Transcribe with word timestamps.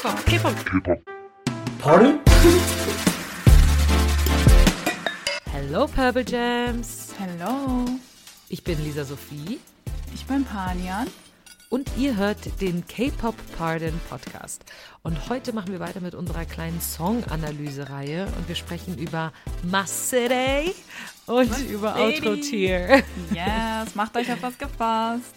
K-Pop, 0.00 0.24
K-Pop. 0.26 0.64
K-Pop. 0.64 1.00
Pardon? 1.80 2.20
Hello 5.52 5.86
Purple 5.88 6.24
Jams. 6.24 7.14
Hello, 7.18 7.84
Ich 8.48 8.62
bin 8.62 8.82
Lisa 8.84 9.04
Sophie 9.04 9.58
ich 10.14 10.24
bin 10.26 10.44
Panian. 10.44 11.08
und 11.68 11.90
ihr 11.96 12.16
hört 12.16 12.60
den 12.60 12.86
K-Pop 12.86 13.34
Pardon 13.56 14.00
Podcast. 14.08 14.64
Und 15.02 15.28
heute 15.28 15.52
machen 15.52 15.72
wir 15.72 15.80
weiter 15.80 16.00
mit 16.00 16.14
unserer 16.14 16.44
kleinen 16.44 16.80
Song-Analyse-Reihe 16.80 18.26
und 18.38 18.48
wir 18.48 18.54
sprechen 18.54 18.96
über 18.98 19.32
Masere 19.64 20.72
und 21.26 21.58
über 21.68 21.94
City. 21.96 22.28
Outro 22.28 22.36
Tier. 22.36 23.02
Yes, 23.32 23.96
macht 23.96 24.16
euch 24.16 24.30
auf 24.30 24.42
was 24.42 24.56
gefasst. 24.56 25.34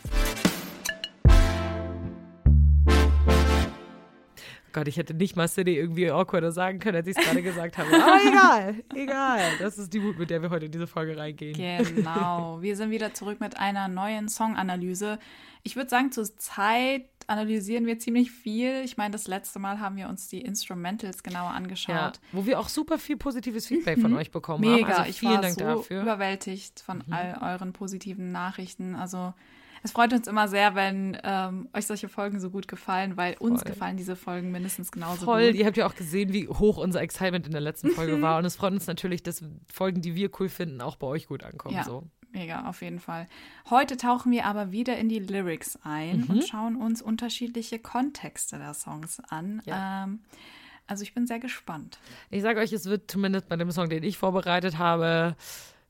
Gott, 4.73 4.87
ich 4.87 4.97
hätte 4.97 5.13
nicht 5.13 5.35
Masere 5.35 5.69
irgendwie 5.69 6.09
awkwarder 6.11 6.51
sagen 6.51 6.79
können, 6.79 6.97
als 6.97 7.07
ich 7.07 7.17
es 7.17 7.23
gerade 7.25 7.41
gesagt 7.41 7.77
habe. 7.77 7.89
Aber 7.93 8.19
egal, 8.27 8.75
egal. 8.95 9.41
Das 9.59 9.77
ist 9.77 9.93
die 9.93 9.99
Mut, 9.99 10.17
mit 10.17 10.29
der 10.29 10.41
wir 10.41 10.49
heute 10.49 10.65
in 10.67 10.71
diese 10.71 10.87
Folge 10.87 11.17
reingehen. 11.17 11.53
Genau, 11.95 12.61
wir 12.61 12.75
sind 12.75 12.89
wieder 12.91 13.13
zurück 13.13 13.39
mit 13.39 13.57
einer 13.57 13.87
neuen 13.87 14.29
Songanalyse. 14.29 15.19
Ich 15.63 15.75
würde 15.75 15.89
sagen, 15.89 16.11
zur 16.11 16.25
Zeit 16.37 17.05
analysieren 17.27 17.85
wir 17.85 17.99
ziemlich 17.99 18.31
viel. 18.31 18.81
Ich 18.83 18.97
meine, 18.97 19.11
das 19.11 19.27
letzte 19.27 19.59
Mal 19.59 19.79
haben 19.79 19.95
wir 19.95 20.09
uns 20.09 20.27
die 20.27 20.41
Instrumentals 20.41 21.21
genauer 21.23 21.51
Ja, 21.51 21.55
angeschaut. 21.55 22.19
wo 22.31 22.45
wir 22.45 22.59
auch 22.59 22.67
super 22.67 22.97
viel 22.97 23.15
positives 23.17 23.67
Feedback 23.67 23.99
von 23.99 24.13
euch 24.15 24.31
bekommen 24.31 24.63
Mhm. 24.67 24.75
Mega, 24.75 24.87
haben. 24.87 24.93
Also 24.99 25.09
ich 25.09 25.23
war 25.23 25.41
Dank 25.41 25.53
so 25.53 25.59
dafür. 25.63 25.97
Mhm. 25.97 26.03
überwältigt 26.03 26.79
von 26.81 27.03
all 27.11 27.37
euren 27.41 27.73
positiven 27.73 28.31
Nachrichten. 28.31 28.95
Also 28.95 29.33
es 29.83 29.91
freut 29.91 30.13
uns 30.13 30.27
immer 30.27 30.47
sehr, 30.47 30.75
wenn 30.75 31.17
ähm, 31.23 31.69
euch 31.73 31.87
solche 31.87 32.09
Folgen 32.09 32.39
so 32.39 32.49
gut 32.49 32.67
gefallen, 32.67 33.17
weil 33.17 33.35
uns 33.37 33.61
Voll. 33.61 33.71
gefallen 33.71 33.97
diese 33.97 34.15
Folgen 34.15 34.51
mindestens 34.51 34.91
genauso 34.91 35.25
Voll, 35.25 35.47
gut. 35.51 35.55
ihr 35.59 35.65
habt 35.65 35.77
ja 35.77 35.85
auch 35.87 35.95
gesehen, 35.95 36.33
wie 36.33 36.47
hoch 36.47 36.77
unser 36.77 37.01
Excitement 37.01 37.45
in 37.45 37.51
der 37.51 37.61
letzten 37.61 37.89
Folge 37.91 38.21
war. 38.21 38.37
Und 38.37 38.45
es 38.45 38.55
freut 38.55 38.73
uns 38.73 38.87
natürlich, 38.87 39.23
dass 39.23 39.43
Folgen, 39.71 40.01
die 40.01 40.15
wir 40.15 40.29
cool 40.39 40.49
finden, 40.49 40.81
auch 40.81 40.95
bei 40.97 41.07
euch 41.07 41.27
gut 41.27 41.43
ankommen. 41.43 41.75
Ja. 41.75 41.83
So. 41.83 42.03
Mega, 42.33 42.69
auf 42.69 42.81
jeden 42.81 42.99
Fall. 42.99 43.27
Heute 43.69 43.97
tauchen 43.97 44.31
wir 44.31 44.45
aber 44.45 44.71
wieder 44.71 44.97
in 44.97 45.09
die 45.09 45.19
Lyrics 45.19 45.77
ein 45.83 46.21
Mhm. 46.21 46.29
und 46.29 46.47
schauen 46.47 46.75
uns 46.77 47.01
unterschiedliche 47.01 47.77
Kontexte 47.77 48.57
der 48.57 48.73
Songs 48.73 49.19
an. 49.29 49.61
Ja. 49.65 50.05
Ähm, 50.05 50.21
also 50.87 51.03
ich 51.03 51.13
bin 51.13 51.27
sehr 51.27 51.39
gespannt. 51.39 51.99
Ich 52.29 52.41
sage 52.41 52.59
euch, 52.61 52.71
es 52.71 52.85
wird 52.85 53.11
zumindest 53.11 53.49
bei 53.49 53.57
dem 53.57 53.69
Song, 53.71 53.89
den 53.89 54.03
ich 54.03 54.17
vorbereitet 54.17 54.77
habe, 54.77 55.35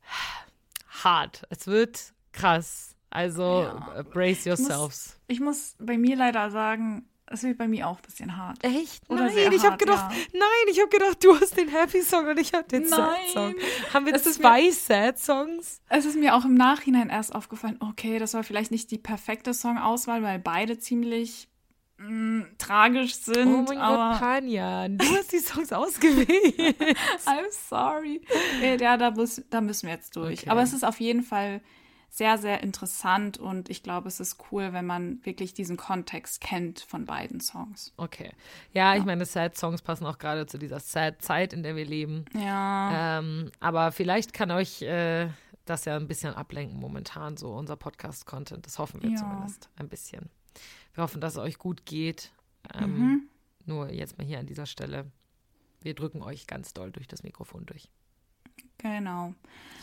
hart. 1.04 1.44
Es 1.50 1.68
wird 1.68 2.14
krass. 2.32 2.91
Also 3.12 3.64
Ja. 3.64 4.00
äh, 4.00 4.04
brace 4.04 4.45
muss- 4.45 4.59
yourselves. 4.59 5.20
Ich 5.28 5.40
muss 5.40 5.76
bei 5.80 5.98
mir 5.98 6.16
leider 6.16 6.50
sagen, 6.50 7.06
es 7.34 7.44
wird 7.44 7.58
bei 7.58 7.68
mir 7.68 7.88
auch 7.88 7.98
ein 7.98 8.02
bisschen 8.02 8.36
hart. 8.36 8.62
Echt? 8.64 9.09
Oder 9.09 9.26
nein, 9.28 9.53
ich 9.53 9.64
habe 9.64 9.78
gedacht, 9.78 10.12
ja. 10.12 10.18
nein, 10.34 10.66
ich 10.70 10.80
habe 10.80 10.90
gedacht, 10.90 11.23
du 11.23 11.34
hast 11.40 11.56
den 11.56 11.70
Happy 11.70 12.02
Song 12.02 12.28
und 12.28 12.38
ich 12.40 12.53
habe 12.53 12.68
den 12.68 12.86
Sad 12.88 13.00
Nein. 13.00 13.20
Song. 13.34 13.56
Haben 13.94 14.06
wir 14.06 14.16
zwei 14.22 14.70
Sad 14.72 15.18
Songs? 15.18 15.81
Es 15.88 16.03
ist 16.06 16.18
mir 16.18 16.36
auch 16.36 16.44
im 16.44 16.56
Nachhinein 16.56 17.09
erst 17.09 17.34
aufgefallen, 17.34 17.78
okay, 17.80 18.20
das 18.20 18.34
war 18.34 18.44
vielleicht 18.44 18.72
nicht 18.72 18.92
die 18.92 18.98
perfekte 18.98 19.53
Songauswahl, 19.53 20.23
weil 20.23 20.40
beide 20.40 20.78
ziemlich 20.80 21.48
mh, 22.00 22.48
tragisch 22.58 23.16
sind. 23.16 23.48
Oh 23.48 23.58
mein 23.62 23.66
Gott, 23.66 23.78
aber 23.78 24.18
Panjan, 24.20 24.98
du 24.98 25.06
hast 25.16 25.31
die 25.31 25.40
Songs 25.40 25.72
ausgewählt. 25.72 26.28
I'm 27.25 27.50
sorry. 27.70 28.22
Ja, 28.80 28.98
da, 28.98 29.12
muss, 29.12 29.42
da 29.50 29.62
müssen 29.62 29.88
wir 29.88 29.94
jetzt 29.96 30.16
durch. 30.18 30.42
Okay. 30.42 30.50
Aber 30.50 30.64
es 30.64 30.73
ist 30.73 30.84
auf 30.84 31.00
jeden 31.00 31.23
Fall 31.23 31.62
sehr, 32.14 32.38
sehr 32.38 32.62
interessant 32.62 33.38
und 33.38 33.70
ich 33.70 33.84
glaube, 33.84 34.09
es 34.09 34.20
ist 34.20 34.36
cool, 34.52 34.73
wenn 34.73 34.86
man 34.86 35.26
wirklich 35.26 35.54
diesen 35.54 35.78
Kontext 35.78 36.42
kennt 36.42 36.81
von 36.81 37.06
beiden 37.06 37.40
Songs. 37.40 37.94
Okay. 37.95 38.31
Ja, 38.73 38.95
ich 38.98 39.06
meine, 39.06 39.26
Sad-Songs 39.26 39.81
passen 39.81 40.06
auch 40.06 40.18
gerade 40.18 40.45
zu 40.45 40.58
dieser 40.58 40.81
Sad-Zeit, 40.81 41.53
in 41.53 41.64
der 41.64 41.78
wir 41.78 41.86
leben. 41.86 42.26
Ja, 42.34 43.19
Ähm, 43.19 43.50
aber 43.62 43.94
vielleicht 43.94 44.34
kann 44.34 44.52
euch 44.52 44.81
äh, 44.81 45.30
das 45.63 45.86
ja 45.86 45.96
ein 45.96 46.09
bisschen 46.09 46.34
ablenken 46.34 46.78
momentan, 46.80 47.38
so 47.38 47.53
unser 47.53 47.78
Podcast-Content. 47.78 48.66
Das 48.66 48.78
hoffen 48.78 49.02
wir 49.02 49.12
Ja. 49.12 49.16
zumindest 49.16 49.69
ein 49.78 49.88
bisschen. 49.88 50.30
Wir 50.94 51.03
hoffen, 51.03 51.22
dass 51.22 51.34
es 51.34 51.40
euch 51.40 51.57
gut 51.57 51.86
geht. 51.86 52.31
Ähm, 52.78 52.97
Mhm. 52.97 53.22
Nur 53.66 53.90
jetzt 53.90 54.18
mal 54.18 54.28
hier 54.28 54.40
an 54.40 54.47
dieser 54.47 54.66
Stelle. 54.66 55.09
Wir 55.81 55.94
drücken 55.96 56.22
euch 56.24 56.46
ganz 56.46 56.74
doll 56.74 56.91
durch 56.91 57.07
das 57.07 57.24
Mikrofon 57.24 57.66
durch. 57.66 57.90
Genau. 58.78 59.34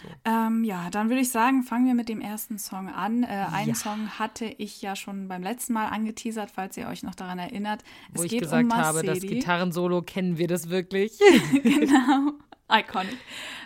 So. 0.02 0.08
Ähm, 0.24 0.62
ja, 0.64 0.90
dann 0.90 1.08
würde 1.08 1.20
ich 1.20 1.30
sagen, 1.30 1.64
fangen 1.64 1.86
wir 1.86 1.94
mit 1.94 2.08
dem 2.08 2.20
ersten 2.20 2.58
Song 2.58 2.88
an. 2.88 3.24
Äh, 3.24 3.46
einen 3.52 3.70
Ja. 3.70 3.74
Song 3.74 4.08
hatte 4.18 4.44
ich 4.44 4.80
ja 4.80 4.94
schon 4.94 5.26
beim 5.28 5.42
letzten 5.42 5.72
Mal 5.72 5.86
angeteasert, 5.88 6.50
falls 6.50 6.76
ihr 6.76 6.86
euch 6.88 7.02
noch 7.02 7.14
daran 7.16 7.38
erinnert. 7.38 7.82
Wo 8.12 8.20
es 8.20 8.26
ich 8.26 8.30
geht 8.32 8.42
gesagt 8.42 8.64
um 8.64 8.74
habe, 8.74 9.02
das. 9.02 9.20
Gitarrensolo, 9.20 10.02
kennen 10.02 10.38
wir 10.38 10.46
das 10.46 10.68
wirklich? 10.68 11.18
genau. 11.62 12.32
Iconic. 12.70 13.16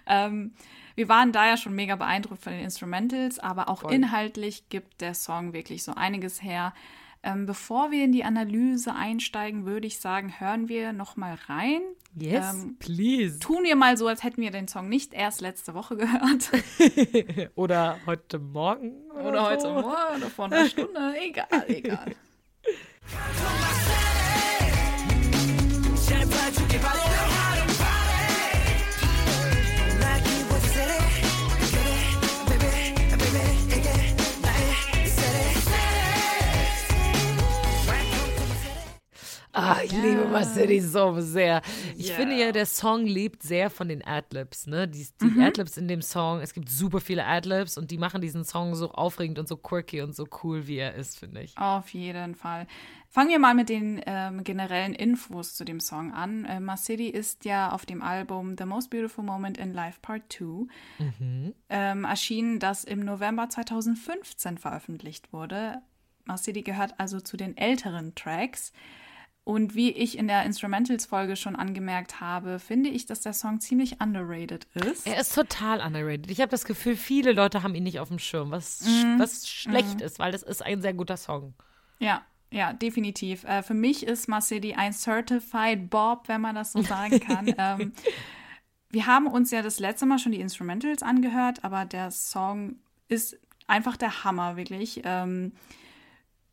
Ähm, 0.06 0.53
wir 0.95 1.09
waren 1.09 1.33
da 1.33 1.47
ja 1.47 1.56
schon 1.56 1.75
mega 1.75 1.97
beeindruckt 1.97 2.43
von 2.43 2.53
den 2.53 2.62
Instrumentals, 2.62 3.39
aber 3.39 3.69
auch 3.69 3.83
Voll. 3.83 3.93
inhaltlich 3.93 4.69
gibt 4.69 5.00
der 5.00 5.15
Song 5.15 5.53
wirklich 5.53 5.83
so 5.83 5.93
einiges 5.94 6.43
her. 6.43 6.73
Ähm, 7.25 7.47
bevor 7.47 7.91
wir 7.93 8.05
in 8.05 8.12
die 8.12 8.25
Analyse 8.25 8.94
einsteigen, 8.94 9.65
würde 9.65 9.87
ich 9.87 10.00
sagen, 10.00 10.41
hören 10.41 10.69
wir 10.69 10.93
noch 10.93 11.16
mal 11.16 11.38
rein. 11.47 11.81
Yes, 12.16 12.53
Ähm, 12.55 12.77
please. 12.78 13.38
Tun 13.38 13.62
wir 13.62 13.77
mal 13.77 13.97
so, 13.97 14.06
als 14.09 14.22
hätten 14.25 14.43
wir 14.43 14.50
den 14.50 14.66
Song 14.69 14.88
nicht 14.88 15.15
erst 15.15 15.41
letzte 15.41 15.72
Woche 15.75 15.97
gehört. 15.97 16.50
Oder 17.55 17.99
heute 18.06 18.38
Morgen. 18.38 18.93
Oder, 19.12 19.28
Oder 19.28 19.43
heute 19.44 19.61
so. 19.62 19.72
Morgen 19.72 20.16
oder 20.16 20.31
vor 20.31 20.44
einer 20.47 20.66
Stunde. 20.69 21.15
Egal, 21.21 21.65
egal. 21.69 22.12
City 40.44 40.80
so 40.80 41.20
sehr. 41.20 41.62
Ich 41.97 42.08
Yeah. 42.08 42.16
finde 42.16 42.36
ja, 42.36 42.53
der 42.53 42.66
Song 42.66 43.06
lebt 43.06 43.42
sehr 43.42 43.70
von 43.70 43.88
den 43.88 44.04
Adlibs, 44.04 44.66
ne? 44.66 44.88
Die, 44.88 45.06
die 45.20 45.25
Mhm. 45.26 45.41
Adlibs 45.42 45.76
in 45.76 45.88
dem 45.88 46.03
Song, 46.03 46.41
es 46.41 46.53
gibt 46.54 46.69
super 46.69 47.00
viele 47.00 47.25
Adlibs 47.26 47.78
und 47.78 47.91
die 47.91 47.98
machen 47.98 48.20
diesen 48.20 48.44
Song 48.44 48.75
so 48.75 48.91
aufregend 48.92 49.38
und 49.38 49.48
so 49.48 49.56
quirky 49.56 50.02
und 50.02 50.14
so 50.14 50.26
cool, 50.42 50.66
wie 50.66 50.76
er 50.76 50.94
ist, 50.94 51.19
finde 51.19 51.42
ich. 51.42 51.56
Auf 51.56 51.91
jeden 51.94 52.34
Fall. 52.34 52.66
Fangen 53.08 53.28
wir 53.28 53.38
mal 53.38 53.54
mit 53.54 53.69
den 53.69 54.00
ähm, 54.06 54.42
generellen 54.42 54.94
Infos 54.94 55.54
zu 55.54 55.64
dem 55.66 55.81
Song 55.81 56.12
an. 56.12 56.47
Äh, 56.47 56.60
Masidi 56.60 57.08
ist 57.08 57.44
ja 57.44 57.70
auf 57.72 57.84
dem 57.84 58.00
Album 58.00 58.56
The 58.56 58.64
Most 58.64 58.88
Beautiful 58.88 59.22
Moment 59.22 59.58
in 59.58 59.75
Life 59.75 59.98
Part 60.00 60.32
2 60.32 60.66
ähm, 61.69 62.04
erschienen, 62.04 62.58
das 62.58 62.84
im 62.84 63.00
November 63.00 63.48
2015 63.48 64.58
veröffentlicht 64.58 65.32
wurde. 65.32 65.82
Masidi 66.25 66.62
gehört 66.62 66.94
also 66.98 67.20
zu 67.20 67.36
den 67.36 67.56
älteren 67.56 68.14
Tracks. 68.14 68.72
Und 69.44 69.75
wie 69.75 69.91
ich 69.91 70.19
in 70.19 70.28
der 70.28 70.44
Instrumentals-Folge 70.44 71.34
schon 71.34 71.56
angemerkt 71.56 72.20
habe, 72.20 72.60
finde 72.60 72.91
ich, 72.91 73.06
dass 73.06 73.20
der 73.22 73.32
Song 73.32 73.58
ziemlich 73.58 74.00
underrated 74.00 74.66
ist. 74.76 75.04
Er 75.04 75.20
ist 75.20 75.34
total 75.34 75.80
underrated. 75.80 76.30
Ich 76.30 76.41
habe 76.41 76.50
das 76.50 76.64
Gefühl, 76.64 76.94
viele 76.97 77.32
Leute 77.32 77.64
haben 77.64 77.75
ihn 77.75 77.82
nicht 77.82 77.98
auf 77.98 78.06
dem 78.08 78.20
Schirm, 78.20 78.52
was, 78.52 78.86
sch- 78.86 79.19
was 79.19 79.48
schlecht 79.48 80.00
ist, 80.00 80.20
weil 80.20 80.31
das 80.31 80.44
ist 80.44 80.62
ein 80.64 80.81
sehr 80.81 80.94
guter 80.94 81.16
Song. 81.16 81.54
Ja, 81.98 82.22
ja, 82.52 82.72
definitiv. 82.72 83.42
Äh, 83.42 83.64
für 83.64 83.75
mich 83.75 84.06
ist 84.06 84.28
Masidi 84.28 84.75
ein 84.75 84.92
Certified 84.92 85.91
Bob, 85.91 86.28
wenn 86.28 86.41
man 86.41 86.54
das 86.54 86.70
so 86.72 86.82
sagen 86.82 87.19
kann. 87.19 87.52
ähm, 87.58 87.92
wir 88.91 89.06
haben 89.06 89.26
uns 89.26 89.50
ja 89.50 89.62
das 89.62 89.81
letzte 89.81 90.06
Mal 90.06 90.20
schon 90.20 90.32
die 90.32 90.41
Instrumentals 90.41 91.02
angehört, 91.02 91.64
aber 91.64 91.84
der 91.84 92.12
Song 92.12 92.76
ist 93.08 93.36
einfach 93.66 93.97
der 93.97 94.22
Hammer, 94.22 94.56
wirklich. 94.56 95.00
Ähm, 95.02 95.52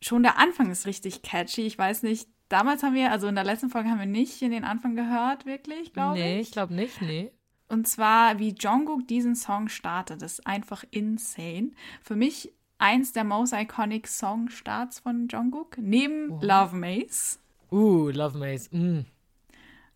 schon 0.02 0.24
der 0.24 0.38
Anfang 0.38 0.70
ist 0.72 0.86
richtig 0.86 1.22
catchy. 1.22 1.62
Ich 1.66 1.78
weiß 1.78 2.02
nicht, 2.02 2.28
damals 2.50 2.82
haben 2.82 2.94
wir, 2.94 3.10
also 3.10 3.26
in 3.28 3.34
der 3.34 3.44
letzten 3.44 3.70
Folge 3.70 3.88
haben 3.88 3.98
wir 3.98 4.06
nicht 4.06 4.42
in 4.42 4.50
den 4.50 4.64
Anfang 4.64 4.94
gehört, 4.94 5.46
wirklich, 5.46 5.94
glaube 5.94 6.18
ich. 6.18 6.24
Nee, 6.24 6.40
ich 6.40 6.50
glaube 6.50 6.74
nicht, 6.74 7.00
nee. 7.00 7.32
Und 7.68 7.86
zwar, 7.86 8.38
wie 8.38 8.54
Jungkook 8.58 9.06
diesen 9.06 9.36
Song 9.36 9.68
startet, 9.68 10.22
ist 10.22 10.46
einfach 10.46 10.84
insane. 10.90 11.70
Für 12.02 12.16
mich 12.16 12.52
eins 12.78 13.12
der 13.12 13.24
most 13.24 13.52
iconic 13.52 14.08
Song-Starts 14.08 15.00
von 15.00 15.28
Jungkook, 15.28 15.78
neben 15.78 16.40
Love 16.40 16.74
Maze. 16.74 17.38
Uh, 17.70 18.10
Love 18.10 18.36
Maze. 18.36 18.76
Mm. 18.76 19.06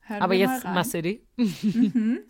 Aber 0.08 0.34
jetzt 0.34 0.64
rein. 0.64 0.74
My 1.36 2.20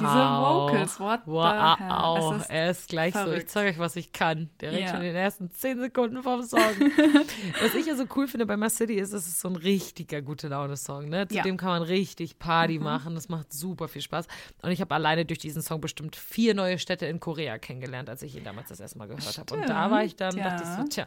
Wow. 0.00 0.70
Diese 0.70 0.76
Lyrics. 0.78 1.00
What 1.00 1.20
wow, 1.26 1.76
the 1.78 1.84
wow. 1.84 2.36
Ist 2.40 2.50
er 2.50 2.70
ist 2.70 2.88
gleich 2.88 3.12
verrückt. 3.12 3.32
so. 3.32 3.38
Ich 3.38 3.46
zeige 3.48 3.70
euch, 3.70 3.78
was 3.78 3.96
ich 3.96 4.12
kann. 4.12 4.50
Direkt 4.60 4.80
Ja. 4.80 4.88
schon 4.88 4.96
in 4.98 5.02
den 5.04 5.16
ersten 5.16 5.50
zehn 5.50 5.78
Sekunden 5.80 6.22
vom 6.22 6.42
Song. 6.42 6.60
was 7.60 7.74
ich 7.74 7.86
ja 7.86 7.94
so 7.96 8.04
cool 8.16 8.26
finde 8.28 8.46
bei 8.46 8.56
My 8.56 8.70
City 8.70 8.94
ist, 8.94 9.12
es 9.12 9.26
ist 9.26 9.40
so 9.40 9.48
ein 9.48 9.56
richtiger 9.56 10.22
gute 10.22 10.48
Laune-Song. 10.48 11.08
Ne? 11.08 11.28
Zu 11.28 11.34
Ja. 11.34 11.42
Mhm. 11.42 11.46
dem 11.48 11.56
kann 11.56 11.68
man 11.70 11.82
richtig 11.82 12.38
Party 12.38 12.78
machen. 12.78 13.14
Das 13.14 13.28
macht 13.28 13.52
super 13.52 13.88
viel 13.88 14.02
Spaß. 14.02 14.26
Und 14.62 14.70
ich 14.70 14.80
habe 14.80 14.94
alleine 14.94 15.24
durch 15.24 15.38
diesen 15.38 15.62
Song 15.62 15.80
bestimmt 15.80 16.16
vier 16.16 16.54
neue 16.54 16.78
Städte 16.78 17.06
in 17.06 17.20
Korea 17.20 17.58
kennengelernt, 17.58 18.08
als 18.08 18.22
ich 18.22 18.36
ihn 18.36 18.44
damals 18.44 18.68
das 18.68 18.80
erste 18.80 18.98
Mal 18.98 19.08
gehört 19.08 19.38
habe. 19.38 19.54
Und 19.54 19.68
da 19.68 19.90
war 19.90 20.04
ich 20.04 20.16
dann, 20.16 20.32
Stimmt, 20.32 20.46
dachte 20.46 20.62
ich 20.62 20.68
so, 20.68 21.00
ja. 21.00 21.06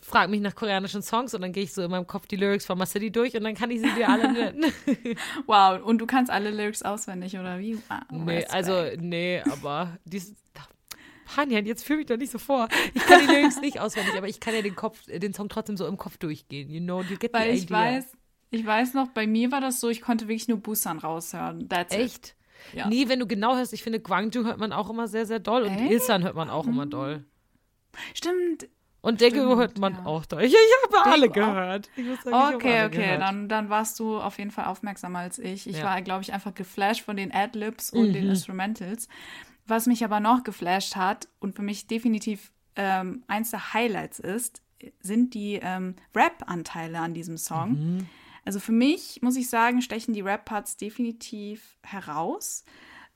frag 0.00 0.30
mich 0.30 0.40
nach 0.40 0.54
koreanischen 0.54 1.02
Songs 1.02 1.34
und 1.34 1.42
dann 1.42 1.52
gehe 1.52 1.64
ich 1.64 1.72
so 1.72 1.82
in 1.82 1.90
meinem 1.90 2.06
Kopf 2.06 2.26
die 2.26 2.36
Lyrics 2.36 2.66
von 2.66 2.78
My 2.78 2.86
City 2.86 3.10
durch 3.10 3.36
und 3.36 3.44
dann 3.44 3.54
kann 3.54 3.70
ich 3.70 3.80
sie 3.80 3.90
dir 3.94 4.08
alle 4.08 4.32
nennen. 4.32 4.64
Wow, 5.46 5.82
und 5.84 5.98
du 5.98 6.06
kannst 6.06 6.30
alle 6.30 6.50
Lyrics 6.50 6.82
auswendig, 6.82 7.36
oder 7.38 7.58
wie? 7.58 7.79
Wow, 7.88 8.00
Nee, 8.10 8.32
Respekt. 8.38 8.54
also, 8.54 8.82
nee, 8.98 9.42
aber 9.50 9.98
dies. 10.04 10.34
Hanjan, 11.36 11.64
jetzt 11.64 11.84
fühl 11.84 11.98
mich 11.98 12.06
doch 12.06 12.16
nicht 12.16 12.32
so 12.32 12.38
vor. 12.38 12.68
Ich 12.92 13.04
kann 13.06 13.20
die 13.20 13.32
Lyrics 13.32 13.60
nicht 13.60 13.78
auswendig, 13.78 14.14
aber 14.16 14.26
ich 14.28 14.40
kann 14.40 14.52
ja 14.54 14.62
den 14.62 14.74
Kopf, 14.74 15.04
den 15.06 15.32
Song 15.32 15.48
trotzdem 15.48 15.76
so 15.76 15.86
im 15.86 15.96
Kopf 15.96 16.16
durchgehen. 16.18 16.68
You 16.70 16.80
know, 16.80 17.02
you 17.02 17.16
get 17.16 17.32
Weil 17.32 17.54
ich 17.54 17.64
idea. 17.64 17.78
weiß, 17.78 18.06
ich 18.50 18.66
weiß 18.66 18.94
noch, 18.94 19.08
bei 19.08 19.28
mir 19.28 19.52
war 19.52 19.60
das 19.60 19.78
so, 19.80 19.88
ich 19.88 20.00
konnte 20.00 20.26
wirklich 20.26 20.48
nur 20.48 20.58
Busan 20.58 20.98
raushören. 20.98 21.68
That's 21.68 21.94
it. 21.94 22.00
Echt? 22.00 22.36
Ja. 22.74 22.88
Nee, 22.88 23.08
wenn 23.08 23.20
du 23.20 23.26
genau 23.28 23.54
hörst, 23.54 23.72
ich 23.72 23.82
finde, 23.84 24.00
Gwangju 24.00 24.44
hört 24.44 24.58
man 24.58 24.72
auch 24.72 24.90
immer 24.90 25.06
sehr, 25.06 25.24
sehr 25.24 25.38
doll 25.38 25.62
und? 25.62 25.78
Ilsan 25.90 26.24
hört 26.24 26.34
man 26.34 26.50
auch 26.50 26.66
immer 26.66 26.84
doll. 26.86 27.24
Stimmt. 28.12 28.68
Und 29.02 29.20
Daegu 29.22 29.36
Stimmt, 29.36 29.56
hört 29.56 29.78
man 29.78 29.94
ja. 29.94 30.04
auch 30.04 30.26
doll. 30.26 30.42
Ich, 30.42 30.52
ich 30.52 30.58
habe 30.98 31.10
alle 31.10 31.30
gehört. 31.30 31.90
Sagen, 31.96 32.54
Okay, 32.56 32.76
alle 32.78 32.86
okay, 32.86 32.96
gehört. 32.96 33.20
dann, 33.22 33.48
dann 33.48 33.70
warst 33.70 33.98
du 33.98 34.18
auf 34.20 34.38
jeden 34.38 34.50
Fall 34.50 34.66
aufmerksamer 34.66 35.20
als 35.20 35.38
ich. 35.38 35.66
Ich 35.68 35.78
Ja. 35.78 35.84
war, 35.84 36.02
glaube 36.02 36.22
ich, 36.22 36.32
einfach 36.34 36.54
geflasht 36.54 37.02
von 37.02 37.16
den 37.16 37.32
Adlibs 37.32 37.90
und 37.90 38.08
Mhm. 38.08 38.12
den 38.12 38.28
Instrumentals. 38.30 39.08
Was 39.66 39.86
mich 39.86 40.04
aber 40.04 40.20
noch 40.20 40.42
geflasht 40.44 40.96
hat 40.96 41.28
und 41.38 41.54
für 41.54 41.62
mich 41.62 41.86
definitiv 41.86 42.52
ähm, 42.76 43.24
eins 43.26 43.50
der 43.50 43.72
Highlights 43.72 44.18
ist, 44.18 44.62
sind 45.00 45.34
die 45.34 45.58
ähm, 45.62 45.96
Rap-Anteile 46.14 46.98
an 46.98 47.14
diesem 47.14 47.36
Song. 47.36 47.70
Mhm. 47.96 48.08
Also 48.44 48.58
für 48.60 48.72
mich, 48.72 49.20
muss 49.22 49.36
ich 49.36 49.48
sagen, 49.50 49.82
stechen 49.82 50.14
die 50.14 50.22
Rap-Parts 50.22 50.76
definitiv 50.76 51.76
heraus, 51.82 52.64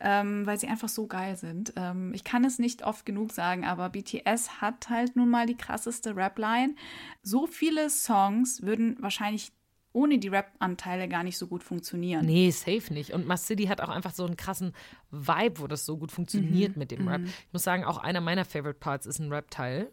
ähm, 0.07 0.45
weil 0.47 0.59
sie 0.61 0.69
einfach 0.69 0.89
so 0.91 1.07
geil 1.07 1.35
sind. 1.37 1.73
Ähm, 1.77 2.13
ich 2.15 2.23
kann 2.23 2.45
es 2.45 2.59
nicht 2.59 2.85
oft 2.85 3.07
genug 3.07 3.33
sagen, 3.33 3.65
aber 3.65 3.89
BTS 3.89 4.61
hat 4.61 4.91
halt 4.91 5.17
nun 5.17 5.31
mal 5.31 5.47
die 5.47 5.57
krasseste 5.57 6.15
Rap-Line. 6.15 6.75
So 7.23 7.47
viele 7.47 7.89
Songs 7.91 8.63
würden 8.63 8.97
wahrscheinlich 9.01 9.51
ohne 9.95 10.19
die 10.19 10.29
Rap-Anteile 10.29 11.09
gar 11.09 11.23
nicht 11.23 11.39
so 11.39 11.47
gut 11.47 11.63
funktionieren. 11.63 12.27
Nee, 12.27 12.51
safe 12.51 12.93
nicht. 12.93 13.13
Und 13.15 13.27
Mass 13.27 13.47
City 13.47 13.65
hat 13.67 13.81
auch 13.81 13.89
einfach 13.89 14.13
so 14.13 14.27
einen 14.27 14.37
krassen 14.37 14.73
Vibe, 15.11 15.61
wo 15.61 15.67
das 15.69 15.87
so 15.87 15.97
gut 15.97 16.11
Mhm, 16.11 16.15
funktioniert 16.15 16.77
mit 16.77 16.91
dem 16.91 17.09
Rap. 17.09 17.23
Ich 17.25 17.53
muss 17.53 17.63
sagen, 17.63 17.85
auch 17.85 17.99
einer 17.99 18.21
meiner 18.21 18.45
Favorite 18.45 18.81
Parts 18.81 19.07
ist 19.07 19.21
ein 19.21 19.33
Rap-Teil. 19.33 19.91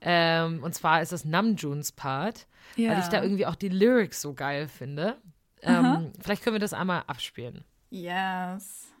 Ähm, 0.00 0.62
und 0.62 0.74
zwar 0.74 1.02
ist 1.02 1.12
das 1.12 1.24
Namjoons 1.24 1.92
Part, 1.92 2.46
weil 2.76 2.84
Ja. 2.84 2.98
ich 2.98 3.06
da 3.08 3.22
irgendwie 3.22 3.46
auch 3.46 3.54
die 3.54 3.68
Lyrics 3.68 4.20
so 4.20 4.34
geil 4.34 4.68
finde. 4.68 5.20
Ähm, 5.62 6.12
vielleicht 6.20 6.42
können 6.42 6.54
wir 6.54 6.60
das 6.60 6.72
einmal 6.72 7.02
abspielen. 7.06 7.64
Yes. 7.90 8.91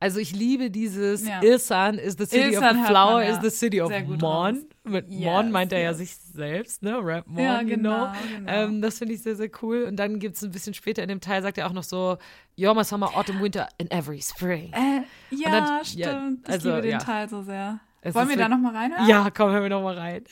Also 0.00 0.20
ich 0.20 0.32
liebe 0.32 0.70
dieses 0.70 1.26
ja. 1.26 1.42
Ilsan 1.42 1.98
is 1.98 2.16
the 2.16 2.26
city 2.26 2.54
Ilsan 2.54 2.76
of 2.76 2.82
the 2.82 2.88
flower 2.88 3.14
man, 3.14 3.26
ja. 3.26 3.36
is 3.36 3.40
the 3.42 3.50
city 3.50 3.80
of 3.80 3.90
Mon. 4.20 4.64
Mit 4.84 5.08
yes, 5.08 5.24
Mon 5.24 5.50
meint 5.50 5.72
er 5.72 5.80
yes. 5.80 5.86
ja 5.86 5.94
sich 5.94 6.16
selbst, 6.16 6.82
ne? 6.82 6.98
Rap 7.02 7.26
Mon, 7.26 7.42
ja, 7.42 7.62
genau. 7.62 8.06
You 8.06 8.12
know. 8.12 8.38
genau. 8.38 8.52
Ähm, 8.52 8.80
das 8.80 8.98
finde 8.98 9.14
ich 9.14 9.22
sehr, 9.22 9.34
sehr 9.34 9.50
cool. 9.62 9.84
Und 9.84 9.96
dann 9.96 10.18
gibt 10.18 10.36
es 10.36 10.42
ein 10.42 10.52
bisschen 10.52 10.72
später 10.72 11.02
in 11.02 11.08
dem 11.08 11.20
Teil, 11.20 11.42
sagt 11.42 11.58
er 11.58 11.66
auch 11.66 11.72
noch 11.72 11.82
so, 11.82 12.16
Your 12.58 12.82
summer, 12.84 13.16
autumn, 13.16 13.40
winter 13.40 13.68
and 13.80 13.92
every 13.92 14.20
spring. 14.20 14.72
Äh, 14.72 15.02
ja, 15.30 15.50
dann, 15.50 15.84
stimmt. 15.84 16.46
Ja, 16.46 16.52
also, 16.52 16.68
ich 16.70 16.74
liebe 16.76 16.88
den 16.88 16.98
Teil 16.98 17.28
so 17.28 17.42
sehr. 17.42 17.80
Es 18.00 18.14
Wollen 18.14 18.28
wir 18.28 18.36
da 18.36 18.48
nochmal 18.48 18.76
reinhören? 18.76 19.08
Ja, 19.08 19.28
komm, 19.30 19.50
hören 19.50 19.64
wir 19.64 19.70
nochmal 19.70 19.98
rein. 19.98 20.24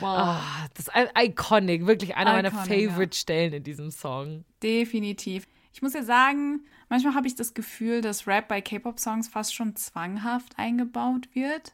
Wow. 0.00 0.08
Ah, 0.08 0.66
das 0.74 0.88
ist 0.88 0.92
iconic, 1.16 1.86
wirklich 1.86 2.16
einer 2.16 2.38
iconic, 2.38 2.52
meiner 2.52 2.64
favorite 2.64 3.14
ja. 3.14 3.20
Stellen 3.20 3.52
in 3.52 3.62
diesem 3.62 3.90
Song. 3.90 4.44
Definitiv. 4.62 5.46
Ich 5.72 5.82
muss 5.82 5.92
ja 5.94 6.02
sagen, 6.02 6.64
manchmal 6.90 7.14
habe 7.14 7.26
ich 7.26 7.34
das 7.34 7.54
Gefühl, 7.54 8.02
dass 8.02 8.26
Rap 8.26 8.48
bei 8.48 8.60
K-Pop-Songs 8.60 9.28
fast 9.28 9.54
schon 9.54 9.74
zwanghaft 9.76 10.58
eingebaut 10.58 11.28
wird. 11.32 11.72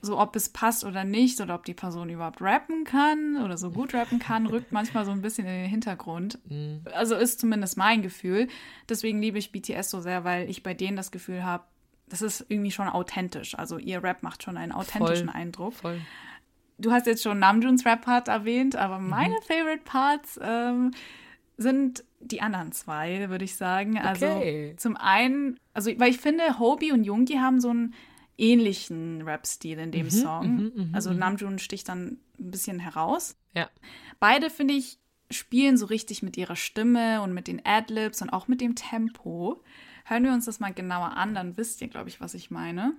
So 0.00 0.18
ob 0.18 0.34
es 0.34 0.48
passt 0.48 0.84
oder 0.84 1.04
nicht 1.04 1.40
oder 1.42 1.54
ob 1.56 1.66
die 1.66 1.74
Person 1.74 2.08
überhaupt 2.08 2.40
rappen 2.40 2.84
kann 2.84 3.36
oder 3.44 3.58
so 3.58 3.70
gut 3.70 3.92
rappen 3.92 4.18
kann, 4.18 4.46
rückt 4.46 4.72
manchmal 4.72 5.04
so 5.04 5.10
ein 5.10 5.20
bisschen 5.20 5.46
in 5.46 5.52
den 5.52 5.68
Hintergrund. 5.68 6.38
Also 6.94 7.16
ist 7.16 7.40
zumindest 7.40 7.76
mein 7.76 8.00
Gefühl. 8.00 8.48
Deswegen 8.88 9.20
liebe 9.20 9.38
ich 9.38 9.52
BTS 9.52 9.90
so 9.90 10.00
sehr, 10.00 10.24
weil 10.24 10.48
ich 10.48 10.62
bei 10.62 10.72
denen 10.72 10.96
das 10.96 11.10
Gefühl 11.10 11.44
habe, 11.44 11.64
das 12.08 12.22
ist 12.22 12.46
irgendwie 12.48 12.70
schon 12.70 12.88
authentisch. 12.88 13.58
Also 13.58 13.78
ihr 13.78 14.02
Rap 14.02 14.22
macht 14.22 14.42
schon 14.42 14.56
einen 14.56 14.72
authentischen 14.72 15.28
Voll. 15.28 15.36
Eindruck. 15.40 15.74
Voll. 15.74 16.00
Du 16.78 16.90
hast 16.92 17.06
jetzt 17.06 17.22
schon 17.22 17.38
Namjoons 17.38 17.84
Rap-Part 17.84 18.28
erwähnt, 18.28 18.76
aber 18.76 18.98
meine 18.98 19.36
Favorite 19.42 19.82
Parts 19.84 20.38
ähm, 20.42 20.92
sind 21.56 22.04
die 22.22 22.40
anderen 22.40 22.72
zwei, 22.72 23.28
würde 23.30 23.44
ich 23.44 23.56
sagen. 23.56 23.98
Also 23.98 24.26
Okay. 24.26 24.74
zum 24.76 24.96
einen, 24.96 25.58
also 25.74 25.90
weil 25.98 26.10
ich 26.10 26.18
finde, 26.18 26.58
Hobie 26.58 26.92
und 26.92 27.04
Yoongi 27.04 27.34
haben 27.34 27.60
so 27.60 27.70
einen 27.70 27.94
ähnlichen 28.38 29.22
Rap-Stil 29.22 29.78
in 29.78 29.92
dem 29.92 30.10
Song. 30.10 30.72
also 30.92 31.12
Namjoon 31.12 31.58
sticht 31.58 31.88
dann 31.88 32.18
ein 32.38 32.50
bisschen 32.50 32.78
heraus. 32.78 33.36
Ja. 33.54 33.68
Beide, 34.20 34.50
finde 34.50 34.74
ich, 34.74 34.98
spielen 35.30 35.76
so 35.76 35.86
richtig 35.86 36.22
mit 36.22 36.36
ihrer 36.36 36.56
Stimme 36.56 37.22
und 37.22 37.32
mit 37.34 37.46
den 37.46 37.64
Adlibs 37.64 38.20
und 38.22 38.30
auch 38.30 38.48
mit 38.48 38.60
dem 38.60 38.74
Tempo. 38.74 39.62
Hören 40.04 40.24
wir 40.24 40.32
uns 40.32 40.46
das 40.46 40.60
mal 40.60 40.72
genauer 40.72 41.16
an, 41.16 41.34
dann 41.34 41.56
wisst 41.56 41.80
ihr, 41.80 41.88
glaube 41.88 42.08
ich, 42.08 42.20
was 42.20 42.34
ich 42.34 42.50
meine. 42.50 42.94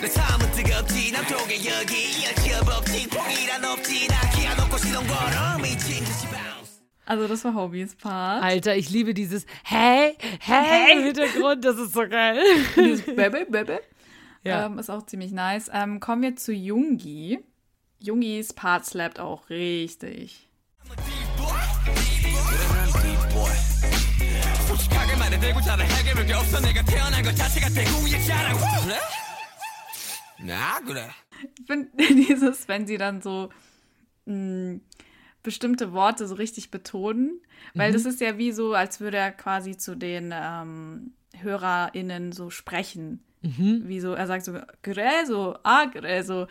내 0.00 0.08
삶은 0.08 0.52
뜨겁지 0.52 1.12
남쪽에 1.12 1.56
여기 1.56 2.24
열치업 2.24 2.68
없지 2.68 3.08
폭이란 3.08 3.64
없지 3.64 4.08
나 4.08 4.20
기아 4.30 4.54
놓고 4.54 4.78
시동 4.78 5.06
걸어 5.06 5.58
미친 5.58 6.04
듯이 6.04 6.26
bounce 6.28 6.76
Also 7.08 7.28
das 7.28 7.44
war 7.44 7.54
Hobies 7.54 7.94
Part. 7.94 8.42
Alter, 8.42 8.76
ich 8.76 8.90
liebe 8.90 9.14
dieses 9.14 9.46
Hey, 9.64 10.16
hey, 10.40 10.92
im 10.92 11.04
Hintergrund, 11.04 11.64
das 11.64 11.78
ist 11.78 11.92
so 11.92 12.00
geil. 12.08 12.42
Baby, 12.74 13.44
Baby. 13.48 13.78
Ja. 14.42 14.66
Ähm, 14.66 14.78
ist 14.78 14.90
auch 14.90 15.06
ziemlich 15.06 15.30
nice. 15.30 15.70
Ähm, 15.72 16.00
kommen 16.00 16.22
wir 16.22 16.34
zu 16.36 16.52
Jungi. 16.52 17.38
Jungis 18.00 18.52
Part 18.52 18.86
slappt 18.86 19.20
auch 19.20 19.48
richtig. 19.50 20.48
Ja, 30.45 30.79
gut. 30.85 30.97
Ich 31.59 31.65
finde 31.65 31.89
dieses, 31.97 32.67
wenn 32.67 32.87
sie 32.87 32.97
dann 32.97 33.21
so 33.21 33.49
mh, 34.25 34.79
bestimmte 35.43 35.93
Worte 35.93 36.27
so 36.27 36.35
richtig 36.35 36.71
betonen, 36.71 37.41
weil 37.73 37.89
mhm. 37.89 37.93
das 37.93 38.05
ist 38.05 38.21
ja 38.21 38.37
wie 38.37 38.51
so, 38.51 38.73
als 38.73 38.99
würde 38.99 39.17
er 39.17 39.31
quasi 39.31 39.77
zu 39.77 39.95
den 39.95 40.33
ähm, 40.33 41.13
HörerInnen 41.37 42.31
so 42.31 42.49
sprechen. 42.49 43.23
Mhm. 43.41 43.83
Wie 43.85 43.99
so, 43.99 44.13
er 44.13 44.27
sagt 44.27 44.45
so, 44.45 44.59
Gräso, 44.83 45.57
ah, 45.63 45.85
Gräso. 45.85 46.47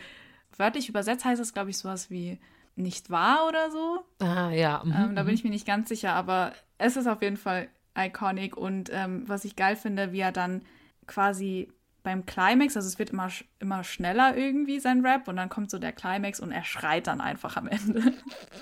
Wörtlich 0.57 0.89
übersetzt 0.89 1.23
heißt 1.23 1.39
das, 1.39 1.53
glaube 1.53 1.69
ich, 1.69 1.77
sowas 1.77 2.09
wie 2.09 2.39
nicht 2.75 3.09
wahr 3.09 3.47
oder 3.47 3.71
so. 3.71 4.05
Ah, 4.19 4.51
ja. 4.51 4.81
Ähm, 4.83 4.89
mhm, 4.89 4.95
ähm, 4.95 5.15
da 5.15 5.23
bin 5.23 5.31
mhm. 5.31 5.35
ich 5.35 5.43
mir 5.43 5.49
nicht 5.49 5.67
ganz 5.67 5.89
sicher, 5.89 6.13
aber 6.13 6.53
es 6.77 6.97
ist 6.97 7.07
auf 7.07 7.21
jeden 7.21 7.37
Fall 7.37 7.69
iconic 7.97 8.55
und 8.55 8.89
ähm, 8.91 9.23
was 9.27 9.45
ich 9.45 9.55
geil 9.55 9.75
finde, 9.75 10.11
wie 10.13 10.19
er 10.19 10.31
dann 10.31 10.61
quasi 11.07 11.69
beim 12.03 12.25
Climax, 12.25 12.75
also 12.75 12.87
es 12.87 12.97
wird 12.99 13.11
immer, 13.11 13.29
immer 13.59 13.83
schneller 13.83 14.35
irgendwie 14.35 14.79
sein 14.79 15.05
Rap 15.05 15.27
und 15.27 15.35
dann 15.35 15.49
kommt 15.49 15.69
so 15.69 15.79
der 15.79 15.91
Climax 15.91 16.39
und 16.39 16.51
er 16.51 16.63
schreit 16.63 17.07
dann 17.07 17.21
einfach 17.21 17.57
am 17.57 17.67
Ende. 17.67 18.13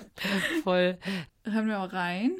Voll. 0.62 0.98
Hören 1.44 1.68
wir 1.68 1.80
auch 1.80 1.92
rein. 1.92 2.36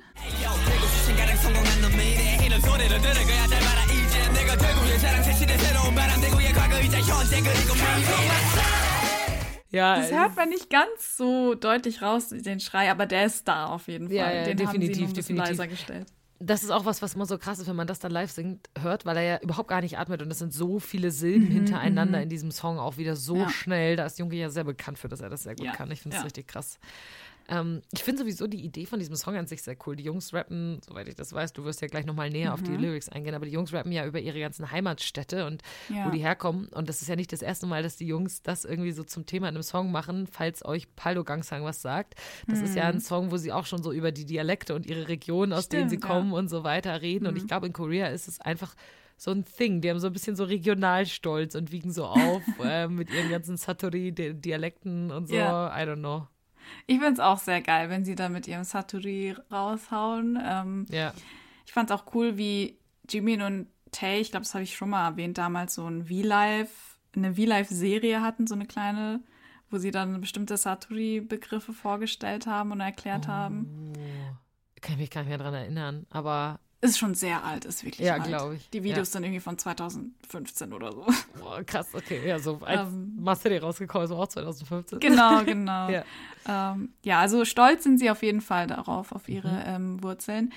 Ja, 9.72 9.96
das 9.96 10.10
äh, 10.10 10.16
hört 10.16 10.36
man 10.36 10.48
nicht 10.48 10.68
ganz 10.68 11.16
so 11.16 11.54
deutlich 11.54 12.02
raus, 12.02 12.28
den 12.30 12.60
Schrei, 12.60 12.90
aber 12.90 13.06
der 13.06 13.26
ist 13.26 13.46
da 13.46 13.66
auf 13.66 13.88
jeden 13.88 14.08
Fall. 14.08 14.16
Ja, 14.16 14.32
ja, 14.32 14.44
den 14.44 14.56
definitiv, 14.56 15.02
haben 15.02 15.08
sie 15.08 15.14
definitiv. 15.14 15.48
leiser 15.48 15.68
gestellt 15.68 16.12
das 16.42 16.62
ist 16.62 16.70
auch 16.70 16.86
was, 16.86 17.02
was 17.02 17.14
immer 17.14 17.26
so 17.26 17.36
krass 17.36 17.58
ist, 17.58 17.68
wenn 17.68 17.76
man 17.76 17.86
das 17.86 17.98
dann 17.98 18.10
live 18.10 18.30
singt, 18.30 18.68
hört, 18.80 19.04
weil 19.04 19.16
er 19.18 19.22
ja 19.22 19.38
überhaupt 19.40 19.68
gar 19.68 19.82
nicht 19.82 19.98
atmet 19.98 20.22
und 20.22 20.30
es 20.30 20.38
sind 20.38 20.54
so 20.54 20.78
viele 20.80 21.10
Silben 21.10 21.50
hintereinander 21.50 22.22
in 22.22 22.30
diesem 22.30 22.50
Song 22.50 22.78
auch 22.78 22.96
wieder 22.96 23.14
so 23.14 23.34
Mhm, 23.34 23.40
Ja. 23.42 23.48
schnell. 23.50 23.96
Da 23.96 24.06
ist 24.06 24.18
Junge 24.18 24.36
ja 24.36 24.48
sehr 24.48 24.64
bekannt 24.64 24.98
für, 24.98 25.08
dass 25.08 25.20
er 25.20 25.28
das 25.28 25.42
sehr 25.42 25.54
gut 25.54 25.66
Ja, 25.66 25.72
kann. 25.72 25.90
Ich 25.90 26.00
finde 26.00 26.16
es 26.16 26.22
ja. 26.22 26.24
richtig 26.24 26.48
krass. 26.48 26.78
Ähm, 27.50 27.82
ich 27.92 28.02
finde 28.04 28.22
sowieso 28.22 28.46
die 28.46 28.64
Idee 28.64 28.86
von 28.86 28.98
diesem 29.00 29.16
Song 29.16 29.36
an 29.36 29.46
sich 29.46 29.62
sehr 29.62 29.76
cool. 29.86 29.96
Die 29.96 30.04
Jungs 30.04 30.32
rappen, 30.32 30.80
soweit 30.86 31.08
ich 31.08 31.16
das 31.16 31.32
weiß, 31.32 31.52
du 31.52 31.64
wirst 31.64 31.80
ja 31.82 31.88
gleich 31.88 32.06
nochmal 32.06 32.30
näher 32.30 32.54
auf 32.54 32.62
die 32.62 32.76
Lyrics 32.76 33.08
eingehen, 33.08 33.34
aber 33.34 33.44
die 33.46 33.52
Jungs 33.52 33.72
rappen 33.72 33.90
ja 33.92 34.06
über 34.06 34.20
ihre 34.20 34.38
ganzen 34.38 34.70
Heimatstädte 34.70 35.46
und 35.46 35.62
Ja. 35.88 36.06
wo 36.06 36.10
die 36.10 36.20
herkommen. 36.20 36.68
Und 36.68 36.88
das 36.88 37.02
ist 37.02 37.08
ja 37.08 37.16
nicht 37.16 37.32
das 37.32 37.42
erste 37.42 37.66
Mal, 37.66 37.82
dass 37.82 37.96
die 37.96 38.06
Jungs 38.06 38.42
das 38.42 38.64
irgendwie 38.64 38.92
so 38.92 39.02
zum 39.04 39.26
Thema 39.26 39.48
in 39.48 39.56
einem 39.56 39.62
Song 39.62 39.90
machen, 39.90 40.26
falls 40.26 40.64
euch 40.64 40.94
Paldo 40.94 41.24
Gangsang 41.24 41.64
was 41.64 41.82
sagt. 41.82 42.14
Das 42.46 42.60
ist 42.60 42.76
ja 42.76 42.84
ein 42.84 43.00
Song, 43.00 43.30
wo 43.32 43.36
sie 43.36 43.52
auch 43.52 43.66
schon 43.66 43.82
so 43.82 43.92
über 43.92 44.12
die 44.12 44.24
Dialekte 44.24 44.74
und 44.74 44.86
ihre 44.86 45.08
Region, 45.08 45.52
aus 45.52 45.68
denen 45.68 45.88
sie 45.88 45.96
Stimmt, 45.96 46.08
ja. 46.08 46.14
kommen 46.16 46.32
und 46.32 46.48
so 46.48 46.62
weiter 46.64 47.02
reden. 47.02 47.26
Und 47.26 47.36
ich 47.36 47.46
glaube, 47.46 47.66
in 47.66 47.72
Korea 47.72 48.06
ist 48.08 48.28
es 48.28 48.40
einfach 48.40 48.74
so 49.16 49.32
ein 49.32 49.44
Thing. 49.44 49.80
Die 49.80 49.90
haben 49.90 49.98
so 50.00 50.06
ein 50.06 50.12
bisschen 50.12 50.36
so 50.36 50.44
Regionalstolz 50.44 51.54
und 51.54 51.72
wiegen 51.72 51.92
so 51.92 52.06
auf 52.06 52.42
äh, 52.64 52.88
mit 52.88 53.10
ihren 53.12 53.28
ganzen 53.28 53.56
Satori-Dialekten 53.56 55.10
und 55.10 55.28
so. 55.28 55.34
Ja. 55.34 55.68
I 55.76 55.86
don't 55.86 55.96
know. 55.98 56.26
Ich 56.86 56.98
finde 56.98 57.12
es 57.14 57.20
auch 57.20 57.38
sehr 57.38 57.60
geil, 57.62 57.88
wenn 57.90 58.04
sie 58.04 58.14
da 58.14 58.28
mit 58.28 58.46
ihrem 58.48 58.64
Saturi 58.64 59.34
raushauen. 59.50 60.38
Ähm, 60.42 60.86
Ja. 60.90 61.12
ich 61.66 61.72
fand 61.72 61.90
es 61.90 61.96
auch 61.96 62.04
cool, 62.14 62.36
wie 62.36 62.78
Jimin 63.08 63.42
und 63.42 63.66
Tae, 63.92 64.20
ich 64.20 64.30
glaube, 64.30 64.44
das 64.44 64.54
habe 64.54 64.62
ich 64.64 64.76
schon 64.76 64.90
mal 64.90 65.04
erwähnt, 65.08 65.36
damals 65.38 65.74
so 65.74 65.86
ein 65.86 66.06
V-Live, 66.06 66.98
eine 67.16 67.34
V-Live-Serie 67.34 68.22
hatten, 68.22 68.46
so 68.46 68.54
eine 68.54 68.66
kleine, 68.66 69.20
wo 69.68 69.78
sie 69.78 69.90
dann 69.90 70.20
bestimmte 70.20 70.56
Saturi-Begriffe 70.56 71.72
vorgestellt 71.72 72.46
haben 72.46 72.70
und 72.72 72.80
erklärt 72.80 73.26
Oh. 73.26 73.30
haben. 73.32 73.92
Kann 74.80 74.94
ich 74.94 75.00
mich 75.00 75.10
gar 75.10 75.22
nicht 75.22 75.28
mehr 75.28 75.38
dran 75.38 75.54
erinnern. 75.54 76.06
Aber 76.10 76.60
Ist 76.82 76.98
schon 76.98 77.14
sehr 77.14 77.44
alt, 77.44 77.66
ist 77.66 77.84
wirklich 77.84 78.06
Ja, 78.06 78.14
alt. 78.14 78.24
glaub 78.24 78.52
ich. 78.54 78.70
Die 78.70 78.82
Videos 78.82 79.12
sind 79.12 79.22
irgendwie 79.24 79.40
von 79.40 79.58
2015 79.58 80.72
oder 80.72 80.92
so. 80.92 81.06
boah, 81.38 81.62
krass, 81.62 81.88
okay. 81.92 82.26
Ja, 82.26 82.38
so 82.38 82.58
als 82.64 82.88
Ähm. 82.90 83.16
Master 83.20 83.60
rausgekommen 83.60 84.06
ist, 84.06 84.10
war 84.12 84.18
auch 84.20 84.28
2015. 84.28 84.98
Genau, 85.00 85.44
genau. 85.44 85.90
Ja. 85.90 86.04
ja. 86.46 86.72
Ähm, 86.72 86.88
ja, 87.02 87.20
also 87.20 87.44
stolz 87.44 87.84
sind 87.84 87.98
sie 87.98 88.10
auf 88.10 88.22
jeden 88.22 88.40
Fall 88.40 88.66
darauf, 88.66 89.12
auf 89.12 89.28
ihre 89.28 89.50
Mhm. 89.50 89.62
ähm, 89.66 90.02
Wurzeln. 90.02 90.52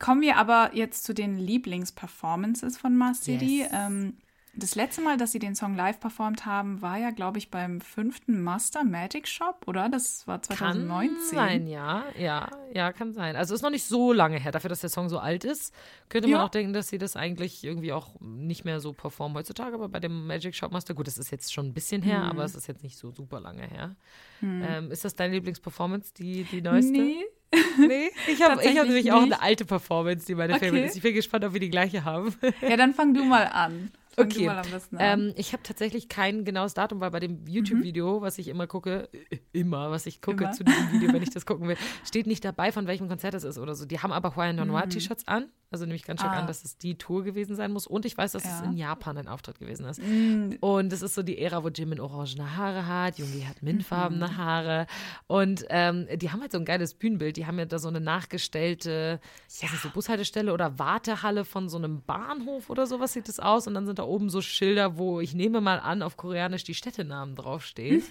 Kommen 0.00 0.22
wir 0.22 0.38
aber 0.38 0.70
jetzt 0.74 1.04
zu 1.04 1.12
den 1.14 1.38
Lieblingsperformances 1.38 2.76
von 2.78 2.96
City. 3.14 3.60
Yes. 3.60 3.70
Ähm, 3.72 4.14
das 4.54 4.74
letzte 4.74 5.00
Mal, 5.00 5.16
dass 5.16 5.32
sie 5.32 5.38
den 5.38 5.54
Song 5.54 5.76
live 5.76 6.00
performt 6.00 6.44
haben, 6.44 6.82
war 6.82 6.98
ja, 6.98 7.10
glaube 7.10 7.38
ich, 7.38 7.50
beim 7.50 7.80
fünften 7.80 8.42
Master 8.42 8.82
Magic 8.84 9.28
Shop, 9.28 9.62
oder? 9.66 9.88
Das 9.88 10.26
war 10.26 10.42
2019. 10.42 11.16
Kann 11.16 11.48
sein, 11.48 11.66
ja. 11.66 12.04
Ja, 12.18 12.48
ja, 12.74 12.92
kann 12.92 13.12
sein. 13.12 13.36
Also 13.36 13.54
ist 13.54 13.62
noch 13.62 13.70
nicht 13.70 13.84
so 13.84 14.12
lange 14.12 14.38
her. 14.40 14.50
Dafür, 14.52 14.68
dass 14.70 14.80
der 14.80 14.90
Song 14.90 15.08
so 15.08 15.18
alt 15.18 15.44
ist, 15.44 15.72
könnte 16.08 16.28
man 16.28 16.38
Ja. 16.40 16.44
auch 16.44 16.50
denken, 16.50 16.72
dass 16.72 16.88
sie 16.88 16.98
das 16.98 17.16
eigentlich 17.16 17.62
irgendwie 17.64 17.92
auch 17.92 18.08
nicht 18.20 18.64
mehr 18.64 18.80
so 18.80 18.92
performen 18.92 19.36
heutzutage. 19.36 19.74
Aber 19.74 19.88
bei 19.88 20.00
dem 20.00 20.26
Magic 20.26 20.54
Shop 20.56 20.72
Master, 20.72 20.94
gut, 20.94 21.06
das 21.06 21.16
ist 21.18 21.30
jetzt 21.30 21.52
schon 21.52 21.66
ein 21.66 21.74
bisschen 21.74 22.02
her, 22.02 22.20
Mhm. 22.24 22.30
aber 22.30 22.44
es 22.44 22.54
ist 22.54 22.66
jetzt 22.66 22.82
nicht 22.82 22.98
so 22.98 23.10
super 23.12 23.40
lange 23.40 23.62
her. 23.62 23.94
Ähm, 24.42 24.90
ist 24.90 25.04
das 25.04 25.14
deine 25.14 25.34
Lieblingsperformance, 25.34 26.12
die, 26.14 26.44
die 26.44 26.60
neueste? 26.62 26.92
Nee. 26.92 27.24
Nee, 27.78 28.10
ich 28.28 28.40
habe 28.42 28.62
hab 28.62 28.86
nämlich 28.86 29.10
auch 29.10 29.22
eine 29.22 29.40
alte 29.42 29.64
Performance, 29.64 30.24
die 30.26 30.34
meine 30.36 30.54
Okay. 30.54 30.66
Favorite 30.66 30.86
ist. 30.86 30.96
Ich 30.96 31.02
bin 31.02 31.14
gespannt, 31.14 31.44
ob 31.44 31.52
wir 31.52 31.58
die 31.60 31.70
gleiche 31.70 32.04
haben. 32.04 32.32
Ja, 32.60 32.76
dann 32.76 32.94
fang 32.94 33.12
du 33.14 33.24
mal 33.24 33.44
an. 33.44 33.90
Fang 34.16 34.26
Okay. 34.26 34.46
mal 34.46 34.58
am 34.58 34.70
besten 34.70 34.96
an. 34.98 35.20
Ähm, 35.20 35.34
ich 35.36 35.52
habe 35.52 35.62
tatsächlich 35.62 36.08
kein 36.08 36.44
genaues 36.44 36.74
Datum, 36.74 37.00
weil 37.00 37.10
bei 37.10 37.20
dem 37.20 37.46
YouTube-Video, 37.46 38.20
was 38.22 38.38
ich 38.38 38.48
immer 38.48 38.66
gucke, 38.66 39.08
äh, 39.30 39.38
immer, 39.52 39.90
was 39.90 40.06
ich 40.06 40.20
gucke 40.20 40.44
Immer. 40.44 40.52
zu 40.52 40.64
diesem 40.64 40.92
Video, 40.92 41.12
wenn 41.12 41.22
ich 41.22 41.30
das 41.34 41.46
gucken 41.46 41.68
will, 41.68 41.76
steht 42.04 42.26
nicht 42.26 42.44
dabei, 42.44 42.72
von 42.72 42.86
welchem 42.86 43.08
Konzert 43.08 43.34
es 43.34 43.44
ist 43.44 43.58
oder 43.58 43.74
so. 43.74 43.86
Die 43.86 44.00
haben 44.00 44.12
aber 44.12 44.32
Hawaiian 44.36 44.56
Noir 44.66 44.88
T-Shirts 44.88 45.28
an, 45.28 45.48
also 45.70 45.84
nehme 45.84 45.94
ich 45.94 46.02
ganz 46.04 46.20
stark 46.20 46.32
Ah. 46.34 46.38
an, 46.40 46.46
dass 46.48 46.64
es 46.64 46.76
die 46.76 46.96
Tour 46.98 47.22
gewesen 47.22 47.54
sein 47.54 47.72
muss. 47.72 47.86
Und 47.86 48.04
ich 48.04 48.16
weiß, 48.18 48.32
dass 48.32 48.44
es 48.44 48.60
Ja. 48.60 48.64
in 48.66 48.72
Japan 48.76 49.16
ein 49.16 49.28
Auftritt 49.28 49.60
gewesen 49.60 49.86
ist. 49.86 50.00
Mm, 50.02 50.54
Und 50.60 50.92
es 50.92 51.02
ist 51.02 51.14
so 51.14 51.22
die 51.22 51.38
Ära, 51.38 51.62
wo 51.62 51.68
Jimin 51.68 52.00
orangene 52.00 52.56
Haare 52.56 52.86
hat, 52.88 53.18
Jungi 53.18 53.42
hat 53.42 53.62
mintfarbene 53.62 54.36
Haare. 54.36 54.86
Und 55.28 55.64
ähm, 55.70 56.08
die 56.16 56.30
haben 56.32 56.40
halt 56.40 56.50
so 56.50 56.58
ein 56.58 56.64
geiles 56.64 56.94
Bühnenbild. 56.94 57.36
Die 57.36 57.46
haben 57.46 57.58
ja 57.60 57.64
da 57.66 57.78
so 57.78 57.86
eine 57.88 58.00
nachgestellte, 58.00 59.20
ich 59.48 59.62
weiß 59.62 59.70
nicht, 59.70 59.82
so 59.82 59.90
Bushaltestelle 59.90 60.52
oder 60.52 60.78
Wartehalle 60.78 61.44
von 61.44 61.68
so 61.68 61.78
einem 61.78 62.02
Bahnhof 62.02 62.68
oder 62.70 62.86
sowas 62.88 63.12
sieht 63.12 63.28
das 63.28 63.38
aus. 63.38 63.66
Und 63.68 63.74
dann 63.74 63.86
sind 63.86 63.99
da 64.00 64.06
oben 64.06 64.30
so 64.30 64.40
Schilder, 64.40 64.96
wo 64.98 65.20
ich 65.20 65.34
nehme 65.34 65.60
mal 65.60 65.78
an, 65.78 66.02
auf 66.02 66.16
Koreanisch 66.16 66.64
die 66.64 66.74
Städtenamen 66.74 67.36
draufstehen. 67.36 68.02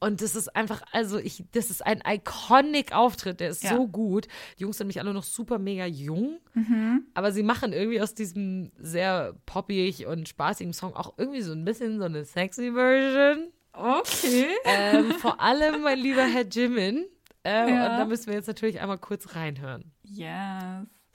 Und 0.00 0.20
das 0.22 0.34
ist 0.34 0.54
einfach, 0.54 0.82
also 0.92 1.18
ich, 1.18 1.44
das 1.52 1.70
ist 1.70 1.84
ein 1.84 2.02
iconic 2.06 2.92
Auftritt, 2.94 3.40
der 3.40 3.50
ist 3.50 3.62
Ja. 3.64 3.76
so 3.76 3.88
gut. 3.88 4.26
Die 4.58 4.62
Jungs 4.62 4.78
sind 4.78 4.86
nämlich 4.86 5.00
alle 5.00 5.12
noch 5.12 5.22
super 5.24 5.58
mega 5.58 5.86
jung, 5.86 6.38
aber 7.14 7.32
sie 7.32 7.42
machen 7.42 7.72
irgendwie 7.72 8.00
aus 8.00 8.14
diesem 8.14 8.70
sehr 8.78 9.34
poppig 9.46 10.06
und 10.06 10.28
spaßigen 10.28 10.72
Song 10.72 10.94
auch 10.94 11.14
irgendwie 11.18 11.42
so 11.42 11.52
ein 11.52 11.64
bisschen 11.64 11.98
so 11.98 12.04
eine 12.04 12.24
sexy 12.24 12.72
Version. 12.72 13.48
okay. 13.72 14.46
Ähm, 14.64 15.12
vor 15.18 15.40
allem 15.40 15.82
mein 15.82 15.98
lieber 15.98 16.24
Herr 16.24 16.46
Jimin. 16.46 17.06
Ähm, 17.44 17.68
Ja. 17.70 17.90
Und 17.92 17.98
da 17.98 18.04
müssen 18.04 18.26
wir 18.28 18.34
jetzt 18.34 18.46
natürlich 18.46 18.80
einmal 18.80 18.98
kurz 18.98 19.34
reinhören. 19.34 19.90
Yes. 20.04 20.86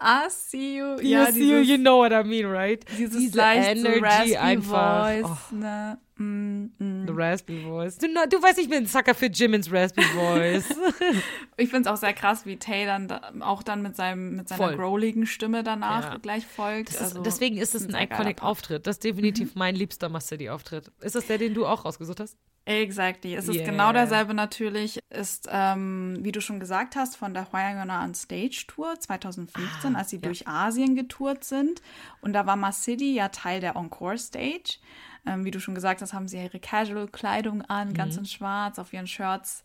I 0.00 0.28
see 0.30 0.76
you. 0.78 0.96
you, 1.00 1.08
Ja, 1.08 1.26
see 1.32 1.40
you, 1.40 1.56
dieses, 1.60 1.68
you 1.70 1.76
know 1.78 1.98
what 1.98 2.12
I 2.12 2.22
mean, 2.26 2.46
right? 2.46 2.84
dieses 2.96 3.18
Diese 3.18 3.36
leicht 3.36 3.78
Energy 3.78 3.98
raspy 4.04 4.36
einfach. 4.36 5.06
Voice, 5.22 5.30
Oh. 5.52 5.54
ne? 5.56 5.98
Mm, 6.16 6.70
mm. 6.78 7.06
The 7.06 7.12
Raspy 7.16 7.62
Voice. 7.62 7.98
Du, 7.98 8.06
du 8.06 8.42
weißt, 8.42 8.58
ich 8.58 8.68
bin 8.68 8.78
ein 8.78 8.86
Sucker 8.86 9.14
für 9.14 9.26
Jimins 9.26 9.72
Raspy 9.72 10.02
Voice. 10.02 10.64
Ich 11.56 11.70
finde 11.70 11.88
es 11.88 11.92
auch 11.92 11.96
sehr 12.00 12.12
krass, 12.12 12.46
wie 12.46 12.56
Tay 12.56 12.86
dann 12.86 13.08
da, 13.08 13.32
auch 13.40 13.64
dann 13.64 13.82
mit 13.82 13.96
seinem 13.96 14.36
mit 14.36 14.48
seiner 14.48 14.64
Voll. 14.68 14.76
growligen 14.76 15.26
Stimme 15.26 15.64
danach 15.64 16.12
Ja. 16.12 16.18
gleich 16.18 16.46
folgt. 16.46 16.90
Ist, 16.90 17.00
Also, 17.02 17.22
deswegen 17.22 17.56
ist 17.56 17.74
es 17.74 17.84
ein 17.86 17.92
geiler 17.92 18.04
iconic. 18.12 18.42
Auftritt. 18.44 18.86
Das 18.86 18.96
ist 18.96 19.04
definitiv 19.04 19.54
mein 19.56 19.74
liebster 19.74 20.08
Master 20.08 20.36
City-Auftritt. 20.36 20.92
Ist 21.00 21.16
das 21.16 21.26
der, 21.26 21.38
den 21.38 21.54
du 21.54 21.66
auch 21.66 21.84
rausgesucht 21.84 22.20
hast? 22.20 22.36
Exactly. 22.68 23.34
Es 23.34 23.48
ist 23.48 23.56
Yeah. 23.56 23.64
genau 23.70 23.92
derselbe 23.92 24.34
natürlich. 24.34 24.98
Ist, 25.08 25.48
ähm, 25.50 26.18
wie 26.20 26.32
du 26.32 26.40
schon 26.42 26.60
gesagt 26.60 26.96
hast, 26.96 27.16
von 27.16 27.32
der 27.32 27.50
Hwayangona 27.50 28.04
on 28.04 28.14
Stage 28.14 28.64
Tour 28.68 29.00
2015, 29.00 29.96
Ah, 29.96 29.98
als 30.00 30.10
sie 30.10 30.16
ja. 30.16 30.22
durch 30.22 30.46
Asien 30.46 30.94
getourt 30.94 31.44
sind. 31.44 31.80
Und 32.20 32.34
da 32.34 32.44
war 32.44 32.56
Mars 32.56 32.84
City 32.84 33.14
ja 33.14 33.30
Teil 33.30 33.60
der 33.60 33.74
Encore 33.76 34.18
Stage. 34.18 34.78
Ähm, 35.26 35.44
wie 35.46 35.50
du 35.50 35.60
schon 35.60 35.74
gesagt 35.74 36.02
hast, 36.02 36.12
haben 36.12 36.28
sie 36.28 36.36
ihre 36.42 36.60
Casual-Kleidung 36.60 37.62
an, 37.62 37.94
ganz 37.94 38.14
Mhm. 38.16 38.20
in 38.20 38.26
schwarz. 38.26 38.78
Auf 38.78 38.92
ihren 38.92 39.06
Shirts 39.06 39.62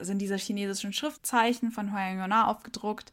sind 0.00 0.18
diese 0.18 0.36
chinesischen 0.36 0.92
Schriftzeichen 0.92 1.70
von 1.70 1.92
Hwayangona 1.92 2.48
aufgedruckt. 2.48 3.12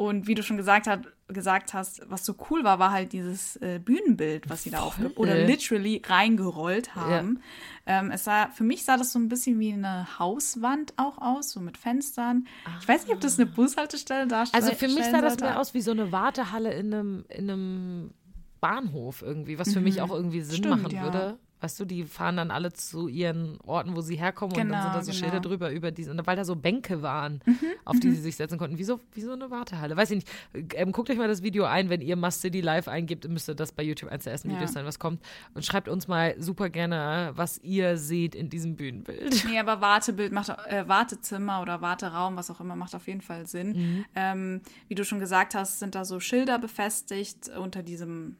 Und 0.00 0.26
wie 0.26 0.34
du 0.34 0.42
schon 0.42 0.56
gesagt, 0.56 0.86
hat, 0.86 1.08
gesagt 1.28 1.74
hast, 1.74 2.00
was 2.08 2.24
so 2.24 2.34
cool 2.48 2.64
war, 2.64 2.78
war 2.78 2.90
halt 2.90 3.12
dieses 3.12 3.56
äh, 3.56 3.78
Bühnenbild, 3.78 4.48
was 4.48 4.62
sie 4.62 4.70
da 4.70 4.80
aufge 4.80 5.12
oder 5.16 5.44
literally 5.44 6.00
reingerollt 6.02 6.94
haben. 6.94 7.42
Ähm, 7.84 8.10
es 8.10 8.24
sah, 8.24 8.48
für 8.48 8.64
mich 8.64 8.82
sah 8.86 8.96
das 8.96 9.12
so 9.12 9.18
ein 9.18 9.28
bisschen 9.28 9.60
wie 9.60 9.74
eine 9.74 10.18
Hauswand 10.18 10.94
auch 10.96 11.18
aus, 11.18 11.50
so 11.50 11.60
mit 11.60 11.76
Fenstern. 11.76 12.46
Ich 12.80 12.88
weiß 12.88 13.04
nicht, 13.04 13.14
ob 13.14 13.20
das 13.20 13.38
eine 13.38 13.44
Bushaltestelle 13.44 14.26
darstellt. 14.26 14.64
Also 14.64 14.74
für 14.74 14.88
mich 14.88 15.04
sah 15.04 15.20
das 15.20 15.38
mehr 15.38 15.60
aus 15.60 15.74
wie 15.74 15.82
so 15.82 15.90
eine 15.90 16.10
Wartehalle 16.10 16.72
in 16.72 16.94
einem, 16.94 17.24
in 17.28 17.50
einem 17.50 18.14
Bahnhof 18.62 19.20
irgendwie, 19.20 19.58
was 19.58 19.70
für 19.74 19.82
mich 19.82 20.00
auch 20.00 20.10
irgendwie 20.10 20.40
Sinn 20.40 20.60
Mhm. 20.60 20.64
Stimmt, 20.64 20.82
machen 20.82 20.94
ja. 20.94 21.02
würde. 21.02 21.38
Weißt 21.62 21.78
du, 21.78 21.84
die 21.84 22.04
fahren 22.04 22.38
dann 22.38 22.50
alle 22.50 22.72
zu 22.72 23.06
ihren 23.08 23.60
Orten, 23.66 23.94
wo 23.94 24.00
sie 24.00 24.16
herkommen 24.16 24.52
und 24.54 24.58
dann 24.58 24.68
Genau, 24.68 24.82
sind 24.82 24.94
da 24.94 25.02
so 25.02 25.12
genau. 25.12 25.18
Schilder 25.24 25.40
drüber 25.40 25.70
über 25.70 25.90
diese, 25.90 26.10
und 26.10 26.26
weil 26.26 26.36
da 26.36 26.44
so 26.44 26.56
Bänke 26.56 27.02
waren, 27.02 27.40
auf 27.84 28.00
die 28.00 28.10
sie 28.12 28.20
sich 28.22 28.36
setzen 28.36 28.56
konnten, 28.58 28.78
wie 28.78 28.84
so, 28.84 28.98
wie 29.12 29.20
so 29.20 29.32
eine 29.32 29.50
Wartehalle. 29.50 29.96
Weiß 29.96 30.10
ich 30.12 30.16
nicht. 30.24 30.74
Ähm, 30.74 30.92
guckt 30.92 31.10
euch 31.10 31.18
mal 31.18 31.28
das 31.28 31.42
Video 31.42 31.64
ein, 31.64 31.90
wenn 31.90 32.00
ihr 32.00 32.16
Must 32.16 32.40
City 32.40 32.60
Live 32.62 32.88
eingibt, 32.88 33.28
müsste 33.28 33.54
das 33.54 33.72
bei 33.72 33.82
YouTube 33.82 34.10
eines 34.10 34.24
der 34.24 34.32
ersten 34.32 34.48
Ja. 34.50 34.56
Videos 34.56 34.72
sein, 34.72 34.86
was 34.86 34.98
kommt. 34.98 35.22
Und 35.54 35.64
schreibt 35.66 35.88
uns 35.88 36.08
mal 36.08 36.34
super 36.40 36.70
gerne, 36.70 37.32
was 37.34 37.58
ihr 37.62 37.96
seht 37.98 38.34
in 38.34 38.48
diesem 38.48 38.76
Bühnenbild. 38.76 39.44
Nee, 39.46 39.58
aber 39.58 39.80
Wartebild 39.82 40.32
macht, 40.32 40.48
äh, 40.66 40.88
Wartezimmer 40.88 41.60
oder 41.60 41.80
Warteraum, 41.82 42.36
was 42.36 42.50
auch 42.50 42.60
immer, 42.60 42.74
macht 42.76 42.94
auf 42.94 43.06
jeden 43.06 43.20
Fall 43.20 43.46
Sinn. 43.46 43.72
Mhm. 43.76 44.04
Ähm, 44.14 44.60
wie 44.88 44.94
du 44.94 45.04
schon 45.04 45.20
gesagt 45.20 45.54
hast, 45.54 45.78
sind 45.78 45.94
da 45.94 46.04
so 46.06 46.20
Schilder 46.20 46.58
befestigt 46.58 47.48
unter 47.50 47.82
diesem 47.82 48.36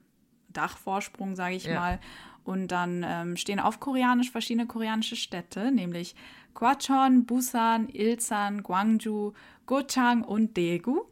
Dachvorsprung, 0.52 1.36
sage 1.36 1.54
ich 1.54 1.64
Ja. 1.64 1.78
mal. 1.78 2.00
Und 2.44 2.68
dann 2.68 3.04
ähm, 3.06 3.36
stehen 3.36 3.60
auf 3.60 3.80
Koreanisch 3.80 4.30
verschiedene 4.30 4.66
koreanische 4.66 5.16
Städte, 5.16 5.70
nämlich 5.70 6.14
Gwacheon, 6.54 7.26
Busan, 7.26 7.88
Ilsan, 7.88 8.62
Gwangju, 8.62 9.32
Gochang 9.66 10.22
und 10.24 10.56
Daegu. 10.56 11.02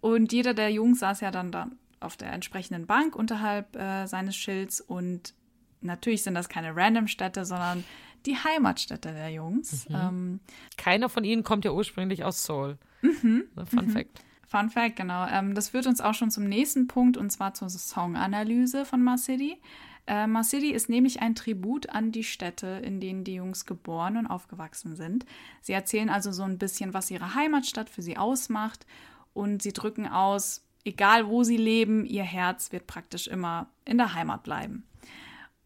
Und 0.00 0.32
jeder 0.32 0.54
der 0.54 0.70
Jungs 0.70 1.00
saß 1.00 1.20
ja 1.20 1.30
dann 1.30 1.52
da 1.52 1.68
auf 2.00 2.16
der 2.16 2.32
entsprechenden 2.32 2.86
Bank 2.86 3.16
unterhalb 3.16 3.76
äh, 3.76 4.06
seines 4.06 4.36
Schilds. 4.36 4.80
Und 4.80 5.34
natürlich 5.80 6.22
sind 6.22 6.34
das 6.34 6.48
keine 6.48 6.74
Random-Städte, 6.74 7.44
sondern 7.44 7.84
die 8.26 8.36
Heimatstädte 8.36 9.12
der 9.12 9.30
Jungs. 9.30 9.86
Ähm, 9.90 10.40
Keiner 10.76 11.08
von 11.08 11.24
ihnen 11.24 11.44
kommt 11.44 11.64
ja 11.64 11.72
ursprünglich 11.72 12.24
aus 12.24 12.44
Seoul. 12.44 12.78
Fun 13.00 13.90
Fact. 13.90 14.22
Fun 14.46 14.70
Fact, 14.70 14.96
genau. 14.96 15.26
Ähm, 15.28 15.54
das 15.54 15.68
führt 15.70 15.86
uns 15.86 16.00
auch 16.00 16.14
schon 16.14 16.30
zum 16.30 16.44
nächsten 16.44 16.88
Punkt 16.88 17.16
und 17.16 17.30
zwar 17.30 17.54
zur 17.54 17.68
Song-Analyse 17.68 18.84
von 18.84 19.02
Mars 19.02 19.24
City. 19.24 19.58
Äh, 20.08 20.26
Mars 20.26 20.48
City 20.48 20.70
ist 20.70 20.88
nämlich 20.88 21.20
ein 21.20 21.34
Tribut 21.34 21.90
an 21.90 22.12
die 22.12 22.24
Städte, 22.24 22.66
in 22.66 22.98
denen 22.98 23.24
die 23.24 23.34
Jungs 23.34 23.66
geboren 23.66 24.16
und 24.16 24.26
aufgewachsen 24.26 24.96
sind. 24.96 25.26
Sie 25.60 25.74
erzählen 25.74 26.08
also 26.08 26.32
so 26.32 26.44
ein 26.44 26.56
bisschen, 26.56 26.94
was 26.94 27.10
ihre 27.10 27.34
Heimatstadt 27.34 27.90
für 27.90 28.00
sie 28.00 28.16
ausmacht 28.16 28.86
und 29.34 29.62
sie 29.62 29.74
drücken 29.74 30.08
aus, 30.08 30.64
egal 30.84 31.28
wo 31.28 31.44
sie 31.44 31.58
leben, 31.58 32.06
ihr 32.06 32.22
Herz 32.22 32.72
wird 32.72 32.86
praktisch 32.86 33.28
immer 33.28 33.68
in 33.84 33.98
der 33.98 34.14
Heimat 34.14 34.44
bleiben. 34.44 34.87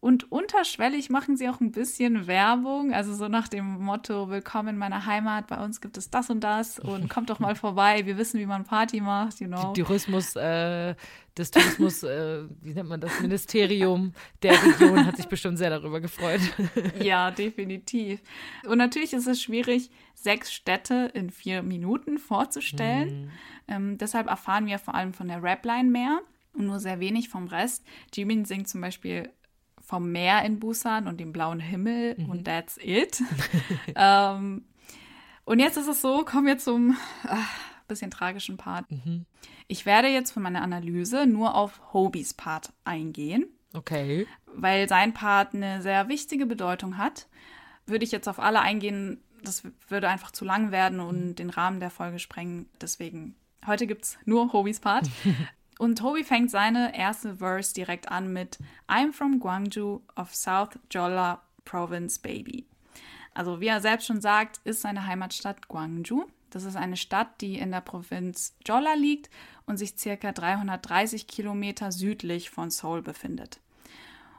Und 0.03 0.29
unterschwellig 0.33 1.09
machen 1.09 1.37
sie 1.37 1.47
auch 1.47 1.61
ein 1.61 1.71
bisschen 1.71 2.27
Werbung, 2.27 2.93
also 2.93 3.13
so 3.13 3.29
nach 3.29 3.47
dem 3.47 3.81
Motto, 3.85 4.29
willkommen 4.29 4.67
in 4.67 4.77
meiner 4.77 5.05
Heimat, 5.05 5.47
bei 5.47 5.63
uns 5.63 5.79
gibt 5.79 5.97
es 5.97 6.09
das 6.09 6.29
und 6.29 6.41
das 6.41 6.77
und 6.77 7.09
kommt 7.09 7.29
doch 7.29 7.39
mal 7.39 7.55
vorbei, 7.55 8.05
wir 8.05 8.17
wissen, 8.17 8.37
wie 8.37 8.45
man 8.45 8.65
Party 8.65 8.99
macht, 8.99 9.39
you 9.39 9.47
know. 9.47 9.71
Tourismus, 9.71 10.35
äh, 10.35 10.95
das 11.35 11.51
Tourismus, 11.51 12.03
äh, 12.03 12.43
wie 12.61 12.73
nennt 12.73 12.89
man 12.89 12.99
das, 12.99 13.17
Ministerium 13.21 14.11
der 14.41 14.61
Region 14.61 15.05
hat 15.05 15.15
sich 15.15 15.27
bestimmt 15.27 15.57
sehr 15.57 15.69
darüber 15.69 16.01
gefreut. 16.01 16.41
ja, 16.99 17.31
definitiv. 17.31 18.21
Und 18.67 18.79
natürlich 18.79 19.13
ist 19.13 19.27
es 19.27 19.41
schwierig, 19.41 19.89
sechs 20.15 20.51
Städte 20.51 21.11
in 21.13 21.29
vier 21.29 21.63
Minuten 21.63 22.17
vorzustellen. 22.17 23.21
Mhm. 23.21 23.31
Ähm, 23.69 23.97
deshalb 23.97 24.27
erfahren 24.27 24.65
wir 24.65 24.79
vor 24.79 24.95
allem 24.95 25.13
von 25.13 25.29
der 25.29 25.41
Rapline 25.41 25.89
mehr 25.89 26.19
und 26.51 26.65
nur 26.65 26.81
sehr 26.81 26.99
wenig 26.99 27.29
vom 27.29 27.47
Rest. 27.47 27.85
Jimin 28.13 28.43
singt 28.43 28.67
zum 28.67 28.81
Beispiel 28.81 29.31
vom 29.83 30.11
Meer 30.11 30.43
in 30.43 30.59
Busan 30.59 31.07
und 31.07 31.19
dem 31.19 31.33
blauen 31.33 31.59
Himmel 31.59 32.15
mhm. 32.17 32.29
und 32.29 32.45
that's 32.45 32.77
it. 32.81 33.21
ähm, 33.95 34.63
und 35.45 35.59
jetzt 35.59 35.77
ist 35.77 35.87
es 35.87 36.01
so, 36.01 36.23
kommen 36.23 36.47
wir 36.47 36.57
zum 36.57 36.97
ach, 37.27 37.59
bisschen 37.87 38.11
tragischen 38.11 38.57
Part. 38.57 38.89
Mhm. 38.89 39.25
Ich 39.67 39.85
werde 39.85 40.07
jetzt 40.07 40.31
für 40.31 40.39
meine 40.39 40.61
Analyse 40.61 41.27
nur 41.27 41.55
auf 41.55 41.93
Hobys 41.93 42.33
Part 42.33 42.73
eingehen. 42.85 43.45
Okay. 43.73 44.27
Weil 44.45 44.87
sein 44.87 45.13
Part 45.13 45.53
eine 45.53 45.81
sehr 45.81 46.07
wichtige 46.07 46.45
Bedeutung 46.45 46.97
hat. 46.97 47.27
Würde 47.85 48.05
ich 48.05 48.11
jetzt 48.11 48.29
auf 48.29 48.39
alle 48.39 48.61
eingehen, 48.61 49.21
das 49.43 49.63
würde 49.89 50.07
einfach 50.07 50.31
zu 50.31 50.45
lang 50.45 50.71
werden 50.71 50.99
und 50.99 51.25
mhm. 51.25 51.35
den 51.35 51.49
Rahmen 51.49 51.79
der 51.79 51.89
Folge 51.89 52.19
sprengen. 52.19 52.69
Deswegen, 52.79 53.35
heute 53.67 53.87
gibt 53.87 54.05
es 54.05 54.17
nur 54.25 54.53
Hobys 54.53 54.79
Part. 54.79 55.09
Und 55.83 55.97
Toby 55.97 56.23
fängt 56.23 56.49
seine 56.49 56.97
erste 56.97 57.35
Verse 57.35 57.73
direkt 57.73 58.09
an 58.09 58.31
mit 58.31 58.57
I'm 58.87 59.11
from 59.11 59.41
Gwangju 59.41 59.99
of 60.15 60.33
South 60.33 60.79
Jeolla 60.89 61.41
Province, 61.65 62.21
Baby. 62.21 62.65
Also 63.33 63.59
wie 63.59 63.67
er 63.67 63.81
selbst 63.81 64.07
schon 64.07 64.21
sagt, 64.21 64.61
ist 64.63 64.79
seine 64.79 65.05
Heimatstadt 65.05 65.67
Gwangju. 65.67 66.23
Das 66.51 66.63
ist 66.63 66.77
eine 66.77 66.95
Stadt, 66.95 67.41
die 67.41 67.57
in 67.59 67.71
der 67.71 67.81
Provinz 67.81 68.55
Jeolla 68.65 68.93
liegt 68.93 69.29
und 69.65 69.75
sich 69.75 69.97
circa 69.97 70.31
330 70.31 71.27
Kilometer 71.27 71.91
südlich 71.91 72.49
von 72.49 72.69
Seoul 72.69 73.01
befindet. 73.01 73.59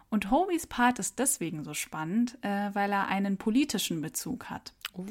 Und 0.09 0.31
Hobys 0.31 0.67
Part 0.67 0.99
ist 0.99 1.19
deswegen 1.19 1.63
so 1.63 1.75
spannend, 1.75 2.39
äh, 2.41 2.75
weil 2.75 2.91
er 2.91 3.09
einen 3.09 3.37
politischen 3.37 4.01
Bezug 4.01 4.49
hat. 4.49 4.73
Uh. 4.97 5.07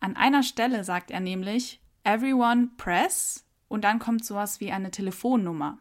An 0.00 0.16
einer 0.16 0.42
Stelle 0.42 0.82
sagt 0.82 1.12
er 1.12 1.20
nämlich, 1.20 1.80
Everyone 2.02 2.70
press 2.76 3.44
und 3.70 3.84
dann 3.84 4.00
kommt 4.00 4.24
sowas 4.24 4.60
wie 4.60 4.72
eine 4.72 4.90
Telefonnummer. 4.90 5.78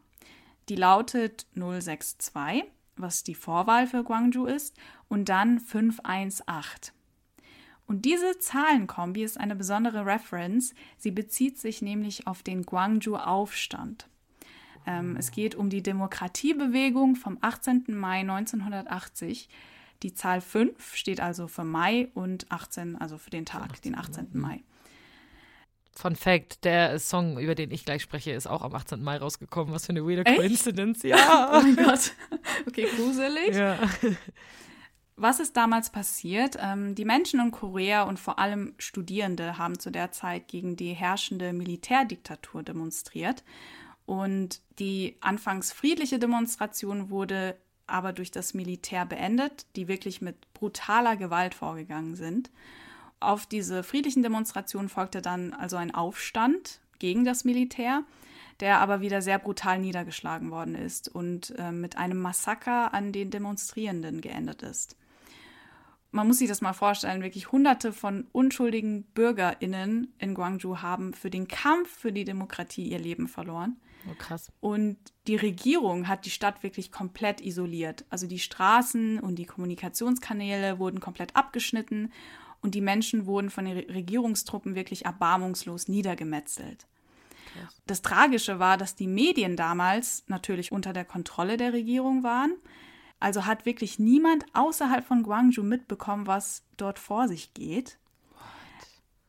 Die 0.70 0.76
lautet 0.76 1.48
062, 1.56 2.64
was 2.96 3.24
die 3.24 3.34
Vorwahl 3.34 3.88
für 3.88 4.04
Guangzhou 4.04 4.46
ist, 4.46 4.78
und 5.08 5.28
dann 5.28 5.60
518. 5.60 6.94
Und 7.88 8.06
diese 8.06 8.38
Zahlenkombi 8.38 9.24
ist 9.24 9.40
eine 9.40 9.56
besondere 9.56 10.06
Reference. 10.06 10.76
Sie 11.00 11.10
bezieht 11.10 11.58
sich 11.58 11.82
nämlich 11.82 12.28
auf 12.28 12.44
den 12.44 12.62
Guangzhou-Aufstand. 12.62 14.08
Ähm, 14.86 15.16
es 15.18 15.32
geht 15.32 15.56
um 15.56 15.72
die 15.72 15.82
Demokratiebewegung 15.82 17.16
vom 17.16 17.40
18. 17.42 17.86
Mai 17.88 18.20
1980. 18.20 19.50
Die 20.04 20.14
Zahl 20.14 20.42
5 20.42 20.94
steht 20.96 21.22
also 21.22 21.48
für 21.48 21.64
Mai 21.64 22.10
und 22.14 22.52
18, 22.52 22.98
also 22.98 23.18
für 23.18 23.32
den 23.32 23.48
Tag, 23.48 23.82
den 23.82 23.98
18. 23.98 24.28
Mai. 24.34 24.62
Fun 26.00 26.16
Fact: 26.16 26.64
Der 26.64 26.98
Song, 26.98 27.38
über 27.38 27.56
den 27.56 27.72
ich 27.72 27.84
gleich 27.84 28.02
spreche, 28.02 28.32
ist 28.32 28.48
auch 28.48 28.62
am 28.62 28.74
18. 28.74 29.04
Mai 29.04 29.18
rausgekommen. 29.18 29.74
Was 29.74 29.86
für 29.86 29.92
eine 29.92 30.06
weirde 30.06 30.26
Echt? 30.26 30.38
Coincidence. 30.38 31.04
Ja. 31.04 31.52
oh 31.54 31.62
mein 31.62 31.76
Gott. 31.76 32.14
Okay, 32.68 32.88
gruselig. 32.96 33.56
Ja. 33.56 33.78
Was 35.18 35.42
ist 35.42 35.58
damals 35.58 35.90
passiert? 35.90 36.58
Ähm, 36.62 36.96
die 36.96 37.04
Menschen 37.04 37.42
in 37.42 37.52
Korea 37.52 38.04
und 38.04 38.18
vor 38.18 38.40
allem 38.40 38.74
Studierende 38.78 39.58
haben 39.58 39.78
zu 39.78 39.92
der 39.92 40.12
Zeit 40.12 40.48
gegen 40.48 40.78
die 40.78 40.94
herrschende 40.94 41.52
Militärdiktatur 41.52 42.64
demonstriert. 42.64 43.44
Und 44.06 44.62
die 44.80 45.18
anfangs 45.20 45.74
friedliche 45.74 46.20
Demonstration 46.20 47.10
wurde 47.10 47.58
aber 47.86 48.14
durch 48.14 48.32
das 48.32 48.54
Militär 48.54 49.06
beendet, 49.06 49.66
die 49.76 49.90
wirklich 49.90 50.22
mit 50.22 50.54
brutaler 50.54 51.18
Gewalt 51.18 51.54
vorgegangen 51.54 52.16
sind. 52.16 52.50
Auf 53.20 53.46
diese 53.46 53.84
friedlichen 53.84 54.24
Demonstrationen 54.24 54.90
folgte 54.90 55.22
dann 55.22 55.54
also 55.54 55.76
ein 55.76 55.94
Aufstand 55.94 56.80
gegen 57.00 57.26
das 57.26 57.44
Militär, 57.44 58.04
der 58.60 58.80
aber 58.80 59.02
wieder 59.02 59.22
sehr 59.22 59.40
brutal 59.40 59.80
niedergeschlagen 59.80 60.52
worden 60.52 60.76
ist 60.76 61.10
und 61.10 61.54
äh, 61.58 61.72
mit 61.72 61.98
einem 61.98 62.22
Massaker 62.22 62.94
an 62.94 63.12
den 63.12 63.30
Demonstrierenden 63.30 64.22
geendet 64.22 64.64
ist. 64.64 64.96
Man 66.12 66.28
muss 66.28 66.40
sich 66.40 66.50
das 66.50 66.62
mal 66.62 66.74
vorstellen, 66.74 67.22
wirklich 67.22 67.52
hunderte 67.52 67.94
von 67.94 68.26
unschuldigen 68.32 69.04
Bürgerinnen 69.04 70.14
in 70.18 70.34
Guangzhou 70.34 70.78
haben 70.78 71.14
für 71.14 71.30
den 71.30 71.48
Kampf 71.48 71.90
für 71.90 72.12
die 72.12 72.24
Demokratie 72.24 72.90
ihr 72.90 73.00
Leben 73.00 73.28
verloren. 73.28 73.78
Oh, 74.10 74.16
krass. 74.18 74.52
Und 74.60 74.98
die 75.28 75.36
Regierung 75.36 76.08
hat 76.08 76.26
die 76.26 76.32
Stadt 76.32 76.64
wirklich 76.64 76.92
komplett 76.92 77.42
isoliert. 77.42 78.06
Also 78.10 78.26
die 78.26 78.40
Straßen 78.40 79.20
und 79.20 79.36
die 79.36 79.46
Kommunikationskanäle 79.46 80.80
wurden 80.80 81.00
komplett 81.00 81.36
abgeschnitten 81.36 82.12
und 82.62 82.76
die 82.76 82.82
Menschen 82.82 83.26
wurden 83.26 83.50
von 83.50 83.66
den 83.66 83.78
Regierungstruppen 83.78 84.76
wirklich 84.76 85.06
erbarmungslos 85.06 85.88
niedergemetzelt. 85.88 86.88
Das 87.88 88.02
Tragische 88.02 88.60
war, 88.60 88.78
dass 88.78 88.96
die 88.96 89.08
Medien 89.08 89.56
damals 89.56 90.24
natürlich 90.28 90.72
unter 90.72 90.94
der 90.94 91.06
Kontrolle 91.06 91.58
der 91.58 91.74
Regierung 91.74 92.24
waren. 92.24 92.54
Also 93.20 93.46
hat 93.46 93.66
wirklich 93.66 94.00
niemand 94.00 94.46
außerhalb 94.54 95.06
von 95.06 95.24
Guangzhou 95.24 95.64
mitbekommen, 95.64 96.28
was 96.28 96.64
dort 96.78 97.00
vor 97.00 97.28
sich 97.28 97.54
geht. 97.54 97.98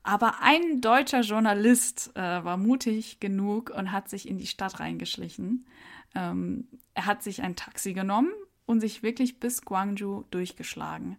Aber 0.03 0.41
ein 0.41 0.81
deutscher 0.81 1.21
Journalist 1.21 2.13
äh, 2.15 2.21
war 2.21 2.57
mutig 2.57 3.21
genug 3.21 3.71
und 3.71 3.93
hat 3.93 4.09
sich 4.09 4.29
in 4.29 4.39
die 4.39 4.47
Stadt 4.47 4.81
reingeschlichen. 4.81 5.67
Ähm, 6.15 6.69
er 6.95 7.07
hat 7.07 7.23
sich 7.23 7.43
ein 7.43 7.57
Taxi 7.57 7.93
genommen 7.93 8.31
und 8.65 8.81
sich 8.81 9.03
wirklich 9.03 9.41
bis 9.41 9.63
Guangzhou 9.63 10.25
durchgeschlagen. 10.31 11.19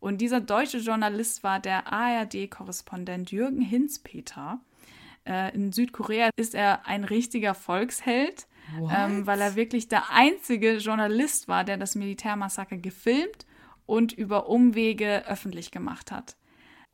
Und 0.00 0.20
dieser 0.20 0.40
deutsche 0.40 0.78
Journalist 0.78 1.42
war 1.42 1.60
der 1.60 1.92
ARD-Korrespondent 1.92 3.30
Jürgen 3.30 3.60
Hinzpeter. 3.60 4.60
Äh, 5.26 5.54
in 5.54 5.72
Südkorea 5.72 6.30
ist 6.36 6.54
er 6.54 6.86
ein 6.86 7.04
richtiger 7.04 7.54
Volksheld, 7.54 8.46
ähm, 8.90 9.26
weil 9.26 9.40
er 9.40 9.56
wirklich 9.56 9.88
der 9.88 10.10
einzige 10.10 10.76
Journalist 10.76 11.48
war, 11.48 11.64
der 11.64 11.76
das 11.76 11.94
Militärmassaker 11.94 12.76
gefilmt 12.76 13.46
und 13.86 14.12
über 14.12 14.48
Umwege 14.48 15.26
öffentlich 15.26 15.70
gemacht 15.70 16.12
hat. 16.12 16.36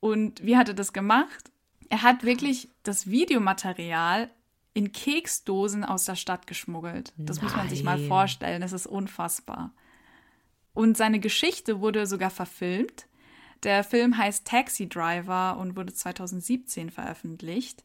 Und 0.00 0.44
wie 0.44 0.56
hat 0.56 0.68
er 0.68 0.74
das 0.74 0.92
gemacht? 0.92 1.50
Er 1.88 2.02
hat 2.02 2.24
wirklich 2.24 2.68
das 2.82 3.08
Videomaterial 3.10 4.30
in 4.74 4.92
Keksdosen 4.92 5.84
aus 5.84 6.04
der 6.04 6.16
Stadt 6.16 6.46
geschmuggelt. 6.46 7.12
Das 7.16 7.36
Nein. 7.36 7.44
muss 7.44 7.56
man 7.56 7.68
sich 7.68 7.84
mal 7.84 7.98
vorstellen. 7.98 8.62
Das 8.62 8.72
ist 8.72 8.86
unfassbar. 8.86 9.72
Und 10.74 10.96
seine 10.96 11.20
Geschichte 11.20 11.80
wurde 11.80 12.06
sogar 12.06 12.30
verfilmt. 12.30 13.06
Der 13.62 13.84
Film 13.84 14.16
heißt 14.16 14.46
Taxi 14.46 14.88
Driver 14.88 15.56
und 15.58 15.76
wurde 15.76 15.92
2017 15.92 16.90
veröffentlicht. 16.90 17.84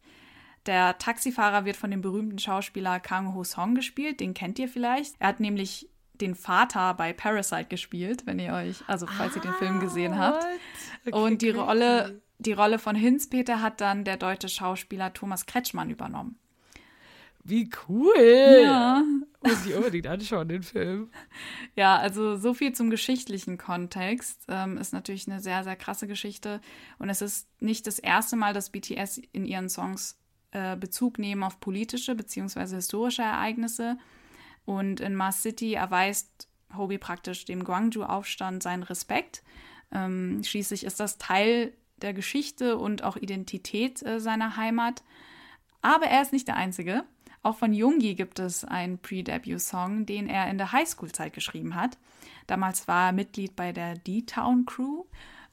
Der 0.65 0.97
Taxifahrer 0.97 1.65
wird 1.65 1.78
von 1.78 1.91
dem 1.91 2.02
berühmten 2.02 2.39
Schauspieler 2.39 3.00
Kang 3.00 3.34
Ho 3.34 3.43
Song 3.43 3.76
gespielt, 3.76 4.19
den 4.19 4.34
kennt 4.34 4.60
ihr 4.60 4.67
vielleicht. 4.67 5.15
Er 5.19 5.30
hat 5.30 5.39
nämlich 5.39 5.89
den 6.15 6.36
Vater 6.36 6.93
bei 6.95 7.13
Parasite 7.13 7.65
gespielt, 7.65 8.26
wenn 8.26 8.39
ihr 8.39 8.54
euch, 8.54 8.84
also 8.88 9.06
falls 9.06 9.34
ah, 9.34 9.36
ihr 9.38 9.41
den 9.43 9.54
Film 9.54 9.80
gesehen 9.80 10.13
ah, 10.13 10.17
habt. 10.17 10.45
Okay, 11.06 11.15
und 11.15 11.41
die 11.41 11.52
Rolle, 11.52 12.21
die 12.39 12.54
Rolle 12.54 12.80
von 12.80 12.95
Hinzpeter 12.95 13.62
hat 13.62 13.82
dann 13.82 14.04
der 14.04 14.17
deutsche 14.17 14.50
Schauspieler 14.50 15.13
Thomas 15.13 15.45
Kretschmann 15.45 15.89
übernommen. 15.89 16.38
Wie 17.48 17.70
cool! 17.88 18.62
Ja. 18.64 19.04
Muss 19.42 19.66
ich 19.66 19.74
unbedingt 19.74 20.06
anschauen, 20.08 20.50
den 20.50 20.64
Film. 20.64 21.10
Ja, 21.76 21.98
also 21.98 22.38
so 22.38 22.56
viel 22.56 22.74
zum 22.74 22.90
geschichtlichen 22.90 23.60
Kontext. 23.60 24.42
Ähm, 24.48 24.78
ist 24.78 24.94
natürlich 24.94 25.28
eine 25.28 25.40
sehr, 25.40 25.64
sehr 25.64 25.76
krasse 25.76 26.08
Geschichte. 26.08 26.60
Und 26.98 27.10
es 27.10 27.22
ist 27.22 27.48
nicht 27.62 27.86
das 27.86 28.00
erste 28.00 28.36
Mal, 28.36 28.54
dass 28.54 28.72
BTS 28.72 29.20
in 29.32 29.46
ihren 29.46 29.70
Songs 29.70 30.20
äh, 30.52 30.76
Bezug 30.76 31.20
nehmen 31.20 31.44
auf 31.44 31.60
politische 31.60 32.16
bzw. 32.16 32.76
historische 32.76 33.22
Ereignisse. 33.22 33.98
Und 34.66 35.00
in 35.00 35.16
Mars 35.16 35.44
City 35.44 35.76
erweist 35.76 36.50
Hobie 36.76 36.98
praktisch 36.98 37.46
dem 37.46 37.64
Gwangju-Aufstand 37.64 38.64
seinen 38.64 38.84
Respekt. 38.84 39.44
Ähm, 39.94 40.42
schließlich 40.44 40.84
ist 40.84 41.00
das 41.00 41.20
Teil 41.20 41.74
der 41.98 42.14
Geschichte 42.14 42.78
und 42.78 43.04
auch 43.04 43.18
Identität 43.18 44.04
äh, 44.04 44.20
seiner 44.20 44.58
Heimat. 44.58 45.04
Aber 45.82 46.08
er 46.08 46.24
ist 46.24 46.34
nicht 46.34 46.48
der 46.48 46.58
Einzige. 46.58 47.06
Auch 47.48 47.56
von 47.56 47.74
Jungi 47.74 48.14
gibt 48.16 48.40
es 48.40 48.66
einen 48.66 48.98
Pre-Debut-Song, 49.00 50.06
den 50.06 50.28
er 50.28 50.52
in 50.52 50.58
der 50.58 50.74
Highschool-Zeit 50.74 51.32
geschrieben 51.32 51.76
hat. 51.76 51.98
Damals 52.46 52.90
war 52.90 53.06
er 53.08 53.14
Mitglied 53.14 53.56
bei 53.56 53.72
der 53.72 53.96
D-Town 53.96 54.66
Crew 54.66 55.06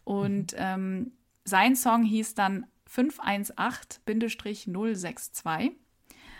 und 0.02 0.56
ähm, 0.58 1.12
sein 1.44 1.76
Song 1.76 2.02
hieß 2.02 2.34
dann 2.34 2.66
518-062. 2.92 5.70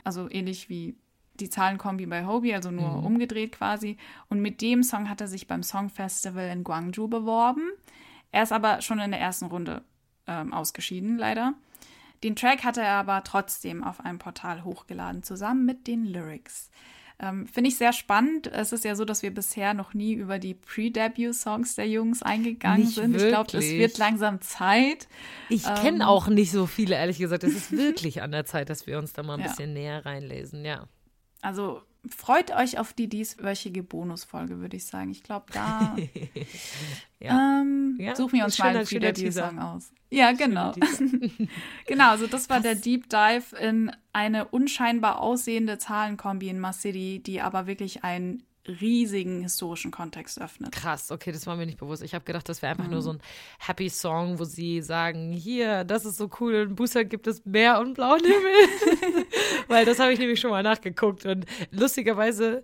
Also 0.02 0.28
ähnlich 0.28 0.68
wie 0.68 0.96
die 1.34 1.50
Zahlenkombi 1.50 2.06
bei 2.06 2.26
Hobie, 2.26 2.52
also 2.54 2.72
nur 2.72 2.98
Mhm. 2.98 3.06
umgedreht 3.06 3.52
quasi. 3.52 3.96
Und 4.28 4.40
mit 4.40 4.60
dem 4.60 4.82
Song 4.82 5.08
hat 5.08 5.20
er 5.20 5.28
sich 5.28 5.46
beim 5.46 5.62
Songfestival 5.62 6.48
in 6.48 6.64
Gwangju 6.64 7.06
beworben. 7.06 7.70
Er 8.32 8.42
ist 8.42 8.52
aber 8.52 8.82
schon 8.82 8.98
in 8.98 9.12
der 9.12 9.20
ersten 9.20 9.46
Runde 9.46 9.84
ähm, 10.26 10.52
ausgeschieden, 10.52 11.16
leider. 11.16 11.54
Den 12.24 12.34
Track 12.34 12.64
hatte 12.64 12.80
er 12.80 12.94
aber 12.94 13.22
trotzdem 13.22 13.84
auf 13.84 14.00
einem 14.00 14.18
Portal 14.18 14.64
hochgeladen, 14.64 15.22
zusammen 15.22 15.64
mit 15.64 15.86
den 15.86 16.04
Lyrics. 16.04 16.70
Ähm, 17.20 17.46
Finde 17.46 17.68
ich 17.68 17.76
sehr 17.78 17.92
spannend. 17.92 18.48
Es 18.48 18.72
ist 18.72 18.84
ja 18.84 18.96
so, 18.96 19.04
dass 19.04 19.22
wir 19.22 19.32
bisher 19.32 19.72
noch 19.72 19.94
nie 19.94 20.14
über 20.14 20.40
die 20.40 20.54
Pre-Debut-Songs 20.54 21.76
der 21.76 21.88
Jungs 21.88 22.22
eingegangen 22.24 22.86
Nicht 22.86 22.96
sind. 22.96 23.14
Ich 23.14 23.28
glaube, 23.28 23.46
es 23.48 23.52
wirklich. 23.54 23.78
wird 23.78 23.98
langsam 23.98 24.40
Zeit. 24.40 25.06
Ich 25.48 25.64
Ähm. 25.64 25.74
kenne 25.76 26.08
auch 26.08 26.26
nicht 26.26 26.50
so 26.50 26.66
viele, 26.66 26.96
ehrlich 26.96 27.18
gesagt. 27.18 27.44
Es 27.44 27.54
ist 27.54 27.70
wirklich 27.70 28.20
an 28.22 28.32
der 28.32 28.46
Zeit, 28.46 28.68
dass 28.68 28.88
wir 28.88 28.98
uns 28.98 29.12
da 29.12 29.22
mal 29.22 29.34
ein 29.34 29.40
Ja. 29.44 29.46
bisschen 29.48 29.74
näher 29.74 30.04
reinlesen, 30.04 30.64
ja. 30.64 30.88
Also 31.40 31.82
freut 32.08 32.50
euch 32.50 32.78
auf 32.78 32.92
die 32.92 33.08
dieswöchige 33.08 33.82
Bonusfolge, 33.82 34.58
würde 34.60 34.76
ich 34.76 34.86
sagen. 34.86 35.10
Ich 35.10 35.22
glaube, 35.22 35.46
da 35.52 35.96
Ja. 37.20 37.60
ähm, 37.62 37.96
Ja, 37.98 38.14
suchen 38.14 38.38
wir 38.38 38.44
uns 38.44 38.58
mal 38.58 38.66
schöner- 38.66 38.78
einen 38.78 38.86
schöner 38.86 39.12
Pre-Debut-Song 39.12 39.58
aus. 39.58 39.92
Ja, 40.10 40.32
genau. 40.32 40.72
genau, 41.86 42.10
also 42.10 42.26
das 42.26 42.48
war 42.50 42.60
der 42.60 42.74
Deep 42.74 43.08
Dive 43.08 43.56
in 43.60 43.90
eine 44.12 44.44
unscheinbar 44.46 45.20
aussehende 45.20 45.78
Zahlenkombi 45.78 46.48
in 46.48 46.60
Mass 46.60 46.82
City, 46.82 47.20
die 47.24 47.40
aber 47.40 47.66
wirklich 47.66 48.04
einen 48.04 48.42
riesigen 48.66 49.42
historischen 49.42 49.90
Kontext 49.90 50.40
öffnet. 50.40 50.72
Krass, 50.72 51.10
okay, 51.10 51.32
das 51.32 51.46
war 51.46 51.56
mir 51.56 51.66
nicht 51.66 51.78
bewusst. 51.78 52.02
Ich 52.02 52.14
habe 52.14 52.24
gedacht, 52.24 52.48
das 52.48 52.62
wäre 52.62 52.72
einfach 52.72 52.84
Mhm. 52.86 52.90
nur 52.92 53.02
so 53.02 53.10
ein 53.12 53.20
Happy 53.58 53.88
Song, 53.90 54.38
wo 54.38 54.44
sie 54.44 54.80
sagen, 54.80 55.32
hier, 55.32 55.84
das 55.84 56.04
ist 56.04 56.16
so 56.16 56.30
cool, 56.40 56.54
in 56.54 56.74
Busa 56.74 57.02
gibt 57.02 57.26
es 57.26 57.44
Meer 57.44 57.78
und 57.80 57.94
blauen 57.94 58.20
Himmel. 58.20 59.24
Weil 59.68 59.84
das 59.84 59.98
habe 59.98 60.12
ich 60.12 60.18
nämlich 60.18 60.40
schon 60.40 60.50
mal 60.50 60.62
nachgeguckt 60.62 61.26
und 61.26 61.44
lustigerweise 61.70 62.62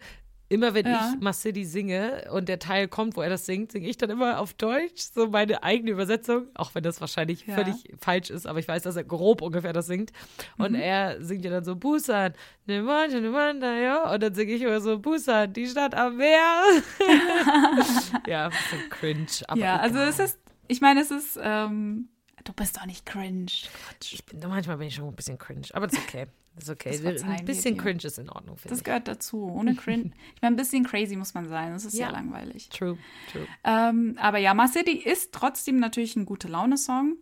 immer 0.51 0.75
wenn 0.75 0.85
Ja. 0.85 1.13
ich 1.15 1.21
Mass 1.21 1.41
City 1.41 1.65
singe 1.65 2.25
und 2.33 2.49
der 2.49 2.59
Teil 2.59 2.87
kommt, 2.89 3.17
wo 3.17 3.23
er 3.23 3.31
das 3.31 3.47
singt, 3.47 3.73
singe 3.73 3.89
ich 3.89 3.97
dann 3.97 4.11
immer 4.11 4.39
auf 4.41 4.53
Deutsch, 4.53 5.01
so 5.15 5.29
meine 5.29 5.63
eigene 5.63 5.93
Übersetzung, 5.93 6.49
auch 6.55 6.75
wenn 6.75 6.83
das 6.83 7.01
wahrscheinlich 7.01 7.47
Ja. 7.47 7.55
völlig 7.55 7.85
falsch 8.01 8.29
ist, 8.31 8.47
aber 8.47 8.59
ich 8.59 8.69
weiß, 8.69 8.83
dass 8.83 8.97
er 8.97 9.05
grob 9.05 9.41
ungefähr 9.41 9.73
das 9.73 9.87
singt. 9.87 10.11
Und 10.59 10.73
Mhm. 10.73 10.81
er 10.81 11.23
singt 11.25 11.45
ja 11.45 11.51
dann 11.51 11.65
so 11.65 11.77
Busan, 11.77 12.35
ne 12.67 12.83
Mann, 12.83 13.11
ne 13.11 13.31
Mann, 13.31 13.61
da, 13.61 13.75
ja. 13.79 14.13
Und 14.13 14.23
dann 14.23 14.35
singe 14.35 14.53
ich 14.53 14.61
immer 14.63 14.81
so 14.81 14.99
Busan, 14.99 15.53
die 15.53 15.67
Stadt 15.67 15.95
am 15.95 16.17
Meer. 16.19 16.63
ja, 18.27 18.49
bisschen 18.49 18.91
cringe. 18.91 19.27
Aber 19.49 19.61
ja, 19.61 19.77
also 19.77 19.97
egal. 19.99 20.09
es 20.11 20.19
ist, 20.19 20.39
ich 20.69 20.81
meine, 20.81 21.01
es 21.01 21.11
ist, 21.11 21.39
ähm, 21.43 22.09
du 22.45 22.53
bist 22.53 22.77
doch 22.77 22.87
nicht 22.87 23.07
cringe. 23.07 23.47
Quatsch. 23.47 24.13
Ich 24.15 24.25
bin, 24.27 24.41
manchmal 24.41 24.77
bin 24.79 24.89
ich 24.89 24.95
schon 24.95 25.09
ein 25.09 25.15
bisschen 25.17 25.39
cringe, 25.39 25.67
aber 25.73 25.87
das 25.87 25.97
ist 25.99 26.05
okay. 26.09 26.27
Das 26.57 26.65
ist 26.65 26.71
okay. 26.71 26.99
Das 27.15 27.23
ein 27.23 27.45
bisschen 27.45 27.77
cringe 27.77 28.03
ist 28.03 28.19
in 28.19 28.29
Ordnung, 28.29 28.57
finde 28.57 28.71
Das 28.71 28.79
ich. 28.79 28.85
gehört 28.85 29.07
dazu. 29.09 29.45
Ohne 29.45 29.75
cringe. 29.77 30.11
Ich 30.35 30.43
meine, 30.43 30.55
ein 30.55 30.57
bisschen 30.57 30.85
crazy 30.85 31.17
muss 31.17 31.33
man 31.35 31.49
sein. 31.49 31.73
Das 31.73 31.85
ist 31.85 31.95
Ja. 31.95 32.07
sehr 32.07 32.13
langweilig. 32.13 32.69
True, 32.71 32.99
true. 33.31 33.47
Ähm, 33.65 34.17
aber 34.21 34.39
ja, 34.39 34.53
Mars 34.55 34.73
City 34.73 34.93
ist 34.93 35.33
trotzdem 35.33 35.79
natürlich 35.79 36.17
ein 36.17 36.27
gute 36.27 36.49
Laune-Song. 36.49 37.17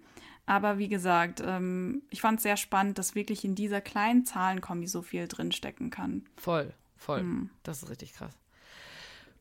Aber 0.47 0.79
wie 0.79 0.89
gesagt, 0.89 1.43
ähm, 1.45 2.01
ich 2.09 2.23
fand 2.23 2.39
es 2.39 2.43
sehr 2.45 2.57
spannend, 2.57 2.97
dass 2.97 3.15
wirklich 3.15 3.45
in 3.45 3.55
dieser 3.55 3.83
kleinen 3.83 4.25
Zahlenkombi 4.25 4.87
so 4.87 5.03
viel 5.03 5.29
drinstecken 5.29 5.91
kann. 5.91 6.25
Voll, 6.39 6.73
voll. 6.97 7.21
Hm. 7.21 7.51
Das 7.65 7.83
ist 7.83 7.91
richtig 7.91 8.15
krass. 8.15 8.33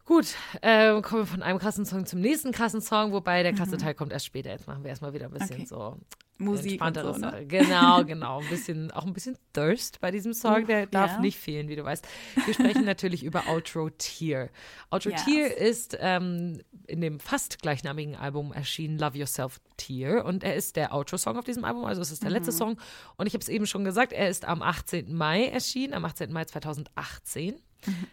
Gut, 0.07 0.35
äh, 0.61 1.01
kommen 1.01 1.23
wir 1.23 1.25
von 1.25 1.43
einem 1.43 1.59
krassen 1.59 1.85
Song 1.85 2.05
zum 2.05 2.21
nächsten 2.21 2.53
krassen 2.53 2.79
Song, 2.79 3.11
wobei 3.11 3.43
der 3.43 3.51
krasse 3.51 3.75
Teil 3.75 3.93
kommt 3.93 4.13
erst 4.13 4.25
später. 4.25 4.49
Jetzt 4.51 4.65
machen 4.65 4.81
wir 4.83 4.89
erstmal 4.89 5.13
wieder 5.13 5.25
ein 5.25 5.31
bisschen 5.31 5.57
Mhm. 5.57 5.63
Okay. 5.63 5.65
so 5.67 5.97
Musik 6.39 6.81
und 6.81 6.95
so, 6.95 7.11
ne? 7.17 7.45
Genau, 7.47 8.05
genau. 8.05 8.39
Ein 8.39 8.47
bisschen, 8.47 8.89
auch 8.91 9.05
ein 9.05 9.11
bisschen 9.11 9.37
Thirst 9.53 9.99
bei 9.99 10.11
diesem 10.11 10.33
Song, 10.33 10.65
der 10.65 10.85
darf 10.85 11.13
ja. 11.15 11.19
nicht 11.19 11.37
fehlen, 11.37 11.67
wie 11.67 11.75
du 11.75 11.83
weißt. 11.83 12.07
Wir 12.45 12.53
sprechen 12.53 12.85
natürlich 12.85 13.23
über 13.23 13.47
Outro 13.49 13.89
Tear. 13.89 14.49
Outro 14.91 15.09
Yes. 15.09 15.25
Tear 15.25 15.57
ist 15.57 15.97
ähm, 15.99 16.61
in 16.85 17.01
dem 17.01 17.19
fast 17.19 17.61
gleichnamigen 17.61 18.15
Album 18.15 18.53
erschienen, 18.53 18.97
Love 18.99 19.17
Yourself 19.17 19.59
Tear. 19.75 20.23
Und 20.23 20.43
er 20.45 20.55
ist 20.55 20.77
der 20.77 20.93
Outro-Song 20.93 21.37
auf 21.37 21.43
diesem 21.43 21.65
Album, 21.65 21.83
also 21.83 22.01
es 22.01 22.11
ist 22.13 22.21
der 22.23 22.29
Mhm. 22.29 22.35
letzte 22.37 22.51
Song. 22.53 22.79
Und 23.17 23.27
ich 23.27 23.33
habe 23.33 23.41
es 23.41 23.49
eben 23.49 23.65
schon 23.67 23.83
gesagt, 23.83 24.13
er 24.13 24.29
ist 24.29 24.45
am 24.45 24.61
18. 24.61 25.13
Mai 25.15 25.47
erschienen, 25.47 25.93
am 25.95 26.05
18. 26.05 26.31
Mai 26.31 26.45
2018 26.45 27.55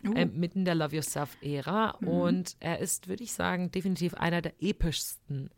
Uh. 0.07 0.13
äh, 0.15 0.27
mitten 0.27 0.65
der 0.65 0.75
Love 0.75 0.97
Yourself-Ära. 0.97 1.97
Mhm. 2.01 2.09
Und 2.09 2.57
er 2.61 2.79
ist, 2.81 3.09
würde 3.09 3.23
ich 3.25 3.33
sagen, 3.33 3.71
definitiv 3.71 4.15
einer 4.15 4.43
der 4.43 4.53
epischsten 4.61 5.51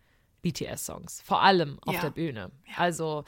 BTS-Songs. 0.42 1.22
Vor 1.22 1.42
allem 1.42 1.78
auf 1.82 1.94
Ja. 1.94 2.00
der 2.02 2.10
Bühne. 2.10 2.50
Also, 2.76 3.24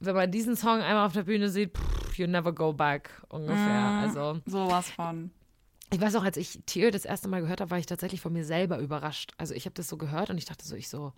wenn 0.00 0.14
man 0.14 0.30
diesen 0.30 0.56
Song 0.56 0.80
einmal 0.80 1.06
auf 1.06 1.12
der 1.12 1.24
Bühne 1.24 1.48
sieht, 1.50 1.76
pff, 1.76 2.16
you 2.18 2.26
never 2.26 2.52
go 2.52 2.72
back 2.72 3.10
ungefähr. 3.28 3.56
Mhm. 3.56 3.98
Also, 3.98 4.40
Sowas 4.46 4.88
von. 4.90 5.30
ich 5.92 6.00
weiß 6.00 6.14
auch, 6.16 6.24
als 6.24 6.36
ich 6.36 6.60
Tear 6.66 6.90
das 6.90 7.04
erste 7.04 7.28
Mal 7.28 7.40
gehört 7.42 7.60
habe, 7.60 7.70
war 7.70 7.78
ich 7.78 7.86
tatsächlich 7.86 8.20
von 8.20 8.32
mir 8.32 8.44
selber 8.44 8.78
überrascht. 8.78 9.32
Also, 9.36 9.54
ich 9.54 9.66
habe 9.66 9.74
das 9.74 9.88
so 9.88 9.96
gehört 9.98 10.30
und 10.30 10.38
ich 10.38 10.44
dachte 10.46 10.66
so, 10.66 10.74
ich 10.74 10.88
so, 10.88 11.12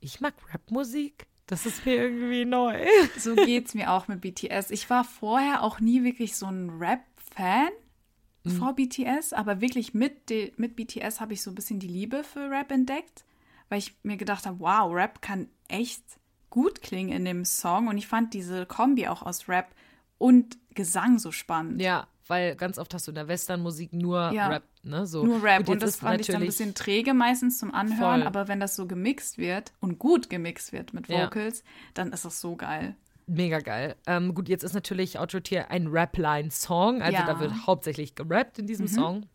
ich 0.00 0.20
mag 0.20 0.34
Rapmusik. 0.52 1.26
Das 1.46 1.66
ist 1.66 1.84
mir 1.86 1.96
irgendwie 1.96 2.44
neu. 2.44 2.78
So 3.18 3.34
geht's 3.34 3.74
mir 3.74 3.90
auch 3.92 4.06
mit 4.08 4.20
BTS. 4.20 4.70
Ich 4.70 4.88
war 4.90 5.04
vorher 5.04 5.62
auch 5.62 5.80
nie 5.80 6.02
wirklich 6.04 6.36
so 6.36 6.46
ein 6.46 6.70
Rap-Fan 6.70 7.70
Mhm. 8.44 8.50
vor 8.50 8.74
BTS, 8.74 9.32
aber 9.32 9.60
wirklich 9.60 9.94
mit, 9.94 10.28
de, 10.30 10.52
mit 10.56 10.76
BTS 10.76 11.20
habe 11.20 11.32
ich 11.32 11.42
so 11.42 11.50
ein 11.50 11.54
bisschen 11.54 11.78
die 11.78 11.88
Liebe 11.88 12.24
für 12.24 12.50
Rap 12.50 12.70
entdeckt, 12.72 13.24
weil 13.68 13.78
ich 13.78 13.94
mir 14.02 14.16
gedacht 14.16 14.46
habe, 14.46 14.60
wow, 14.60 14.92
Rap 14.92 15.22
kann 15.22 15.48
echt 15.68 16.02
gut 16.50 16.82
klingen 16.82 17.10
in 17.12 17.24
dem 17.24 17.44
Song 17.44 17.88
und 17.88 17.96
ich 17.96 18.06
fand 18.06 18.34
diese 18.34 18.66
Kombi 18.66 19.08
auch 19.08 19.22
aus 19.22 19.48
Rap 19.48 19.74
und 20.18 20.58
Gesang 20.74 21.18
so 21.18 21.32
spannend. 21.32 21.80
Ja, 21.80 22.06
weil 22.28 22.54
ganz 22.56 22.78
oft 22.78 22.92
hast 22.94 23.06
du 23.06 23.10
in 23.10 23.16
der 23.16 23.28
Westernmusik 23.28 23.92
nur 23.92 24.32
Ja. 24.32 24.48
Rap, 24.48 24.64
ne? 24.82 25.06
So. 25.06 25.24
Nur 25.24 25.42
Rap 25.42 25.60
und 25.68 25.74
jetzt 25.74 25.82
das 25.82 25.96
fand 25.96 26.20
ich 26.20 26.26
dann 26.28 26.36
ein 26.42 26.46
bisschen 26.46 26.74
träge 26.74 27.14
meistens 27.14 27.58
zum 27.58 27.72
Anhören, 27.74 28.20
Voll. 28.20 28.26
aber 28.26 28.48
wenn 28.48 28.60
das 28.60 28.76
so 28.76 28.86
gemixt 28.86 29.38
wird 29.38 29.72
und 29.80 29.98
gut 29.98 30.30
gemixt 30.30 30.72
wird 30.72 30.92
mit 30.94 31.08
Ja. 31.08 31.26
Vocals, 31.26 31.62
dann 31.94 32.12
ist 32.12 32.24
das 32.24 32.40
so 32.40 32.56
geil. 32.56 32.96
Mega 33.26 33.60
geil. 33.60 33.96
Ähm, 34.06 34.34
gut, 34.34 34.48
jetzt 34.48 34.64
ist 34.64 34.72
natürlich 34.74 35.18
Outro 35.18 35.40
Tier 35.40 35.70
ein 35.70 35.86
Rap-Line-Song, 35.86 37.02
also 37.02 37.12
Ja. 37.18 37.24
da 37.26 37.38
wird 37.40 37.66
hauptsächlich 37.66 38.14
gerappt 38.14 38.58
in 38.58 38.66
diesem 38.66 38.88
Song. 38.88 39.26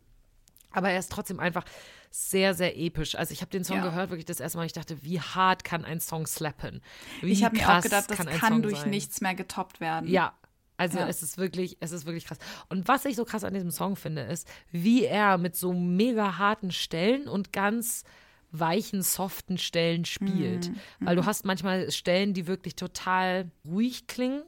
Aber 0.71 0.89
er 0.89 0.99
ist 0.99 1.11
trotzdem 1.11 1.39
einfach 1.39 1.63
sehr, 2.11 2.53
sehr 2.53 2.77
episch. 2.77 3.15
Also 3.15 3.31
ich 3.31 3.41
habe 3.41 3.49
den 3.51 3.63
Song 3.63 3.77
Ja. 3.77 3.83
gehört, 3.83 4.09
wirklich 4.09 4.25
das 4.25 4.39
erste 4.39 4.57
Mal, 4.57 4.65
ich 4.65 4.73
dachte, 4.73 5.01
wie 5.03 5.19
hart 5.19 5.63
kann 5.63 5.85
ein 5.85 5.99
Song 5.99 6.27
slappen? 6.27 6.81
Wie 7.21 7.31
Ich 7.31 7.43
habe 7.43 7.55
mir 7.57 7.67
auch 7.69 7.81
gedacht, 7.81 8.09
das 8.09 8.17
kann, 8.17 8.27
kann, 8.27 8.61
durch 8.61 8.79
sein? 8.79 8.89
nichts 8.89 9.21
mehr 9.21 9.35
getoppt 9.35 9.79
werden. 9.79 10.07
Ja. 10.09 10.33
Also 10.79 10.99
Ja. 10.99 11.07
es 11.07 11.23
ist 11.23 11.37
wirklich, 11.39 11.77
es 11.79 11.91
ist 11.91 12.05
wirklich 12.05 12.25
krass. 12.25 12.37
Und 12.69 12.87
was 12.87 13.05
ich 13.05 13.15
so 13.15 13.25
krass 13.25 13.43
an 13.43 13.53
diesem 13.53 13.71
Song 13.71 13.95
finde, 13.95 14.21
ist, 14.23 14.47
wie 14.71 15.05
er 15.05 15.37
mit 15.39 15.55
so 15.55 15.73
mega 15.73 16.37
harten 16.37 16.71
Stellen 16.71 17.27
und 17.27 17.51
ganz 17.51 18.03
weichen, 18.51 19.01
soften 19.01 19.57
Stellen 19.57 20.05
spielt. 20.05 20.71
Weil 20.99 21.15
du 21.15 21.25
hast 21.25 21.45
manchmal 21.45 21.91
Stellen, 21.91 22.33
die 22.33 22.47
wirklich 22.47 22.75
total 22.75 23.51
ruhig 23.67 24.07
klingen. 24.07 24.43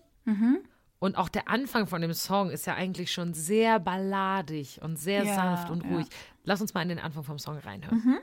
Und 1.00 1.18
auch 1.18 1.30
der 1.30 1.48
Anfang 1.48 1.88
von 1.88 2.02
dem 2.02 2.14
Song 2.14 2.50
ist 2.50 2.66
ja 2.68 2.76
eigentlich 2.76 3.12
schon 3.12 3.34
sehr 3.34 3.80
balladig 3.80 4.80
und 4.84 4.98
sehr 4.98 5.24
Ja, 5.24 5.34
sanft 5.36 5.70
und 5.70 5.84
ja. 5.86 5.90
ruhig. 5.90 6.08
Lass 6.44 6.60
uns 6.62 6.74
mal 6.74 6.82
in 6.82 6.90
den 6.90 7.00
Anfang 7.00 7.24
vom 7.24 7.40
Song 7.40 7.58
reinhören. 7.58 8.20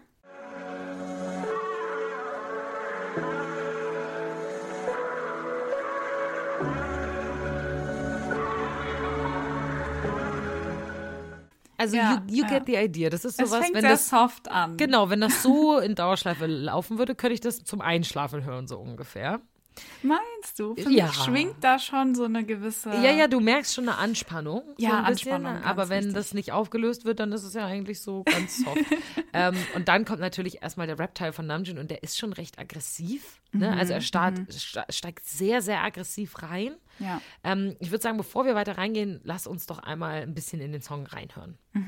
Also 11.79 11.97
Ja, 11.97 12.23
you, 12.29 12.37
you 12.37 12.43
ja. 12.45 12.49
get 12.49 12.67
the 12.67 12.77
idea. 12.77 13.11
Das 13.11 13.25
ist 13.25 13.41
Es 13.41 13.49
sowas, 13.51 13.63
fängt 13.63 13.75
wenn 13.75 13.83
sehr 13.83 13.91
das 13.91 14.09
soft 14.09 14.51
an. 14.51 14.77
Genau, 14.77 15.11
wenn 15.11 15.21
das 15.21 15.43
so 15.43 15.79
in 15.79 15.95
Dauerschleife 15.95 16.47
laufen 16.47 16.99
würde, 16.99 17.15
könnte 17.15 17.35
ich 17.35 17.41
das 17.41 17.65
zum 17.65 17.81
Einschlafen 17.81 18.45
hören, 18.45 18.67
so 18.67 18.79
ungefähr. 18.79 19.41
Meinst 20.03 20.59
du? 20.59 20.75
Für 20.75 20.91
Ja. 20.91 21.05
mich 21.07 21.15
schwingt 21.17 21.57
da 21.63 21.79
schon 21.79 22.15
so 22.15 22.25
eine 22.25 22.45
gewisse. 22.45 22.89
Ja, 22.91 23.11
ja, 23.13 23.27
du 23.29 23.41
merkst 23.41 23.75
schon 23.75 23.87
eine 23.89 23.99
Anspannung. 23.99 24.63
Ja, 24.79 24.89
so 24.91 24.97
ein 24.97 25.05
bisschen, 25.13 25.33
Anspannung, 25.33 25.53
ganz 25.55 25.67
Aber 25.67 25.89
wenn 25.91 25.99
wichtig. 26.05 26.15
das 26.15 26.33
nicht 26.35 26.53
aufgelöst 26.53 27.05
wird, 27.05 27.21
dann 27.21 27.31
ist 27.33 27.43
es 27.43 27.53
ja 27.53 27.67
eigentlich 27.67 28.01
so 28.01 28.23
ganz 28.25 28.65
soft. 28.65 28.79
ähm, 29.35 29.55
und 29.75 29.89
dann 29.89 30.07
kommt 30.07 30.21
natürlich 30.21 30.63
erstmal 30.63 30.87
der 30.87 30.99
Rap-Teil 30.99 31.33
von 31.33 31.47
Namjoon 31.47 31.77
und 31.79 31.91
der 31.91 32.03
ist 32.03 32.17
schon 32.17 32.33
recht 32.33 32.59
aggressiv. 32.59 33.39
Ne? 33.53 33.71
Mhm, 33.71 33.79
Also 33.79 33.93
er 33.93 34.01
start, 34.01 34.39
sta- 34.51 34.87
steigt 34.89 35.27
sehr, 35.27 35.61
sehr 35.61 35.83
aggressiv 35.83 36.43
rein. 36.43 36.73
Ja. 36.99 37.21
Ähm, 37.45 37.77
ich 37.81 37.91
würde 37.91 38.03
sagen, 38.03 38.17
bevor 38.17 38.45
wir 38.47 38.55
weiter 38.55 38.79
reingehen, 38.79 39.21
lass 39.25 39.47
uns 39.47 39.67
doch 39.67 39.79
einmal 39.79 40.23
ein 40.23 40.35
bisschen 40.35 40.61
in 40.61 40.73
den 40.73 40.83
Song 40.83 41.07
reinhören. 41.07 41.59
My 41.73 41.83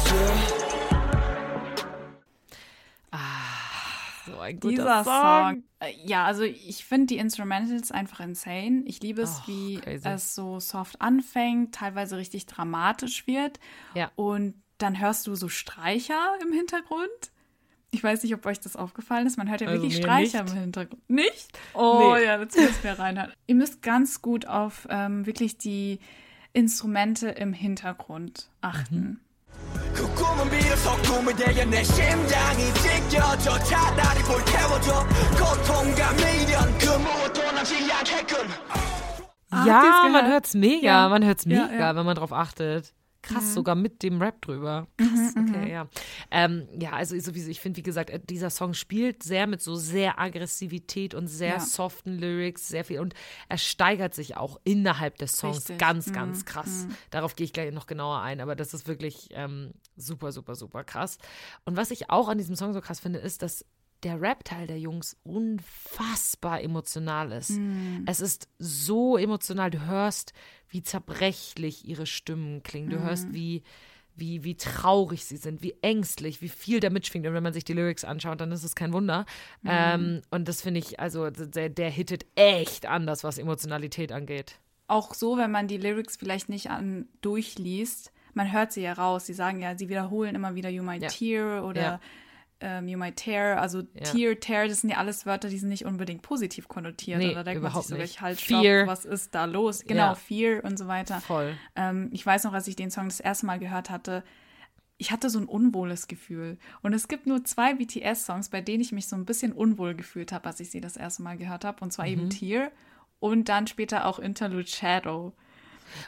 two. 0.00 0.94
so 4.26 4.38
ein 4.40 4.58
guter 4.58 4.70
Dieser 4.76 5.04
Song. 5.04 5.12
Song. 5.12 5.64
Äh, 5.80 5.92
Ja, 6.04 6.24
also 6.24 6.42
ich 6.42 6.84
finde 6.84 7.06
die 7.06 7.18
Instrumentals 7.18 7.92
einfach 7.92 8.20
insane. 8.20 8.82
Ich 8.86 9.00
liebe 9.00 9.22
es, 9.22 9.40
Oh, 9.44 9.48
wie 9.48 9.76
crazy. 9.76 10.08
es 10.08 10.34
so 10.34 10.60
soft 10.60 11.00
anfängt, 11.00 11.74
teilweise 11.74 12.16
richtig 12.16 12.46
dramatisch 12.46 13.26
wird. 13.26 13.60
Ja. 13.94 14.10
Und 14.16 14.54
dann 14.78 15.00
hörst 15.00 15.26
du 15.26 15.34
so 15.34 15.48
Streicher 15.48 16.36
im 16.42 16.52
Hintergrund. 16.52 17.08
Ich 17.90 18.02
weiß 18.02 18.24
nicht, 18.24 18.34
ob 18.34 18.44
euch 18.46 18.58
das 18.58 18.74
aufgefallen 18.74 19.26
ist. 19.26 19.38
Man 19.38 19.48
hört 19.48 19.60
ja 19.60 19.68
also 19.68 19.82
wirklich 19.82 19.96
Streicher 19.96 20.42
nicht. 20.42 20.54
im 20.54 20.60
Hintergrund. 20.60 21.08
Nicht? 21.08 21.58
Oh 21.74 22.14
nee. 22.16 22.24
ja, 22.24 22.40
jetzt 22.40 22.56
müssen 22.56 22.82
wir 22.82 22.98
reinhören. 22.98 23.32
Ihr 23.46 23.54
müsst 23.54 23.82
ganz 23.82 24.20
gut 24.20 24.46
auf 24.46 24.88
ähm, 24.90 25.26
wirklich 25.26 25.58
die 25.58 26.00
Instrumente 26.52 27.28
im 27.28 27.52
Hintergrund 27.52 28.48
achten. 28.60 28.96
Mhm. 28.96 29.20
Ja, 39.66 40.08
man 40.10 40.26
hört's 40.26 40.54
mega, 40.54 40.84
ja. 40.84 41.08
man 41.08 41.24
hört's 41.24 41.46
mega, 41.46 41.70
ja, 41.70 41.78
ja. 41.78 41.96
wenn 41.96 42.04
man 42.04 42.16
drauf 42.16 42.32
achtet. 42.32 42.92
Krass, 43.24 43.54
sogar 43.54 43.74
mit 43.74 44.02
dem 44.02 44.20
Rap 44.20 44.40
drüber. 44.42 44.86
Krass, 44.96 45.34
okay, 45.38 45.72
ja. 45.72 45.88
Ähm, 46.30 46.68
ja, 46.78 46.92
also 46.92 47.18
sowieso, 47.18 47.50
ich 47.50 47.60
finde, 47.60 47.78
wie 47.78 47.82
gesagt, 47.82 48.10
äh, 48.10 48.20
dieser 48.20 48.50
Song 48.50 48.74
spielt 48.74 49.22
sehr 49.22 49.46
mit 49.46 49.62
so 49.62 49.74
sehr 49.74 50.18
Aggressivität 50.18 51.14
und 51.14 51.26
sehr 51.28 51.54
Ja. 51.54 51.60
soften 51.60 52.18
Lyrics, 52.18 52.68
sehr 52.68 52.84
viel. 52.84 53.00
Und 53.00 53.14
er 53.48 53.58
steigert 53.58 54.14
sich 54.14 54.36
auch 54.36 54.60
innerhalb 54.64 55.16
des 55.18 55.36
Songs 55.36 55.58
Richtig. 55.58 55.78
ganz, 55.78 56.08
Mhm, 56.08 56.12
ganz 56.12 56.44
krass. 56.44 56.86
Darauf 57.10 57.34
gehe 57.36 57.44
ich 57.44 57.52
gleich 57.52 57.72
noch 57.72 57.86
genauer 57.86 58.20
ein, 58.20 58.40
aber 58.40 58.54
das 58.56 58.74
ist 58.74 58.86
wirklich 58.86 59.28
ähm, 59.32 59.72
super, 59.96 60.32
super, 60.32 60.54
super 60.54 60.84
krass. 60.84 61.18
Und 61.64 61.76
was 61.76 61.90
ich 61.90 62.10
auch 62.10 62.28
an 62.28 62.38
diesem 62.38 62.56
Song 62.56 62.72
so 62.72 62.80
krass 62.80 63.00
finde, 63.00 63.18
ist, 63.18 63.42
dass 63.42 63.64
der 64.04 64.20
Rap-Teil 64.20 64.66
der 64.66 64.78
Jungs 64.78 65.16
unfassbar 65.24 66.60
emotional 66.62 67.32
ist. 67.32 67.58
Es 68.06 68.20
ist 68.20 68.48
so 68.58 69.16
emotional. 69.16 69.70
Du 69.70 69.86
hörst, 69.86 70.32
wie 70.68 70.82
zerbrechlich 70.82 71.86
ihre 71.88 72.06
Stimmen 72.06 72.62
klingen. 72.62 72.90
Du 72.90 73.00
hörst, 73.00 73.32
wie, 73.32 73.62
wie, 74.16 74.44
wie 74.44 74.56
traurig 74.56 75.24
sie 75.24 75.36
sind, 75.36 75.62
wie 75.62 75.74
ängstlich, 75.82 76.40
wie 76.42 76.48
viel 76.48 76.80
da 76.80 76.90
mitschwingt. 76.90 77.26
Und 77.26 77.34
wenn 77.34 77.42
man 77.42 77.52
sich 77.52 77.64
die 77.64 77.72
Lyrics 77.72 78.04
anschaut, 78.04 78.40
dann 78.40 78.52
ist 78.52 78.64
es 78.64 78.74
kein 78.74 78.92
Wunder. 78.92 79.24
Ähm, 79.64 80.22
und 80.30 80.48
das 80.48 80.62
finde 80.62 80.80
ich, 80.80 81.00
also 81.00 81.30
der, 81.30 81.68
der 81.68 81.90
hittet 81.90 82.26
echt 82.34 82.86
anders, 82.86 83.24
was 83.24 83.38
Emotionalität 83.38 84.12
angeht. 84.12 84.58
auch 84.86 85.14
so, 85.14 85.38
wenn 85.38 85.50
man 85.50 85.66
die 85.66 85.78
Lyrics 85.78 86.16
vielleicht 86.16 86.48
nicht 86.50 86.70
an 86.70 87.08
durchliest, 87.22 88.12
man 88.34 88.52
hört 88.52 88.72
sie 88.72 88.82
ja 88.82 88.92
raus. 88.92 89.26
Sie 89.26 89.32
sagen 89.32 89.60
ja, 89.60 89.78
sie 89.78 89.88
wiederholen 89.88 90.34
immer 90.34 90.54
wieder 90.56 90.68
You 90.68 90.82
might 90.82 91.02
Ja. 91.02 91.08
tear 91.08 91.64
oder 91.64 91.80
Ja. 91.80 92.00
Ähm, 92.64 92.88
You 92.88 92.96
might 92.98 93.16
tear. 93.16 93.60
Also 93.60 93.82
tear, 93.82 94.40
tear, 94.40 94.66
das 94.66 94.80
sind 94.80 94.90
ja 94.90 94.96
alles 94.96 95.26
Wörter, 95.26 95.48
die 95.48 95.58
sind 95.58 95.68
nicht 95.68 95.84
unbedingt 95.84 96.22
positiv 96.22 96.66
konnotiert. 96.68 97.18
Nee, 97.18 97.30
oder 97.32 97.44
denkt 97.44 97.62
man 97.62 97.72
sich 97.72 97.82
so, 97.82 97.94
nicht. 97.96 98.04
ich 98.14 98.20
halt, 98.20 98.40
stopp, 98.40 98.64
was 98.86 99.04
ist 99.04 99.34
da 99.34 99.44
los? 99.44 99.84
Genau, 99.84 100.08
Ja. 100.08 100.14
Fear 100.14 100.64
und 100.64 100.78
so 100.78 100.86
weiter. 100.88 101.20
Voll. 101.20 101.54
Ähm, 101.76 102.08
ich 102.12 102.24
weiß 102.24 102.44
noch, 102.44 102.52
als 102.54 102.66
ich 102.66 102.76
den 102.76 102.90
Song 102.90 103.04
das 103.04 103.20
erste 103.20 103.46
Mal 103.46 103.58
gehört 103.58 103.90
hatte, 103.90 104.24
ich 104.96 105.10
hatte 105.10 105.28
so 105.28 105.38
ein 105.40 105.46
unwohles 105.46 106.06
Gefühl. 106.06 106.56
Und 106.82 106.92
es 106.94 107.08
gibt 107.08 107.26
nur 107.26 107.44
zwei 107.44 107.74
BTS-Songs, 107.74 108.48
bei 108.48 108.60
denen 108.60 108.80
ich 108.80 108.92
mich 108.92 109.08
so 109.08 109.16
ein 109.16 109.24
bisschen 109.24 109.52
unwohl 109.52 109.94
gefühlt 109.94 110.32
habe, 110.32 110.46
als 110.46 110.60
ich 110.60 110.70
sie 110.70 110.80
das 110.80 110.96
erste 110.96 111.22
Mal 111.22 111.36
gehört 111.36 111.64
habe. 111.64 111.82
Und 111.84 111.92
zwar 111.92 112.06
Mhm. 112.06 112.12
eben 112.12 112.30
Tear 112.30 112.70
und 113.18 113.48
dann 113.48 113.66
später 113.66 114.06
auch 114.06 114.18
Interlude 114.18 114.66
Shadow. 114.68 115.32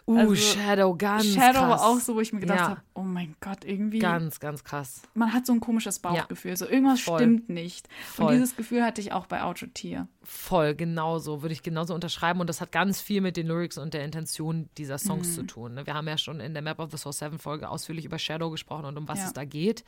Uh, 0.07 0.19
Also, 0.19 0.35
Shadow, 0.35 0.95
ganz 0.97 1.27
Shadow 1.27 1.59
krass. 1.61 1.81
war 1.81 1.87
auch 1.89 1.99
so, 2.01 2.15
wo 2.15 2.21
ich 2.21 2.33
mir 2.33 2.41
gedacht 2.41 2.59
Ja. 2.59 2.69
habe, 2.71 2.81
oh 2.95 3.03
mein 3.03 3.35
Gott, 3.41 3.65
irgendwie, 3.65 3.99
Ganz, 3.99 4.41
ganz 4.41 4.65
krass. 4.65 5.03
man 5.15 5.33
hat 5.33 5.47
so 5.47 5.53
ein 5.53 5.61
komisches 5.61 5.99
Bauchgefühl, 5.99 6.57
so 6.57 6.67
irgendwas 6.69 7.01
Voll. 7.01 7.19
stimmt 7.19 7.49
nicht. 7.49 7.89
Voll. 8.05 8.27
Und 8.27 8.33
dieses 8.35 8.57
Gefühl 8.57 8.85
hatte 8.85 9.01
ich 9.01 9.13
auch 9.13 9.27
bei 9.27 9.43
Outro 9.43 9.67
Tier. 9.67 10.09
Voll, 10.23 10.75
genauso. 10.75 11.43
Würde 11.43 11.53
ich 11.53 11.63
genauso 11.63 11.95
unterschreiben. 11.95 12.41
Und 12.41 12.49
das 12.49 12.61
hat 12.61 12.73
ganz 12.73 13.01
viel 13.01 13.21
mit 13.21 13.37
den 13.37 13.47
Lyrics 13.47 13.79
und 13.79 13.95
der 13.95 14.05
Intention 14.05 14.69
dieser 14.77 14.99
Songs 14.99 15.29
Mhm. 15.29 15.33
zu 15.35 15.43
tun. 15.45 15.75
ne? 15.75 15.87
Wir 15.87 15.95
haben 15.95 16.09
ja 16.09 16.19
schon 16.19 16.41
in 16.41 16.53
der 16.53 16.63
Map 16.63 16.81
of 16.81 16.91
the 16.91 16.97
Soul 16.97 17.13
7 17.13 17.39
Folge 17.39 17.69
ausführlich 17.69 18.05
über 18.05 18.19
Shadow 18.19 18.51
gesprochen 18.51 18.87
und 18.87 18.97
um 18.99 19.07
was 19.09 19.21
Ja. 19.21 19.27
es 19.27 19.33
da 19.33 19.45
geht. 19.45 19.85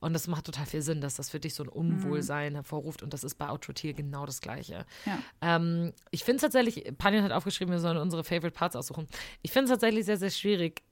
Und 0.00 0.12
das 0.12 0.26
macht 0.26 0.44
total 0.46 0.66
viel 0.66 0.82
Sinn, 0.82 1.00
dass 1.00 1.14
das 1.14 1.30
für 1.30 1.38
dich 1.40 1.54
so 1.54 1.62
ein 1.62 1.68
Unwohlsein 1.68 2.52
Mhm. 2.52 2.56
hervorruft. 2.56 3.02
Und 3.02 3.12
das 3.14 3.22
ist 3.24 3.36
bei 3.36 3.48
Outro 3.48 3.72
Tier 3.72 3.94
genau 3.94 4.26
das 4.26 4.40
Gleiche. 4.40 4.84
Ja. 5.04 5.18
Ähm, 5.40 5.92
ich 6.10 6.24
finde 6.24 6.36
es 6.36 6.42
tatsächlich, 6.42 6.92
Panjan 6.98 7.22
hat 7.22 7.32
aufgeschrieben, 7.32 7.72
wir 7.72 7.78
sollen 7.80 7.96
unsere 7.96 8.24
Favorite 8.24 8.50
Parts 8.50 8.74
aussuchen. 8.76 9.06
Ich 9.41 9.51
finde 9.51 9.65
es 9.65 9.69
tatsächlich 9.71 10.05
sehr, 10.05 10.17
sehr 10.17 10.29
schwierig, 10.29 10.83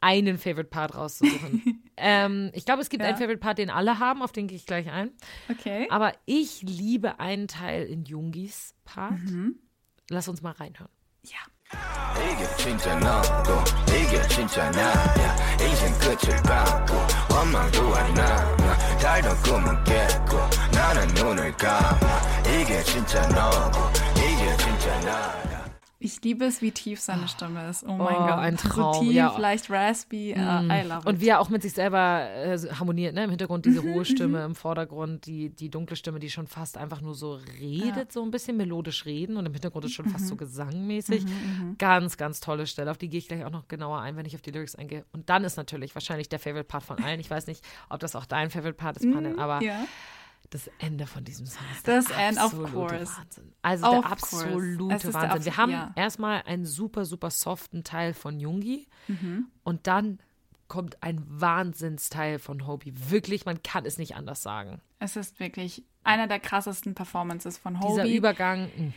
einen 0.00 0.38
Favorite 0.38 0.68
Part 0.70 0.94
rauszusuchen. 0.94 1.82
ähm, 1.96 2.50
ich 2.54 2.64
glaube, 2.64 2.82
es 2.82 2.88
gibt 2.88 3.02
Ja. 3.02 3.08
einen 3.08 3.18
Favorite 3.18 3.40
Part, 3.40 3.58
den 3.58 3.70
alle 3.70 3.98
haben, 3.98 4.22
auf 4.22 4.32
den 4.32 4.46
gehe 4.46 4.56
ich 4.56 4.66
gleich 4.66 4.90
ein. 4.90 5.10
Okay. 5.50 5.86
Aber 5.90 6.12
ich 6.26 6.62
liebe 6.62 7.18
einen 7.20 7.48
Teil 7.48 7.84
in 7.86 8.04
Jungis 8.04 8.74
Part. 8.84 9.18
Lass 10.10 10.28
uns 10.28 10.40
mal 10.42 10.52
reinhören. 10.52 10.90
ja. 11.22 11.38
이게 12.16 12.46
진짜 12.56 12.98
너고 12.98 13.62
이게 13.88 14.22
진짜 14.28 14.70
나야 14.70 15.36
인생 15.60 15.92
끝을 15.98 16.34
밟고 16.42 16.94
원망도 17.34 17.94
안 17.94 18.14
남아 18.14 18.78
달던 18.98 19.36
꿈은 19.42 19.84
깼고 19.84 20.36
나는 20.72 21.06
눈을 21.08 21.52
감아 21.58 22.20
이게 22.58 22.82
진짜 22.84 23.20
너고 23.28 23.80
이게 24.16 24.56
진짜 24.56 24.98
나야 25.00 25.51
ich 26.03 26.21
liebe 26.21 26.43
es, 26.43 26.61
wie 26.61 26.71
tief 26.71 26.99
seine 26.99 27.27
Stimme 27.29 27.69
ist. 27.69 27.83
Oh 27.83 27.93
mein 27.93 28.15
Oh, 28.15 28.19
Gott. 28.19 28.37
ein 28.39 28.57
So 28.57 28.67
Traum, 28.67 29.05
tief, 29.05 29.13
ja. 29.13 29.37
leicht 29.37 29.69
raspy. 29.69 30.33
Uh, 30.35 30.39
I 30.39 30.81
love 30.85 30.99
it. 30.99 31.05
Und 31.05 31.21
wie 31.21 31.29
er 31.29 31.39
auch 31.39 31.49
mit 31.49 31.61
sich 31.61 31.71
selber 31.73 32.27
äh, 32.29 32.57
harmoniert, 32.77 33.15
ne? 33.15 33.23
Im 33.23 33.29
Hintergrund 33.29 33.65
diese 33.65 33.81
hohe 33.83 34.03
Stimme, 34.13 34.43
im 34.43 34.53
Vordergrund 34.53 35.25
die, 35.25 35.49
die 35.49 35.69
dunkle 35.69 35.95
Stimme, 35.95 36.19
die 36.19 36.29
schon 36.29 36.47
fast 36.47 36.77
einfach 36.77 36.99
nur 36.99 37.15
so 37.15 37.39
redet, 37.59 38.11
so 38.11 38.21
ein 38.21 38.31
bisschen 38.31 38.57
melodisch 38.57 39.05
reden 39.05 39.37
und 39.37 39.45
im 39.45 39.53
Hintergrund 39.53 39.85
ist 39.85 39.93
schon 39.93 40.09
fast 40.09 40.27
so 40.27 40.35
gesangmäßig. 40.35 41.25
Ganz, 41.77 42.17
ganz 42.17 42.41
tolle 42.41 42.67
Stelle, 42.67 42.91
auf 42.91 42.97
die 42.97 43.07
gehe 43.07 43.19
ich 43.19 43.27
gleich 43.29 43.45
auch 43.45 43.51
noch 43.51 43.67
genauer 43.69 43.99
ein, 44.01 44.17
wenn 44.17 44.25
ich 44.25 44.35
auf 44.35 44.41
die 44.41 44.51
Lyrics 44.51 44.75
eingehe. 44.75 45.05
Und 45.13 45.29
dann 45.29 45.43
ist 45.45 45.55
natürlich 45.55 45.95
wahrscheinlich 45.95 46.27
der 46.27 46.39
Favorite 46.39 46.65
Part 46.65 46.83
von 46.83 47.01
allen. 47.01 47.19
Ich 47.21 47.29
weiß 47.29 47.47
nicht, 47.47 47.63
ob 47.89 47.99
das 48.01 48.15
auch 48.15 48.25
dein 48.25 48.49
Favorite 48.49 48.73
Part 48.75 48.97
ist, 48.97 49.09
Pannen, 49.11 49.39
aber 49.39 49.61
ja. 49.63 49.85
Das 50.49 50.69
Ende 50.79 51.07
von 51.07 51.23
diesem 51.23 51.45
Song 51.47 51.63
ist 51.73 51.87
Das 51.87 52.05
der 52.05 52.17
End, 52.17 52.37
of 52.39 52.51
course. 52.71 53.17
Wahnsinn. 53.17 53.53
Also 53.61 53.85
Of 53.87 54.01
der 54.01 54.11
absolute 54.11 54.95
ist 54.95 55.03
der 55.05 55.13
Wahnsinn. 55.13 55.29
abs- 55.31 55.45
Wir 55.45 55.57
haben 55.57 55.71
ja. 55.71 55.91
erstmal 55.95 56.43
einen 56.43 56.65
super, 56.65 57.05
super 57.05 57.31
soften 57.31 57.83
Teil 57.83 58.13
von 58.13 58.39
Jungi 58.39 58.87
Mhm. 59.07 59.47
und 59.63 59.87
dann 59.87 60.19
kommt 60.67 61.01
ein 61.03 61.21
Wahnsinnsteil 61.27 62.39
von 62.39 62.65
Hobie. 62.67 62.93
Wirklich, 63.09 63.45
man 63.45 63.61
kann 63.63 63.85
es 63.85 63.97
nicht 63.97 64.15
anders 64.15 64.41
sagen. 64.41 64.81
Es 64.99 65.15
ist 65.15 65.39
wirklich 65.39 65.83
einer 66.03 66.27
der 66.27 66.39
krassesten 66.39 66.95
Performances 66.95 67.57
von 67.57 67.75
Dieser 67.79 68.03
Hobie. 68.03 68.15
Übergang, 68.15 68.69
mh, 68.77 68.93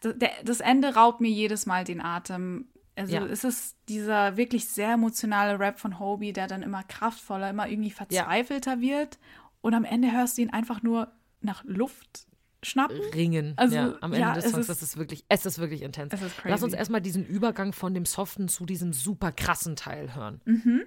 das, 0.00 0.18
der, 0.18 0.30
das 0.44 0.60
Ende 0.60 0.94
raubt 0.94 1.20
mir 1.20 1.30
jedes 1.30 1.66
Mal 1.66 1.84
den 1.84 2.00
Atem. 2.00 2.66
Also 2.96 3.14
Ja. 3.16 3.24
es 3.24 3.42
ist 3.44 3.76
dieser 3.88 4.36
wirklich 4.36 4.66
sehr 4.68 4.92
emotionale 4.92 5.58
Rap 5.58 5.80
von 5.80 5.98
Hobie, 5.98 6.32
der 6.32 6.46
dann 6.46 6.62
immer 6.62 6.82
kraftvoller, 6.84 7.50
immer 7.50 7.68
irgendwie 7.68 7.90
verzweifelter 7.90 8.80
wird. 8.80 9.18
Und 9.64 9.72
am 9.72 9.84
Ende 9.84 10.12
hörst 10.12 10.36
du 10.36 10.42
ihn 10.42 10.50
einfach 10.50 10.82
nur 10.82 11.08
nach 11.40 11.64
Luft 11.64 12.26
schnappen. 12.62 13.00
Ringen. 13.14 13.54
Also, 13.56 13.74
ja, 13.74 13.94
am 14.02 14.12
Ende 14.12 14.18
ja, 14.18 14.34
des 14.34 14.44
Songs. 14.44 14.58
Ist, 14.58 14.68
das 14.68 14.82
ist 14.82 14.98
wirklich, 14.98 15.24
es 15.30 15.46
ist 15.46 15.58
wirklich 15.58 15.80
intens. 15.80 16.12
Ist 16.12 16.22
Lass 16.44 16.62
uns 16.62 16.74
erstmal 16.74 17.00
diesen 17.00 17.24
Übergang 17.24 17.72
von 17.72 17.94
dem 17.94 18.04
soften 18.04 18.48
zu 18.48 18.66
diesem 18.66 18.92
super 18.92 19.32
krassen 19.32 19.74
Teil 19.74 20.14
hören. 20.14 20.42
Mhm. 20.44 20.82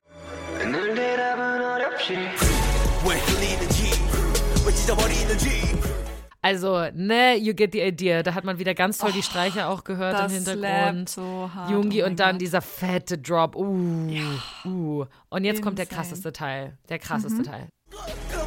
Also, 6.44 6.86
ne, 6.94 7.36
you 7.36 7.56
get 7.56 7.72
the 7.72 7.82
idea. 7.82 8.22
Da 8.22 8.36
hat 8.36 8.44
man 8.44 8.60
wieder 8.60 8.76
ganz 8.76 9.00
toll 9.00 9.10
oh, 9.12 9.16
die 9.16 9.24
Streicher 9.24 9.70
auch 9.70 9.86
gehört 9.86 10.24
im 10.30 10.36
Hintergrund. 10.36 11.10
So 11.10 11.50
hart, 11.52 11.72
Jungi 11.72 12.04
oh 12.04 12.06
und 12.06 12.20
dann 12.20 12.34
God. 12.34 12.42
dieser 12.42 12.62
fette 12.62 13.18
Drop. 13.18 13.56
Uh, 13.56 14.08
ja. 14.08 14.22
uh. 14.66 15.06
Und 15.30 15.46
jetzt 15.46 15.56
Insane. 15.56 15.62
kommt 15.62 15.80
der 15.80 15.88
krasseste 15.88 16.32
Teil. 16.32 16.78
Der 16.90 17.00
krasseste 17.00 17.40
mhm. 17.40 17.44
Teil. 17.44 17.70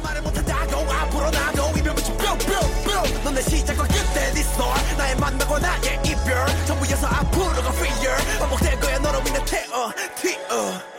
말을 0.02 0.22
못한다고 0.22 0.92
앞으로 0.92 1.30
나도 1.30 1.70
이별빛이 1.78 2.16
뿅뿅뿅 2.18 3.24
넌내 3.24 3.42
시작과 3.42 3.82
끝에 3.84 4.32
네 4.34 4.40
story 4.40 4.96
나의 4.96 5.16
만남과 5.16 5.58
나의 5.58 6.00
이별 6.04 6.46
전부여서 6.66 7.06
앞으로가 7.06 7.70
fear 7.72 8.16
반복될 8.38 8.80
거야 8.80 8.98
너로 8.98 9.18
인해 9.20 9.38
태어 9.44 9.90
티어 10.16 10.96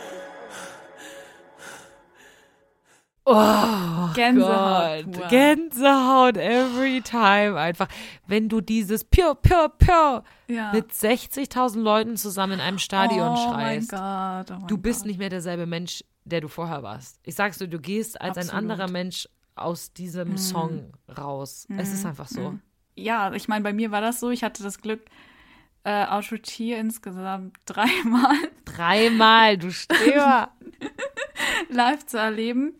Gänsehaut. 4.14 5.04
Gott, 5.04 5.12
pur. 5.12 5.28
Gänsehaut 5.28 6.36
every 6.38 7.00
time 7.02 7.56
einfach. 7.56 7.88
Wenn 8.26 8.48
du 8.48 8.60
dieses 8.62 9.04
Pio, 9.04 9.34
Pio, 9.34 9.68
Pio 9.78 10.22
Ja. 10.48 10.72
mit 10.72 10.92
60.000 10.92 11.78
Leuten 11.82 12.16
zusammen 12.16 12.54
in 12.54 12.60
einem 12.60 12.78
Stadion 12.78 13.32
oh 13.32 13.36
schreist. 13.52 13.92
Mein 13.92 14.00
Gott, 14.00 14.50
oh 14.50 14.58
mein 14.60 14.66
Du 14.66 14.78
bist 14.78 15.00
Gott. 15.00 15.06
nicht 15.08 15.18
mehr 15.18 15.28
derselbe 15.28 15.66
Mensch, 15.66 16.02
der 16.25 16.41
du 16.41 16.47
vorher 16.47 16.83
warst. 16.83 17.19
Ich 17.23 17.35
sag's 17.35 17.57
dir, 17.57 17.67
du 17.67 17.79
gehst 17.79 18.19
als 18.19 18.37
ein 18.37 18.43
Absolut. 18.49 18.71
anderer 18.71 18.91
Mensch 18.91 19.27
aus 19.55 19.93
diesem 19.93 20.37
Song 20.37 20.93
raus. 21.17 21.67
Es 21.77 21.93
ist 21.93 22.05
einfach 22.05 22.27
so. 22.27 22.57
Ja, 22.95 23.33
ich 23.33 23.47
meine, 23.47 23.63
bei 23.63 23.73
mir 23.73 23.91
war 23.91 24.01
das 24.01 24.19
so. 24.19 24.29
Ich 24.29 24.43
hatte 24.43 24.63
das 24.63 24.79
Glück, 24.81 25.01
äh, 25.83 26.05
Outro 26.07 26.37
Tier 26.37 26.77
insgesamt 26.77 27.57
dreimal 27.65 28.37
Dreimal, 28.65 29.57
du 29.57 29.71
Störer. 29.71 30.51
live 31.69 32.05
zu 32.05 32.17
erleben. 32.17 32.73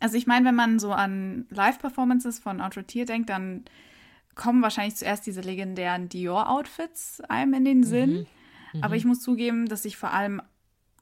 Also 0.00 0.16
ich 0.16 0.26
meine, 0.26 0.46
wenn 0.46 0.54
man 0.54 0.78
so 0.78 0.92
an 0.92 1.46
Live-Performances 1.50 2.38
von 2.38 2.60
Outro 2.60 2.82
Tier 2.82 3.06
denkt, 3.06 3.30
dann 3.30 3.64
kommen 4.34 4.62
wahrscheinlich 4.62 4.96
zuerst 4.96 5.26
diese 5.26 5.40
legendären 5.40 6.08
Dior-Outfits 6.08 7.20
einem 7.28 7.54
in 7.54 7.64
den 7.64 7.84
Sinn. 7.84 8.26
Mhm. 8.72 8.82
Aber 8.82 8.96
ich 8.96 9.04
muss 9.04 9.20
zugeben, 9.20 9.66
dass 9.66 9.84
ich 9.84 9.96
vor 9.96 10.12
allem 10.12 10.42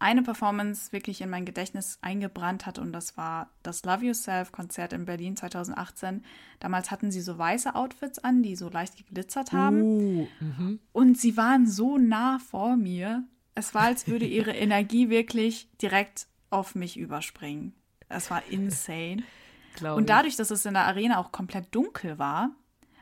eine 0.00 0.22
Performance 0.22 0.92
wirklich 0.92 1.20
in 1.20 1.30
mein 1.30 1.44
Gedächtnis 1.44 1.98
eingebrannt 2.00 2.66
hat 2.66 2.78
und 2.78 2.92
das 2.92 3.16
war 3.16 3.50
das 3.62 3.84
Love 3.84 4.06
Yourself 4.06 4.50
Konzert 4.50 4.92
in 4.92 5.04
Berlin 5.04 5.36
2018. 5.36 6.24
Damals 6.58 6.90
hatten 6.90 7.10
sie 7.12 7.20
so 7.20 7.36
weiße 7.38 7.74
Outfits 7.74 8.18
an, 8.18 8.42
die 8.42 8.56
so 8.56 8.68
leicht 8.68 8.96
geglitzert 8.96 9.52
haben 9.52 9.80
Uh, 9.80 10.26
mhm. 10.40 10.80
und 10.92 11.18
sie 11.18 11.36
waren 11.36 11.66
so 11.66 11.98
nah 11.98 12.38
vor 12.38 12.76
mir. 12.76 13.24
Es 13.54 13.74
war, 13.74 13.82
als 13.82 14.08
würde 14.08 14.26
ihre 14.26 14.52
Energie 14.52 15.10
wirklich 15.10 15.68
direkt 15.80 16.26
auf 16.48 16.74
mich 16.74 16.96
überspringen. 16.96 17.74
Es 18.08 18.30
war 18.30 18.42
insane. 18.50 19.22
Und 19.82 20.08
dadurch, 20.08 20.36
dass 20.36 20.50
es 20.50 20.66
in 20.66 20.74
der 20.74 20.86
Arena 20.86 21.18
auch 21.18 21.30
komplett 21.30 21.74
dunkel 21.74 22.18
war, 22.18 22.50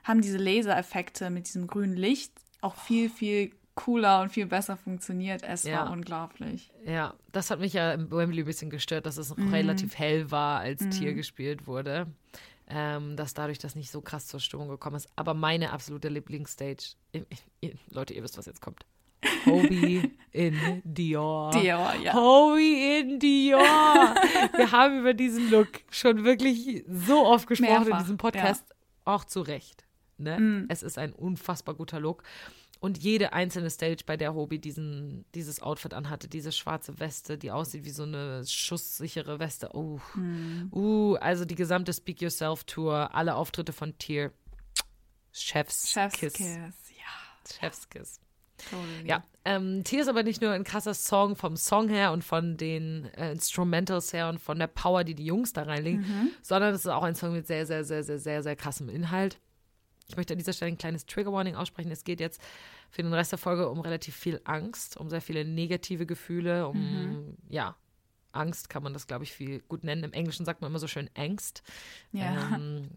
haben 0.04 0.20
diese 0.20 0.38
Lasereffekte 0.38 1.30
mit 1.30 1.46
diesem 1.46 1.66
grünen 1.66 1.96
Licht 1.96 2.32
auch 2.61 2.76
viel, 2.76 3.08
viel 3.08 3.52
cooler 3.84 4.22
und 4.22 4.30
viel 4.30 4.46
besser 4.46 4.76
funktioniert. 4.76 5.42
Es 5.42 5.62
Ja. 5.64 5.84
war 5.84 5.92
unglaublich. 5.92 6.70
Ja, 6.84 7.14
das 7.32 7.50
hat 7.50 7.60
mich 7.60 7.72
ja 7.74 7.92
im 7.92 8.10
Wembley 8.10 8.42
ein 8.42 8.46
bisschen 8.46 8.70
gestört, 8.70 9.06
dass 9.06 9.16
es 9.16 9.30
noch 9.30 9.36
Mhm. 9.36 9.54
relativ 9.54 9.96
hell 9.98 10.30
war, 10.30 10.60
als 10.60 10.88
Tier 10.90 11.14
gespielt 11.14 11.66
wurde. 11.66 12.06
Ähm, 12.70 13.16
dass 13.16 13.32
dadurch 13.32 13.58
das 13.58 13.74
nicht 13.76 13.90
so 13.90 14.02
krass 14.02 14.26
zur 14.26 14.40
Stimmung 14.40 14.68
gekommen 14.68 14.96
ist. 14.96 15.08
Aber 15.16 15.32
meine 15.32 15.72
absolute 15.72 16.10
Lieblingsstage, 16.10 16.96
Leute, 17.90 18.12
ihr 18.12 18.22
wisst, 18.22 18.36
was 18.36 18.44
jetzt 18.44 18.60
kommt. 18.60 18.84
Hobie 19.46 20.12
in 20.32 20.82
Dior. 20.84 21.50
Dior, 21.52 21.94
ja. 22.02 22.12
Hobie 22.12 22.98
in 23.00 23.18
Dior. 23.18 23.60
Wir 24.54 24.70
haben 24.70 24.98
über 25.00 25.14
diesen 25.14 25.50
Look 25.50 25.68
schon 25.90 26.24
wirklich 26.24 26.84
so 26.88 27.24
oft 27.24 27.46
gesprochen 27.48 27.72
in 27.74 27.82
Mehrfach, 27.84 28.02
diesem 28.02 28.16
Podcast. 28.18 28.64
Auch 29.06 29.24
zu 29.24 29.40
Recht. 29.40 29.84
Ne? 30.18 30.66
Es 30.68 30.82
ist 30.82 30.98
ein 30.98 31.12
unfassbar 31.14 31.74
guter 31.74 32.00
Look. 32.00 32.22
Und 32.80 32.98
jede 32.98 33.32
einzelne 33.32 33.70
Stage, 33.70 34.04
bei 34.06 34.16
der 34.16 34.34
Hobie 34.34 34.60
diesen, 34.60 35.24
dieses 35.34 35.60
Outfit 35.60 35.94
anhatte, 35.94 36.28
diese 36.28 36.52
schwarze 36.52 37.00
Weste, 37.00 37.36
die 37.36 37.50
aussieht 37.50 37.84
wie 37.84 37.90
so 37.90 38.04
eine 38.04 38.44
schusssichere 38.46 39.40
Weste. 39.40 39.70
Oh. 39.74 40.00
Uh, 40.70 41.16
also 41.16 41.44
die 41.44 41.56
gesamte 41.56 41.92
Speak 41.92 42.20
Yourself 42.22 42.64
Tour, 42.64 43.14
alle 43.14 43.34
Auftritte 43.34 43.72
von 43.72 43.98
Tier. 43.98 44.32
Chef's, 45.32 45.90
Chef's 45.90 46.16
Kiss. 46.18 46.34
Kiss. 46.34 46.46
Ja, 46.46 47.58
Chef's 47.60 47.88
Kiss. 47.88 48.20
totally. 48.70 49.08
Ja, 49.08 49.24
ähm, 49.44 49.82
Tier 49.82 50.02
ist 50.02 50.08
aber 50.08 50.22
nicht 50.22 50.40
nur 50.40 50.52
ein 50.52 50.64
krasser 50.64 50.94
Song 50.94 51.34
vom 51.34 51.56
Song 51.56 51.88
her 51.88 52.12
und 52.12 52.22
von 52.22 52.56
den 52.56 53.06
äh, 53.14 53.32
Instrumentals 53.32 54.12
her 54.12 54.28
und 54.28 54.40
von 54.40 54.58
der 54.58 54.66
Power, 54.68 55.02
die 55.02 55.14
die 55.14 55.24
Jungs 55.24 55.52
da 55.52 55.64
reinlegen, 55.64 56.32
sondern 56.42 56.74
es 56.74 56.80
ist 56.80 56.88
auch 56.88 57.02
ein 57.02 57.14
Song 57.16 57.32
mit 57.32 57.46
sehr, 57.46 57.66
sehr, 57.66 57.84
sehr, 57.84 58.04
sehr, 58.04 58.18
sehr, 58.18 58.42
sehr 58.42 58.56
krassem 58.56 58.88
Inhalt. 58.88 59.38
Ich 60.09 60.16
möchte 60.16 60.33
an 60.33 60.38
dieser 60.38 60.55
Stelle 60.55 60.73
ein 60.73 60.79
kleines 60.79 61.05
Trigger 61.05 61.33
Warning 61.33 61.55
aussprechen. 61.55 61.90
Es 61.90 62.03
geht 62.03 62.18
jetzt 62.18 62.40
für 62.90 63.03
den 63.03 63.12
Rest 63.12 63.31
der 63.33 63.38
Folge 63.38 63.68
um 63.68 63.81
relativ 63.81 64.16
viel 64.16 64.40
Angst, 64.44 64.97
um 64.97 65.11
sehr 65.11 65.21
viele 65.21 65.44
negative 65.44 66.07
Gefühle, 66.07 66.66
um, 66.66 67.37
ja, 67.49 67.77
Angst 68.33 68.71
kann 68.71 68.83
man 68.83 68.92
das, 68.92 69.07
glaube 69.07 69.25
ich, 69.25 69.33
viel 69.33 69.61
gut 69.61 69.85
nennen. 69.85 70.05
Im 70.05 70.12
Englischen 70.12 70.47
sagt 70.47 70.61
man 70.61 70.71
immer 70.71 70.79
so 70.79 70.87
schön 70.87 71.11
Angst. 71.14 71.62
Ja. 72.12 72.57
Ähm, 72.57 72.88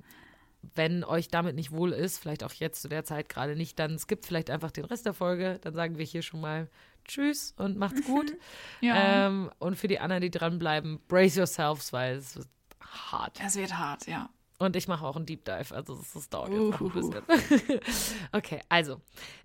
wenn 0.75 1.03
euch 1.03 1.27
damit 1.27 1.55
nicht 1.55 1.71
wohl 1.71 1.91
ist, 1.91 2.17
vielleicht 2.19 2.43
auch 2.43 2.53
jetzt 2.53 2.81
zu 2.81 2.87
der 2.87 3.03
Zeit 3.03 3.27
gerade 3.29 3.55
nicht, 3.55 3.79
dann 3.79 3.97
skippt 3.97 4.25
vielleicht 4.25 4.49
einfach 4.49 4.71
den 4.71 4.85
Rest 4.85 5.05
der 5.05 5.13
Folge. 5.13 5.59
Dann 5.61 5.73
sagen 5.73 5.97
wir 5.97 6.05
hier 6.05 6.21
schon 6.21 6.39
mal 6.39 6.69
Tschüss 7.05 7.53
und 7.57 7.77
macht's 7.77 8.03
gut. 8.05 8.33
Ja. 8.79 9.27
ähm, 9.27 9.51
und 9.59 9.75
für 9.75 9.87
die 9.87 9.99
anderen, 9.99 10.21
die 10.21 10.31
dranbleiben, 10.31 10.99
brace 11.07 11.37
yourselves, 11.37 11.91
weil 11.91 12.17
es 12.17 12.35
wird 12.37 12.47
hart. 12.79 13.39
Es 13.43 13.55
wird 13.55 13.77
hart, 13.77 14.07
ja. 14.07 14.29
Und 14.61 14.75
ich 14.75 14.87
mache 14.87 15.03
auch 15.03 15.15
einen 15.15 15.25
Deep 15.25 15.43
Dive, 15.43 15.73
also 15.73 15.95
das, 15.95 16.13
das 16.13 16.29
dauert 16.29 16.49
jetzt 16.49 16.79
noch 16.79 16.81
ein 16.81 16.91
bisschen. 16.91 17.23
okay, 18.31 18.59
also. 18.69 19.01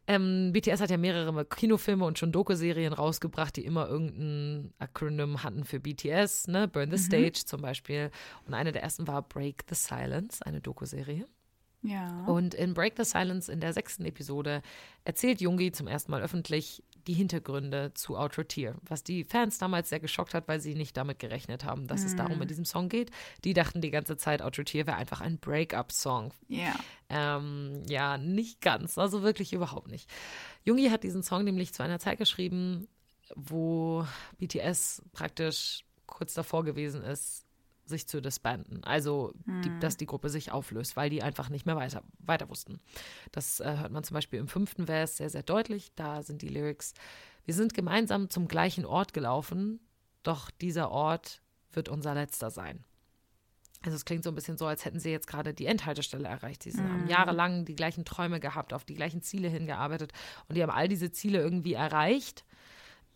Ähm, 0.06 0.52
BTS 0.52 0.82
hat 0.82 0.90
ja 0.90 0.98
mehrere 0.98 1.46
Kinofilme 1.46 2.04
und 2.04 2.18
schon 2.18 2.32
Doku-Serien 2.32 2.92
rausgebracht, 2.92 3.56
die 3.56 3.64
immer 3.64 3.88
irgendein 3.88 4.74
Akronym 4.78 5.42
hatten 5.42 5.64
für 5.64 5.80
BTS, 5.80 6.48
ne? 6.48 6.68
Burn 6.68 6.90
the 6.90 6.98
Stage 6.98 7.46
zum 7.46 7.62
Beispiel. 7.62 8.10
Und 8.46 8.52
eine 8.52 8.72
der 8.72 8.82
ersten 8.82 9.08
war 9.08 9.22
Break 9.22 9.64
the 9.70 9.74
Silence, 9.74 10.44
eine 10.44 10.60
Doku-Serie. 10.60 11.26
Ja. 11.86 12.24
Und 12.26 12.54
in 12.54 12.74
Break 12.74 12.94
the 12.96 13.04
Silence 13.04 13.50
in 13.50 13.60
der 13.60 13.72
sechsten 13.72 14.04
Episode 14.04 14.62
erzählt 15.04 15.40
Jungi 15.40 15.72
zum 15.72 15.86
ersten 15.86 16.10
Mal 16.10 16.22
öffentlich 16.22 16.82
die 17.06 17.14
Hintergründe 17.14 17.92
zu 17.94 18.16
Outro 18.16 18.42
Tier, 18.42 18.74
was 18.82 19.04
die 19.04 19.24
Fans 19.24 19.58
damals 19.58 19.88
sehr 19.88 20.00
geschockt 20.00 20.34
hat, 20.34 20.48
weil 20.48 20.60
sie 20.60 20.74
nicht 20.74 20.96
damit 20.96 21.18
gerechnet 21.18 21.64
haben, 21.64 21.86
dass 21.86 22.04
es 22.04 22.16
darum 22.16 22.42
in 22.42 22.48
diesem 22.48 22.64
Song 22.64 22.88
geht. 22.88 23.10
Die 23.44 23.52
dachten 23.52 23.80
die 23.80 23.90
ganze 23.90 24.16
Zeit, 24.16 24.42
Outro 24.42 24.64
Tier 24.64 24.86
wäre 24.86 24.96
einfach 24.96 25.20
ein 25.20 25.38
Break-up-Song. 25.38 26.32
Ja. 26.48 26.74
Ähm, 27.08 27.82
ja, 27.88 28.18
nicht 28.18 28.60
ganz, 28.60 28.98
also 28.98 29.22
wirklich 29.22 29.52
überhaupt 29.52 29.88
nicht. 29.88 30.10
Jungi 30.64 30.88
hat 30.88 31.04
diesen 31.04 31.22
Song 31.22 31.44
nämlich 31.44 31.72
zu 31.72 31.84
einer 31.84 32.00
Zeit 32.00 32.18
geschrieben, 32.18 32.88
wo 33.36 34.04
BTS 34.38 35.02
praktisch 35.12 35.84
kurz 36.06 36.34
davor 36.34 36.64
gewesen 36.64 37.02
ist, 37.02 37.45
sich 37.88 38.06
zu 38.06 38.20
disbanden. 38.20 38.84
Also, 38.84 39.32
die, 39.46 39.70
dass 39.80 39.96
die 39.96 40.06
Gruppe 40.06 40.28
sich 40.28 40.52
auflöst, 40.52 40.96
weil 40.96 41.10
die 41.10 41.22
einfach 41.22 41.48
nicht 41.48 41.66
mehr 41.66 41.76
weiter, 41.76 42.02
weiter 42.18 42.48
wussten. 42.48 42.80
Das 43.32 43.60
äh, 43.60 43.76
hört 43.78 43.92
man 43.92 44.04
zum 44.04 44.14
Beispiel 44.14 44.38
im 44.38 44.48
fünften 44.48 44.86
Vers 44.86 45.16
sehr, 45.16 45.30
sehr 45.30 45.42
deutlich. 45.42 45.92
Da 45.94 46.22
sind 46.22 46.42
die 46.42 46.48
Lyrics. 46.48 46.94
Wir 47.44 47.54
sind 47.54 47.74
gemeinsam 47.74 48.28
zum 48.28 48.48
gleichen 48.48 48.84
Ort 48.84 49.12
gelaufen, 49.12 49.80
doch 50.22 50.50
dieser 50.50 50.90
Ort 50.90 51.42
wird 51.72 51.88
unser 51.88 52.14
letzter 52.14 52.50
sein. 52.50 52.84
Also 53.82 53.94
es 53.94 54.04
klingt 54.04 54.24
so 54.24 54.30
ein 54.30 54.34
bisschen 54.34 54.56
so, 54.56 54.66
als 54.66 54.84
hätten 54.84 54.98
sie 54.98 55.10
jetzt 55.10 55.28
gerade 55.28 55.54
die 55.54 55.66
Endhaltestelle 55.66 56.26
erreicht. 56.26 56.64
Sie 56.64 56.72
haben 56.76 57.06
jahrelang 57.06 57.64
die 57.64 57.76
gleichen 57.76 58.04
Träume 58.04 58.40
gehabt, 58.40 58.72
auf 58.72 58.84
die 58.84 58.94
gleichen 58.94 59.22
Ziele 59.22 59.48
hingearbeitet 59.48 60.12
und 60.48 60.56
die 60.56 60.62
haben 60.62 60.70
all 60.70 60.88
diese 60.88 61.12
Ziele 61.12 61.38
irgendwie 61.38 61.74
erreicht 61.74 62.44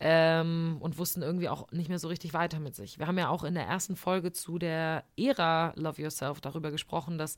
ähm, 0.03 0.77
und 0.79 0.97
wussten 0.97 1.21
irgendwie 1.21 1.47
auch 1.47 1.71
nicht 1.71 1.87
mehr 1.87 1.99
so 1.99 2.07
richtig 2.07 2.33
weiter 2.33 2.59
mit 2.59 2.75
sich. 2.75 2.97
Wir 2.97 3.05
haben 3.05 3.19
ja 3.19 3.29
auch 3.29 3.43
in 3.43 3.53
der 3.53 3.65
ersten 3.65 3.95
Folge 3.95 4.31
zu 4.31 4.57
der 4.57 5.03
Ära 5.15 5.73
Love 5.75 6.01
Yourself 6.01 6.41
darüber 6.41 6.71
gesprochen, 6.71 7.19
dass 7.19 7.35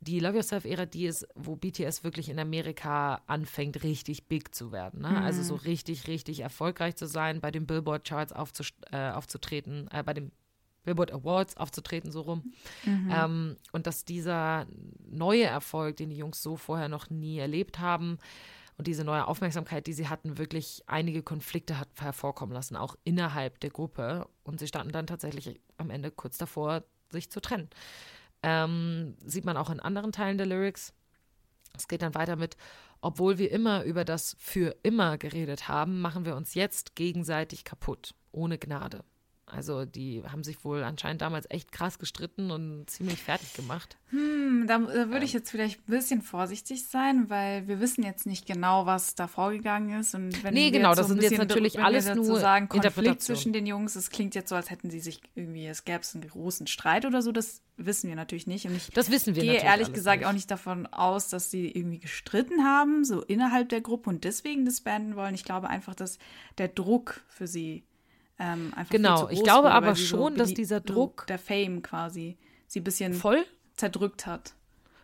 die 0.00 0.18
Love 0.18 0.36
Yourself-Ära 0.36 0.86
die 0.86 1.06
ist, 1.06 1.28
wo 1.34 1.56
BTS 1.56 2.02
wirklich 2.02 2.28
in 2.28 2.38
Amerika 2.38 3.20
anfängt, 3.26 3.84
richtig 3.84 4.26
big 4.26 4.54
zu 4.54 4.72
werden. 4.72 5.02
Ne? 5.02 5.20
Also 5.22 5.42
so 5.42 5.54
richtig, 5.54 6.08
richtig 6.08 6.40
erfolgreich 6.40 6.96
zu 6.96 7.06
sein, 7.06 7.40
bei 7.40 7.50
den 7.50 7.66
Billboard-Charts 7.66 8.32
äh, 8.90 9.10
aufzutreten, 9.10 9.88
äh, 9.92 10.02
bei 10.02 10.14
den 10.14 10.32
Billboard 10.82 11.12
Awards 11.12 11.56
aufzutreten, 11.58 12.10
so 12.10 12.22
rum. 12.22 12.52
Ähm, 13.10 13.56
und 13.72 13.86
dass 13.86 14.04
dieser 14.04 14.66
neue 15.06 15.44
Erfolg, 15.44 15.96
den 15.96 16.08
die 16.08 16.16
Jungs 16.16 16.42
so 16.42 16.56
vorher 16.56 16.88
noch 16.88 17.10
nie 17.10 17.38
erlebt 17.38 17.78
haben, 17.78 18.18
und 18.80 18.86
diese 18.86 19.04
neue 19.04 19.28
Aufmerksamkeit, 19.28 19.86
die 19.86 19.92
sie 19.92 20.08
hatten, 20.08 20.38
wirklich 20.38 20.82
einige 20.86 21.22
Konflikte 21.22 21.78
hat 21.78 21.88
hervorkommen 22.00 22.54
lassen, 22.54 22.76
auch 22.76 22.96
innerhalb 23.04 23.60
der 23.60 23.68
Gruppe. 23.68 24.26
Und 24.42 24.58
sie 24.58 24.66
standen 24.66 24.90
dann 24.90 25.06
tatsächlich 25.06 25.60
am 25.76 25.90
Ende 25.90 26.10
kurz 26.10 26.38
davor, 26.38 26.84
sich 27.10 27.30
zu 27.30 27.42
trennen. 27.42 27.68
Ähm, 28.42 29.18
sieht 29.22 29.44
man 29.44 29.58
auch 29.58 29.68
in 29.68 29.80
anderen 29.80 30.12
Teilen 30.12 30.38
der 30.38 30.46
Lyrics. 30.46 30.94
Es 31.76 31.88
geht 31.88 32.00
dann 32.00 32.14
weiter 32.14 32.36
mit, 32.36 32.56
obwohl 33.02 33.36
wir 33.36 33.50
immer 33.50 33.84
über 33.84 34.06
das 34.06 34.34
für 34.38 34.74
immer 34.82 35.18
geredet 35.18 35.68
haben, 35.68 36.00
machen 36.00 36.24
wir 36.24 36.34
uns 36.34 36.54
jetzt 36.54 36.96
gegenseitig 36.96 37.64
kaputt, 37.64 38.14
ohne 38.32 38.56
Gnade. 38.56 39.04
Also 39.52 39.84
die 39.84 40.22
haben 40.30 40.44
sich 40.44 40.64
wohl 40.64 40.82
anscheinend 40.82 41.22
damals 41.22 41.46
echt 41.50 41.72
krass 41.72 41.98
gestritten 41.98 42.50
und 42.50 42.88
ziemlich 42.88 43.22
fertig 43.22 43.52
gemacht. 43.54 43.96
Hm, 44.10 44.66
da, 44.66 44.78
da 44.78 45.10
würde 45.10 45.24
ich 45.24 45.32
jetzt 45.32 45.50
vielleicht 45.50 45.80
ein 45.80 45.90
bisschen 45.90 46.22
vorsichtig 46.22 46.86
sein, 46.86 47.28
weil 47.30 47.68
wir 47.68 47.80
wissen 47.80 48.02
jetzt 48.04 48.26
nicht 48.26 48.46
genau, 48.46 48.86
was 48.86 49.14
da 49.14 49.26
vorgegangen 49.26 50.00
ist. 50.00 50.14
Und 50.14 50.42
wenn 50.44 50.54
Nee, 50.54 50.66
wir 50.72 50.78
genau, 50.78 50.94
das 50.94 51.08
so 51.08 51.14
sind 51.14 51.22
jetzt 51.22 51.38
natürlich 51.38 51.80
alles 51.80 52.06
dazu 52.06 52.22
nur 52.22 52.40
sagen, 52.40 52.68
Konflikt 52.68 53.22
zwischen 53.22 53.52
den 53.52 53.66
Jungs, 53.66 53.96
es 53.96 54.10
klingt 54.10 54.34
jetzt 54.34 54.48
so, 54.48 54.54
als 54.54 54.70
hätten 54.70 54.90
sie 54.90 55.00
sich 55.00 55.20
irgendwie, 55.34 55.66
es 55.66 55.84
gäbe 55.84 56.00
einen 56.14 56.28
großen 56.28 56.66
Streit 56.66 57.04
oder 57.04 57.22
so, 57.22 57.32
das 57.32 57.62
wissen 57.76 58.08
wir 58.08 58.16
natürlich 58.16 58.46
nicht. 58.46 58.66
Und 58.66 58.76
ich 58.76 58.90
Das 58.90 59.10
wissen 59.10 59.34
wir 59.34 59.42
gehe 59.42 59.54
ehrlich 59.60 59.92
gesagt 59.92 60.20
nicht. 60.20 60.28
auch 60.28 60.32
nicht 60.32 60.50
davon 60.50 60.86
aus, 60.86 61.28
dass 61.28 61.50
sie 61.50 61.70
irgendwie 61.70 61.98
gestritten 61.98 62.64
haben, 62.64 63.04
so 63.04 63.22
innerhalb 63.22 63.68
der 63.68 63.80
Gruppe 63.80 64.10
und 64.10 64.24
deswegen 64.24 64.64
disbanden 64.64 65.16
wollen. 65.16 65.34
Ich 65.34 65.44
glaube 65.44 65.68
einfach, 65.68 65.94
dass 65.94 66.18
der 66.58 66.68
Druck 66.68 67.22
für 67.28 67.46
sie 67.46 67.84
ähm, 68.40 68.72
einfach 68.74 68.90
Genau, 68.90 69.28
ich 69.28 69.42
glaube 69.44 69.64
wurde, 69.68 69.74
aber 69.74 69.94
schon, 69.94 70.34
dass 70.36 70.50
belie- 70.50 70.56
dieser 70.56 70.78
so 70.78 70.94
Druck- 70.94 71.26
der 71.28 71.38
Fame 71.38 71.82
quasi 71.82 72.36
sie 72.66 72.80
ein 72.80 72.84
bisschen 72.84 73.12
Voll? 73.14 73.44
zerdrückt 73.76 74.26
hat. 74.26 74.54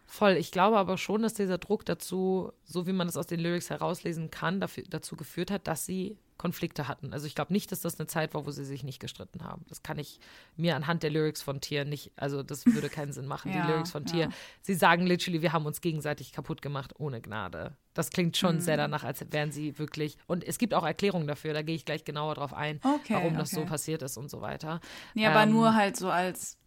Voll. 0.06 0.32
Ich 0.32 0.50
glaube 0.52 0.78
aber 0.78 0.98
schon, 0.98 1.22
dass 1.22 1.34
dieser 1.34 1.58
Druck 1.58 1.84
dazu, 1.84 2.52
so 2.64 2.86
wie 2.86 2.92
man 2.92 3.08
es 3.08 3.16
aus 3.16 3.26
den 3.26 3.40
Lyrics 3.40 3.70
herauslesen 3.70 4.30
kann, 4.30 4.60
dafür, 4.60 4.84
dazu 4.88 5.16
geführt 5.16 5.50
hat, 5.50 5.66
dass 5.66 5.84
sie 5.84 6.16
Konflikte 6.38 6.88
hatten. 6.88 7.12
Also 7.12 7.26
ich 7.26 7.34
glaube 7.34 7.52
nicht, 7.52 7.72
dass 7.72 7.80
das 7.80 7.98
eine 7.98 8.06
Zeit 8.06 8.34
war, 8.34 8.46
wo 8.46 8.50
sie 8.50 8.64
sich 8.64 8.84
nicht 8.84 9.00
gestritten 9.00 9.42
haben. 9.44 9.64
Das 9.68 9.82
kann 9.82 9.98
ich 9.98 10.20
mir 10.56 10.76
anhand 10.76 11.02
der 11.02 11.10
Lyrics 11.10 11.42
von 11.42 11.60
Tier 11.60 11.84
nicht, 11.84 12.12
also 12.16 12.42
das 12.42 12.66
würde 12.66 12.88
keinen 12.88 13.12
Sinn 13.12 13.26
machen. 13.26 13.50
Ja, 13.54 13.64
die 13.66 13.72
Lyrics 13.72 13.90
von 13.90 14.04
Tier, 14.04 14.24
ja. 14.24 14.28
sie 14.62 14.74
sagen 14.74 15.06
literally, 15.06 15.40
wir 15.42 15.52
haben 15.52 15.66
uns 15.66 15.80
gegenseitig 15.80 16.32
kaputt 16.32 16.60
gemacht 16.62 16.92
ohne 16.98 17.20
Gnade. 17.20 17.76
Das 17.94 18.10
klingt 18.10 18.36
schon 18.36 18.56
Mhm. 18.56 18.60
sehr 18.60 18.76
danach, 18.76 19.04
als 19.04 19.24
wären 19.30 19.52
sie 19.52 19.78
wirklich, 19.78 20.18
und 20.26 20.44
es 20.44 20.58
gibt 20.58 20.74
auch 20.74 20.84
Erklärungen 20.84 21.26
dafür, 21.26 21.54
da 21.54 21.62
gehe 21.62 21.74
ich 21.76 21.84
gleich 21.84 22.04
genauer 22.04 22.34
drauf 22.34 22.52
ein, 22.52 22.80
Okay, 22.82 23.14
warum 23.14 23.36
das 23.38 23.50
so 23.50 23.60
okay. 23.60 23.68
passiert 23.70 24.02
ist 24.02 24.16
und 24.18 24.30
so 24.30 24.40
weiter. 24.42 24.80
Aber 25.16 25.42
Ähm, 25.42 25.50
nur 25.52 25.74
halt 25.74 25.96
so 25.96 26.10
als 26.10 26.58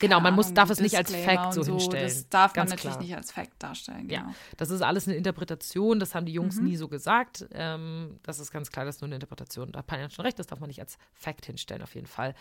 Genau, 0.00 0.20
man 0.20 0.34
muss, 0.34 0.54
darf 0.54 0.70
es 0.70 0.80
nicht 0.80 0.96
als 0.96 1.12
Fact 1.14 1.54
so 1.54 1.64
hinstellen. 1.64 2.04
Das 2.04 2.28
darf 2.28 2.52
man 2.54 2.62
Ganz 2.66 2.70
natürlich 2.70 2.94
klar. 2.96 3.02
nicht 3.02 3.16
als 3.16 3.32
Fact 3.32 3.54
darstellen. 3.62 4.06
Genau. 4.08 4.28
Ja, 4.28 4.34
das 4.56 4.70
ist 4.70 4.80
alles 4.82 5.08
eine 5.08 5.16
Interpretation, 5.16 5.98
das 5.98 6.14
haben 6.14 6.24
die 6.26 6.32
Mhm. 6.32 6.36
Jungs 6.36 6.60
nie 6.60 6.76
so 6.76 6.86
gesagt. 6.88 7.46
Ähm, 7.52 8.18
das 8.22 8.38
ist 8.38 8.52
ganz 8.52 8.70
klar, 8.70 8.84
das 8.84 8.96
ist 8.96 9.00
nur 9.00 9.08
eine 9.08 9.16
Interpretation. 9.16 9.72
Da 9.72 9.80
hat 9.80 9.86
Panja 9.88 10.08
schon 10.10 10.24
recht, 10.24 10.38
das 10.38 10.46
darf 10.46 10.60
man 10.60 10.68
nicht 10.68 10.80
als 10.80 10.98
Fact 11.14 11.46
hinstellen, 11.46 11.82
auf 11.82 11.94
jeden 11.94 12.06
Fall. 12.06 12.34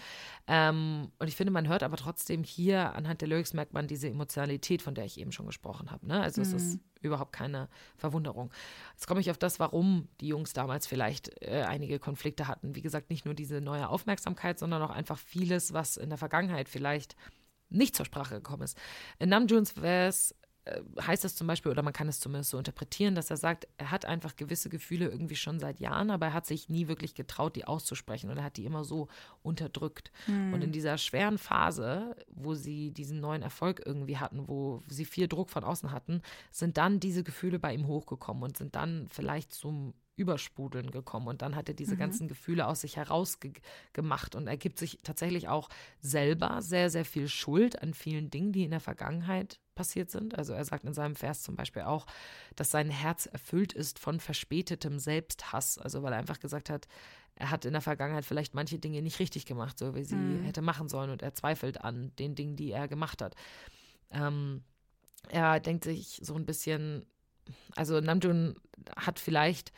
Ähm, 0.48 1.12
und 1.20 1.28
ich 1.28 1.36
finde, 1.36 1.52
man 1.52 1.68
hört 1.68 1.84
aber 1.84 1.98
trotzdem 1.98 2.44
hier 2.44 2.94
anhand 2.96 3.22
der 3.22 3.28
Lyrics 3.28 3.54
merkt 3.54 3.74
man 3.74 3.88
diese 3.88 4.08
Emotionalität, 4.08 4.82
von 4.82 4.94
der 4.96 5.06
ich 5.06 5.20
eben 5.20 5.32
schon 5.32 5.46
gesprochen 5.48 5.92
habe. 5.92 6.06
Ne? 6.08 6.22
Also 6.22 6.42
es 6.42 6.52
Mhm. 6.52 6.58
ist 6.58 6.80
überhaupt 7.02 7.32
keine 7.34 7.70
Verwunderung. 7.96 8.52
Jetzt 8.94 9.08
komme 9.08 9.20
ich 9.20 9.30
auf 9.32 9.38
das, 9.38 9.60
warum 9.60 10.08
die 10.20 10.28
Jungs 10.28 10.54
damals 10.54 10.88
vielleicht 10.88 11.42
äh, 11.42 11.64
einige 11.68 12.00
Konflikte 12.00 12.48
hatten. 12.48 12.76
Wie 12.76 12.82
gesagt, 12.82 13.10
nicht 13.10 13.26
nur 13.26 13.34
diese 13.34 13.62
neue 13.62 13.90
Aufmerksamkeit, 13.90 14.58
sondern 14.60 14.82
auch 14.82 14.90
einfach 14.90 15.18
vieles, 15.18 15.74
was 15.74 15.98
in 15.98 16.10
der 16.10 16.18
Vergangenheit 16.18 16.70
vielleicht 16.70 17.16
nicht 17.70 17.96
zur 17.96 18.06
Sprache 18.06 18.36
gekommen 18.36 18.64
ist. 18.64 18.78
In 19.20 19.30
Namjoons 19.30 19.72
Vers 19.72 20.36
äh, 20.66 20.82
heißt 21.02 21.26
es 21.26 21.36
zum 21.36 21.48
Beispiel, 21.48 21.72
oder 21.72 21.82
man 21.82 21.94
kann 21.94 22.08
es 22.08 22.20
zumindest 22.20 22.52
so 22.52 22.58
interpretieren, 22.58 23.16
dass 23.16 23.30
er 23.30 23.38
sagt, 23.38 23.68
er 23.78 23.92
hat 23.92 24.06
einfach 24.06 24.36
gewisse 24.36 24.70
Gefühle 24.70 25.08
irgendwie 25.08 25.36
schon 25.36 25.60
seit 25.60 25.80
Jahren, 25.80 26.12
aber 26.12 26.28
er 26.28 26.34
hat 26.34 26.46
sich 26.46 26.70
nie 26.70 26.88
wirklich 26.88 27.16
getraut, 27.16 27.56
die 27.56 27.66
auszusprechen 27.66 28.30
und 28.30 28.38
er 28.38 28.44
hat 28.44 28.58
die 28.58 28.66
immer 28.66 28.84
so 28.84 29.08
unterdrückt. 29.42 30.12
Und 30.28 30.62
in 30.62 30.72
dieser 30.72 30.98
schweren 30.98 31.38
Phase, 31.38 32.16
wo 32.30 32.54
sie 32.54 32.92
diesen 32.92 33.20
neuen 33.20 33.42
Erfolg 33.42 33.82
irgendwie 33.86 34.18
hatten, 34.18 34.48
wo 34.48 34.82
sie 34.88 35.06
viel 35.06 35.28
Druck 35.28 35.50
von 35.50 35.64
außen 35.64 35.92
hatten, 35.92 36.22
sind 36.52 36.78
dann 36.78 37.00
diese 37.00 37.24
Gefühle 37.24 37.60
bei 37.60 37.74
ihm 37.74 37.88
hochgekommen 37.88 38.44
und 38.44 38.58
sind 38.58 38.76
dann 38.76 39.08
vielleicht 39.10 39.54
zum 39.54 39.94
Übersprudeln 40.18 40.92
gekommen 40.92 41.28
und 41.28 41.42
dann 41.42 41.56
hat 41.56 41.70
er 41.70 41.76
diese 41.76 41.96
ganzen 41.96 42.28
Gefühle 42.28 42.68
aus 42.68 42.82
sich 42.82 42.98
herausgemacht 42.98 44.36
und 44.36 44.48
er 44.48 44.58
gibt 44.58 44.80
sich 44.80 45.00
tatsächlich 45.04 45.48
auch 45.48 45.70
selber 46.02 46.62
sehr, 46.62 46.90
sehr 46.90 47.06
viel 47.06 47.28
Schuld 47.28 47.82
an 47.82 47.94
vielen 47.94 48.30
Dingen, 48.30 48.52
die 48.52 48.64
in 48.64 48.72
der 48.72 48.80
Vergangenheit 48.80 49.60
passiert 49.76 50.10
sind. 50.10 50.38
Also 50.38 50.54
er 50.54 50.66
sagt 50.66 50.84
in 50.84 50.94
seinem 50.94 51.16
Vers 51.16 51.44
zum 51.44 51.56
Beispiel 51.56 51.84
auch, 51.84 52.08
dass 52.56 52.72
sein 52.72 52.90
Herz 52.90 53.28
erfüllt 53.28 53.74
ist 53.74 54.00
von 54.00 54.20
verspätetem 54.20 55.00
Selbsthass. 55.00 55.78
Also 55.78 56.02
weil 56.04 56.14
er 56.14 56.20
einfach 56.20 56.40
gesagt 56.40 56.70
hat, 56.70 56.88
er 57.36 57.52
hat 57.52 57.64
in 57.66 57.74
der 57.74 57.82
Vergangenheit 57.82 58.26
vielleicht 58.26 58.56
manche 58.56 58.80
Dinge 58.80 59.02
nicht 59.04 59.20
richtig 59.20 59.46
gemacht, 59.46 59.78
so 59.78 59.94
wie 59.94 60.04
sie 60.04 60.40
hätte 60.44 60.64
machen 60.64 60.90
sollen 60.90 61.12
und 61.12 61.22
er 61.22 61.36
zweifelt 61.36 61.82
an 61.82 62.12
den 62.18 62.34
Dingen, 62.34 62.56
die 62.56 62.72
er 62.72 62.88
gemacht 62.88 63.22
hat. 63.22 63.36
Ähm, 64.10 64.64
er 65.30 65.60
denkt 65.60 65.84
sich 65.84 66.20
so 66.24 66.34
ein 66.36 66.46
bisschen, 66.46 67.06
also 67.76 68.02
Namjoon 68.02 68.56
hat 68.96 69.20
vielleicht 69.20 69.72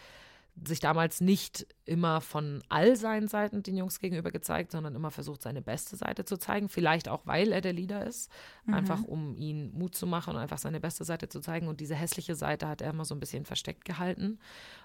sich 0.68 0.80
damals 0.80 1.22
nicht 1.22 1.68
immer 1.86 2.22
von 2.22 2.62
all 2.70 2.96
seinen 2.96 3.28
Seiten 3.28 3.64
den 3.64 3.78
Jungs 3.78 4.00
gegenüber 4.00 4.32
gezeigt, 4.32 4.72
sondern 4.72 4.96
immer 4.96 5.12
versucht, 5.12 5.42
seine 5.42 5.62
beste 5.62 5.96
Seite 5.96 6.26
zu 6.26 6.38
zeigen. 6.38 6.70
Vielleicht 6.70 7.10
auch, 7.10 7.26
weil 7.26 7.52
er 7.52 7.62
der 7.62 7.74
Leader 7.74 8.06
ist. 8.06 8.32
Einfach, 8.68 9.04
um 9.04 9.36
ihn 9.36 9.72
Mut 9.74 9.96
zu 9.96 10.06
machen 10.06 10.36
und 10.36 10.42
einfach 10.42 10.60
seine 10.60 10.80
beste 10.80 11.04
Seite 11.04 11.30
zu 11.30 11.40
zeigen. 11.40 11.68
Und 11.68 11.80
diese 11.80 11.96
hässliche 11.96 12.36
Seite 12.36 12.68
hat 12.68 12.82
er 12.82 12.92
immer 12.92 13.06
so 13.06 13.16
ein 13.16 13.20
bisschen 13.20 13.46
versteckt 13.46 13.86
gehalten. 13.86 14.40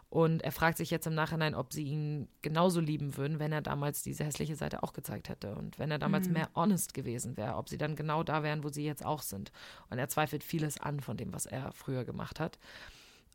Und 0.09 0.43
er 0.43 0.53
fragt 0.53 0.79
sich 0.79 0.91
jetzt 0.91 1.07
im 1.07 1.14
Nachhinein, 1.14 1.55
ob 1.55 1.72
sie 1.72 1.85
ihn 1.85 2.29
genauso 2.41 2.81
lieben 2.81 3.16
würden, 3.16 3.39
wenn 3.39 3.53
er 3.53 3.62
damals 3.62 4.03
diese 4.03 4.25
hässliche 4.25 4.57
Seite 4.57 4.83
auch 4.83 4.93
gezeigt 4.93 5.29
hätte. 5.29 5.55
Und 5.55 5.79
wenn 5.79 5.91
er 5.91 5.99
damals 5.99 6.29
mehr 6.29 6.49
honest 6.55 6.95
gewesen 6.95 7.37
wäre, 7.37 7.57
ob 7.57 7.68
sie 7.68 7.79
dann 7.79 7.97
genau 7.97 8.22
da 8.22 8.43
wären, 8.43 8.64
wo 8.64 8.68
sie 8.68 8.85
jetzt 8.85 9.05
auch 9.05 9.22
sind. 9.22 9.51
Und 9.91 9.99
er 9.99 10.09
zweifelt 10.09 10.45
vieles 10.45 10.81
an 10.81 11.01
von 11.01 11.16
dem, 11.16 11.33
was 11.33 11.47
er 11.47 11.72
früher 11.72 12.05
gemacht 12.05 12.41
hat. 12.41 12.59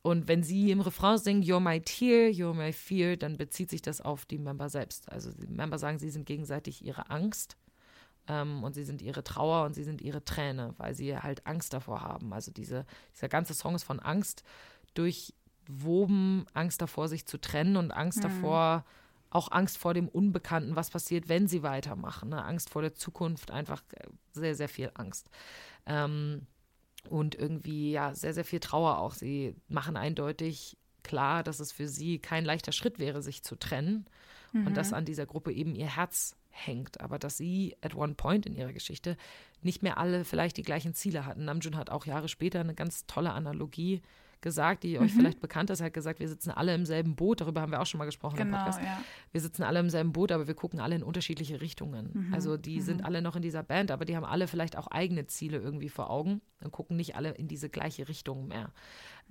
Und 0.01 0.27
wenn 0.27 0.43
sie 0.43 0.71
im 0.71 0.79
Refrain 0.79 1.17
singen, 1.17 1.43
You're 1.43 1.59
my 1.59 1.81
tear, 1.81 2.29
you're 2.29 2.53
my 2.53 2.71
fear, 2.71 3.17
dann 3.17 3.37
bezieht 3.37 3.69
sich 3.69 3.81
das 3.81 4.01
auf 4.01 4.25
die 4.25 4.37
Member 4.37 4.69
selbst. 4.69 5.11
Also 5.11 5.31
die 5.31 5.47
Member 5.47 5.77
sagen, 5.77 5.99
sie 5.99 6.09
sind 6.09 6.25
gegenseitig 6.25 6.83
ihre 6.85 7.09
Angst 7.09 7.57
ähm, 8.27 8.63
und 8.63 8.73
sie 8.73 8.83
sind 8.83 9.01
ihre 9.01 9.23
Trauer 9.23 9.65
und 9.65 9.73
sie 9.73 9.83
sind 9.83 10.01
ihre 10.01 10.23
Träne, 10.23 10.73
weil 10.77 10.95
sie 10.95 11.17
halt 11.17 11.45
Angst 11.45 11.73
davor 11.73 12.01
haben. 12.01 12.31
Also 12.31 12.51
diese, 12.51 12.85
dieser 13.13 13.27
ganze 13.27 13.53
Song 13.53 13.75
ist 13.75 13.83
von 13.83 13.99
Angst 13.99 14.43
durchwoben, 14.93 16.45
Angst 16.53 16.81
davor, 16.81 17.09
sich 17.09 17.25
zu 17.25 17.37
trennen 17.37 17.75
und 17.75 17.91
Angst 17.91 18.23
davor, 18.23 18.85
auch 19.31 19.51
Angst 19.51 19.77
vor 19.77 19.93
dem 19.93 20.07
Unbekannten, 20.07 20.75
was 20.75 20.89
passiert, 20.89 21.29
wenn 21.29 21.47
sie 21.47 21.61
weitermachen. 21.61 22.29
Ne? 22.29 22.43
Angst 22.43 22.69
vor 22.69 22.81
der 22.81 22.95
Zukunft, 22.95 23.51
einfach 23.51 23.83
äh, 23.93 24.07
sehr, 24.31 24.55
sehr 24.55 24.69
viel 24.69 24.91
Angst. 24.93 25.29
Ähm, 25.85 26.47
und 27.07 27.35
irgendwie, 27.35 27.91
ja, 27.91 28.13
sehr, 28.13 28.33
sehr 28.33 28.45
viel 28.45 28.59
Trauer 28.59 28.97
auch. 28.97 29.13
Sie 29.13 29.55
machen 29.67 29.97
eindeutig 29.97 30.77
klar, 31.03 31.43
dass 31.43 31.59
es 31.59 31.71
für 31.71 31.87
sie 31.87 32.19
kein 32.19 32.45
leichter 32.45 32.71
Schritt 32.71 32.99
wäre, 32.99 33.21
sich 33.21 33.43
zu 33.43 33.55
trennen 33.55 34.05
und 34.53 34.75
dass 34.75 34.93
an 34.93 35.05
dieser 35.05 35.25
Gruppe 35.25 35.51
eben 35.51 35.75
ihr 35.75 35.95
Herz 35.95 36.35
hängt, 36.49 37.01
aber 37.01 37.19
dass 37.19 37.37
sie 37.37 37.75
at 37.81 37.95
one 37.95 38.15
point 38.15 38.45
in 38.45 38.55
ihrer 38.55 38.73
Geschichte 38.73 39.15
nicht 39.61 39.83
mehr 39.83 39.97
alle 39.97 40.25
vielleicht 40.25 40.57
die 40.57 40.63
gleichen 40.63 40.93
Ziele 40.93 41.25
hatten. 41.25 41.45
Namjoon 41.45 41.77
hat 41.77 41.89
auch 41.89 42.05
Jahre 42.05 42.27
später 42.27 42.59
eine 42.59 42.73
ganz 42.73 43.05
tolle 43.05 43.31
Analogie 43.31 44.01
gesagt, 44.41 44.83
die 44.83 44.99
euch 44.99 45.13
vielleicht 45.13 45.39
bekannt 45.39 45.69
ist. 45.69 45.81
Hat 45.81 45.93
gesagt, 45.93 46.19
wir 46.19 46.27
sitzen 46.27 46.51
alle 46.51 46.73
im 46.73 46.85
selben 46.85 47.15
Boot, 47.15 47.41
darüber 47.41 47.61
haben 47.61 47.71
wir 47.71 47.81
auch 47.81 47.85
schon 47.85 47.99
mal 47.99 48.05
gesprochen 48.05 48.37
im 48.37 48.45
Genau, 48.47 48.57
Podcast. 48.57 48.79
ja. 48.81 49.01
Wir 49.31 49.41
sitzen 49.41 49.63
alle 49.63 49.79
im 49.79 49.89
selben 49.89 50.11
Boot, 50.13 50.31
aber 50.31 50.47
wir 50.47 50.55
gucken 50.55 50.79
alle 50.79 50.95
in 50.95 51.03
unterschiedliche 51.03 51.61
Richtungen. 51.61 52.31
Also 52.33 52.57
die 52.57 52.81
sind 52.81 53.03
alle 53.05 53.21
noch 53.21 53.35
in 53.35 53.41
dieser 53.41 53.63
Band, 53.63 53.91
aber 53.91 54.05
die 54.05 54.15
haben 54.15 54.25
alle 54.25 54.47
vielleicht 54.47 54.77
auch 54.77 54.87
eigene 54.87 55.27
Ziele 55.27 55.57
irgendwie 55.57 55.89
vor 55.89 56.09
Augen 56.09 56.41
und 56.63 56.71
gucken 56.71 56.97
nicht 56.97 57.15
alle 57.15 57.31
in 57.31 57.47
diese 57.47 57.69
gleiche 57.69 58.07
Richtung 58.07 58.47
mehr. 58.47 58.71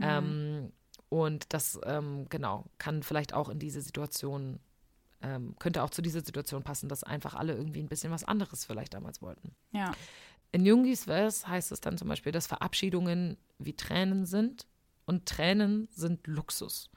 Ähm, 0.01 0.73
und 1.09 1.53
das, 1.53 1.81
ähm, 1.85 2.27
genau, 2.29 2.67
kann 2.79 3.03
vielleicht 3.03 3.33
auch 3.35 3.49
in 3.49 3.59
diese 3.59 3.81
Situation, 3.81 4.61
ähm, 5.23 5.57
könnte 5.59 5.83
auch 5.83 5.91
zu 5.91 6.03
dieser 6.03 6.21
Situation 6.21 6.63
passen, 6.63 6.89
dass 6.89 7.03
einfach 7.03 7.35
alle 7.35 7.55
irgendwie 7.55 7.81
ein 7.81 7.89
bisschen 7.89 8.13
was 8.13 8.25
anderes 8.25 8.65
vielleicht 8.65 8.95
damals 8.95 9.23
wollten. 9.23 9.53
Ja. 9.73 9.93
In 10.53 10.65
Jungis 10.65 11.05
Vers 11.05 11.49
heißt 11.49 11.73
es 11.73 11.81
dann 11.81 11.99
zum 11.99 12.09
Beispiel, 12.09 12.31
dass 12.33 12.47
Verabschiedungen 12.47 13.37
wie 13.59 13.75
Tränen 13.75 14.25
sind 14.27 14.67
und 15.09 15.27
Tränen 15.27 15.89
sind 15.91 16.27
Luxus. 16.27 16.91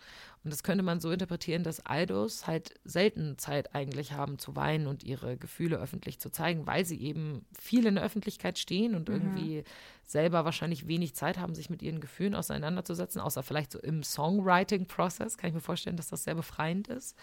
Und 0.44 0.52
das 0.52 0.64
könnte 0.64 0.84
man 0.84 1.00
so 1.00 1.12
interpretieren, 1.12 1.64
dass 1.64 1.84
Idols 1.88 2.48
halt 2.48 2.74
selten 2.84 3.38
Zeit 3.38 3.76
eigentlich 3.76 4.14
haben 4.14 4.40
zu 4.40 4.56
weinen 4.56 4.88
und 4.88 5.04
ihre 5.04 5.38
Gefühle 5.38 5.78
öffentlich 5.78 6.20
zu 6.20 6.32
zeigen, 6.32 6.66
weil 6.66 6.84
sie 6.84 7.00
eben 7.00 7.46
viel 7.58 7.86
in 7.86 7.96
der 7.96 8.04
Öffentlichkeit 8.04 8.58
stehen 8.58 8.96
und 8.96 9.08
irgendwie 9.08 9.64
selber 10.04 10.44
wahrscheinlich 10.44 10.88
wenig 10.88 11.14
Zeit 11.14 11.38
haben, 11.38 11.54
sich 11.54 11.70
mit 11.70 11.84
ihren 11.84 12.02
Gefühlen 12.02 12.34
auseinanderzusetzen, 12.34 13.22
außer 13.22 13.44
vielleicht 13.44 13.72
so 13.72 13.80
im 13.80 14.02
Songwriting-Prozess. 14.02 15.38
Kann 15.38 15.50
ich 15.50 15.54
mir 15.54 15.62
vorstellen, 15.62 15.96
dass 15.96 16.10
das 16.10 16.24
sehr 16.24 16.36
befreiend 16.36 16.88
ist. 16.88 17.16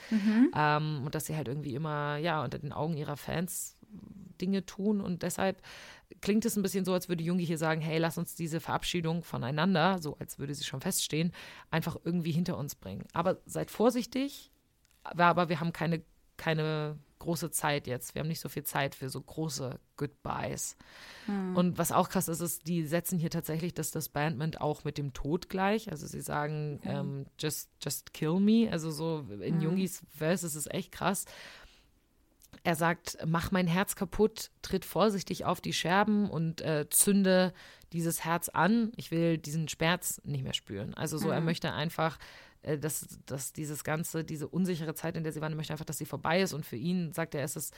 Ähm, 0.55 1.03
und 1.05 1.15
dass 1.15 1.27
sie 1.27 1.37
halt 1.37 1.49
irgendwie 1.49 1.75
immer, 1.75 2.19
ja, 2.19 2.43
unter 2.45 2.61
den 2.61 2.73
Augen 2.73 2.97
ihrer 2.97 3.17
Fans 3.17 3.77
Dinge 4.41 4.65
tun 4.65 5.01
und 5.01 5.23
deshalb 5.23 5.61
klingt 6.21 6.45
es 6.45 6.57
ein 6.57 6.63
bisschen 6.63 6.85
so, 6.85 6.93
als 6.93 7.09
würde 7.09 7.23
Jungi 7.23 7.47
hier 7.47 7.59
sagen, 7.59 7.81
hey, 7.81 7.99
lass 7.99 8.19
uns 8.19 8.35
diese 8.35 8.61
Verabschiedung 8.61 9.23
voneinander, 9.23 9.99
so 10.01 10.17
als 10.19 10.39
würde 10.39 10.55
sie 10.55 10.65
schon 10.65 10.81
feststehen, 10.81 11.33
einfach 11.71 11.97
irgendwie 12.05 12.33
hinter 12.33 12.57
uns 12.57 12.75
bringen. 12.75 13.05
Aber 13.13 13.39
seid 13.47 13.71
vorsichtig, 13.71 14.51
aber 15.03 15.49
wir 15.49 15.61
haben 15.61 15.73
keine, 15.73 16.03
keine 16.37 16.99
große 17.19 17.51
Zeit 17.51 17.87
jetzt. 17.87 18.15
Wir 18.15 18.21
haben 18.21 18.29
nicht 18.29 18.41
so 18.41 18.49
viel 18.49 18.63
Zeit 18.63 18.95
für 18.95 19.09
so 19.11 19.21
große 19.21 19.79
Goodbyes. 19.97 20.77
Und 21.57 21.79
was 21.79 21.93
auch 21.93 22.09
krass 22.09 22.29
ist, 22.29 22.41
ist, 22.41 22.67
die 22.69 22.87
setzen 22.87 23.19
hier 23.19 23.31
tatsächlich 23.31 23.75
das 23.75 23.91
Disbandment 23.91 24.61
auch 24.61 24.85
mit 24.85 24.99
dem 24.99 25.13
Tod 25.13 25.49
gleich. 25.49 25.91
Also 25.91 26.07
sie 26.07 26.21
sagen, 26.21 26.81
ähm, 26.85 27.27
just, 27.39 27.71
just 27.83 28.15
kill 28.15 28.39
me. 28.39 28.69
Also 28.71 28.91
so 28.91 29.27
in 29.41 29.61
Jungis 29.61 30.03
Vers 30.17 30.45
ist 30.45 30.55
es 30.55 30.69
echt 30.71 30.93
krass. 30.93 31.25
Er 32.65 32.75
sagt, 32.75 33.19
mach 33.27 33.51
mein 33.51 33.67
Herz 33.67 33.97
kaputt, 33.97 34.51
tritt 34.63 34.85
vorsichtig 34.85 35.45
auf 35.45 35.61
die 35.61 35.73
Scherben 35.73 36.29
und 36.31 36.61
äh, 36.61 36.87
zünde 36.91 37.53
dieses 37.93 38.25
Herz 38.25 38.49
an. 38.49 38.93
Ich 38.97 39.11
will 39.11 39.39
diesen 39.39 39.69
Schmerz 39.69 40.21
nicht 40.25 40.45
mehr 40.45 40.55
spüren. 40.55 40.95
Also 40.95 41.19
so, 41.19 41.31
er 41.31 41.41
möchte 41.41 41.73
einfach, 41.73 42.19
äh, 42.63 42.79
dass, 42.79 43.19
dass 43.27 43.53
dieses 43.53 43.85
ganze, 43.85 44.25
diese 44.25 44.49
unsichere 44.49 44.95
Zeit, 44.95 45.17
in 45.17 45.23
der 45.23 45.33
sie 45.33 45.41
waren, 45.41 45.53
er 45.53 45.57
möchte 45.57 45.73
einfach, 45.73 45.85
dass 45.85 45.99
sie 45.99 46.07
vorbei 46.07 46.41
ist. 46.41 46.53
Und 46.53 46.67
für 46.67 46.77
ihn, 46.77 47.13
sagt 47.13 47.35
er, 47.35 47.45
ist 47.45 47.57
es 47.57 47.71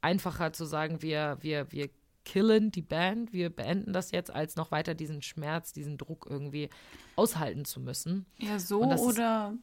einfacher 0.00 0.52
zu 0.52 0.64
sagen, 0.64 1.02
wir, 1.02 1.38
wir, 1.40 1.70
wir 1.70 1.90
killen 2.24 2.70
die 2.70 2.82
Band, 2.82 3.32
wir 3.32 3.50
beenden 3.50 3.92
das 3.92 4.10
jetzt, 4.10 4.30
als 4.30 4.56
noch 4.56 4.70
weiter 4.70 4.94
diesen 4.94 5.22
Schmerz, 5.22 5.72
diesen 5.72 5.98
Druck 5.98 6.26
irgendwie 6.28 6.70
aushalten 7.16 7.64
zu 7.64 7.80
müssen. 7.80 8.26
Ja, 8.38 8.58
so 8.58 8.82
oder 8.82 9.54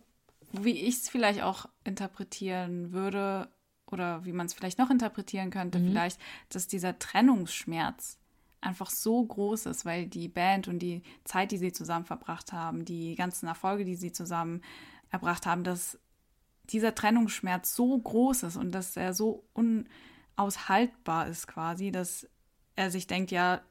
wie 0.51 0.71
ich 0.71 0.95
es 0.95 1.09
vielleicht 1.09 1.41
auch 1.41 1.67
interpretieren 1.83 2.91
würde 2.91 3.49
oder 3.91 4.23
wie 4.25 4.31
man 4.33 4.45
es 4.45 4.53
vielleicht 4.53 4.79
noch 4.79 4.89
interpretieren 4.89 5.49
könnte, 5.51 5.79
vielleicht, 5.89 6.19
dass 6.49 6.67
dieser 6.67 6.97
Trennungsschmerz 6.99 8.17
einfach 8.61 8.89
so 8.89 9.23
groß 9.23 9.67
ist, 9.67 9.85
weil 9.85 10.05
die 10.07 10.27
Band 10.27 10.67
und 10.67 10.79
die 10.79 11.01
Zeit, 11.23 11.51
die 11.51 11.57
sie 11.57 11.71
zusammen 11.71 12.05
verbracht 12.05 12.51
haben, 12.51 12.83
die 12.85 13.15
ganzen 13.15 13.47
Erfolge, 13.47 13.85
die 13.85 13.95
sie 13.95 14.11
zusammen 14.11 14.61
erbracht 15.11 15.45
haben, 15.45 15.63
dass 15.63 15.97
dieser 16.65 16.93
Trennungsschmerz 16.93 17.73
so 17.75 17.97
groß 17.97 18.43
ist 18.43 18.57
und 18.57 18.71
dass 18.71 18.95
er 18.95 19.13
so 19.13 19.43
unaushaltbar 20.37 21.27
ist 21.27 21.47
quasi, 21.47 21.91
dass 21.91 22.27
er 22.75 22.91
sich 22.91 23.07
denkt, 23.07 23.31
ja, 23.31 23.61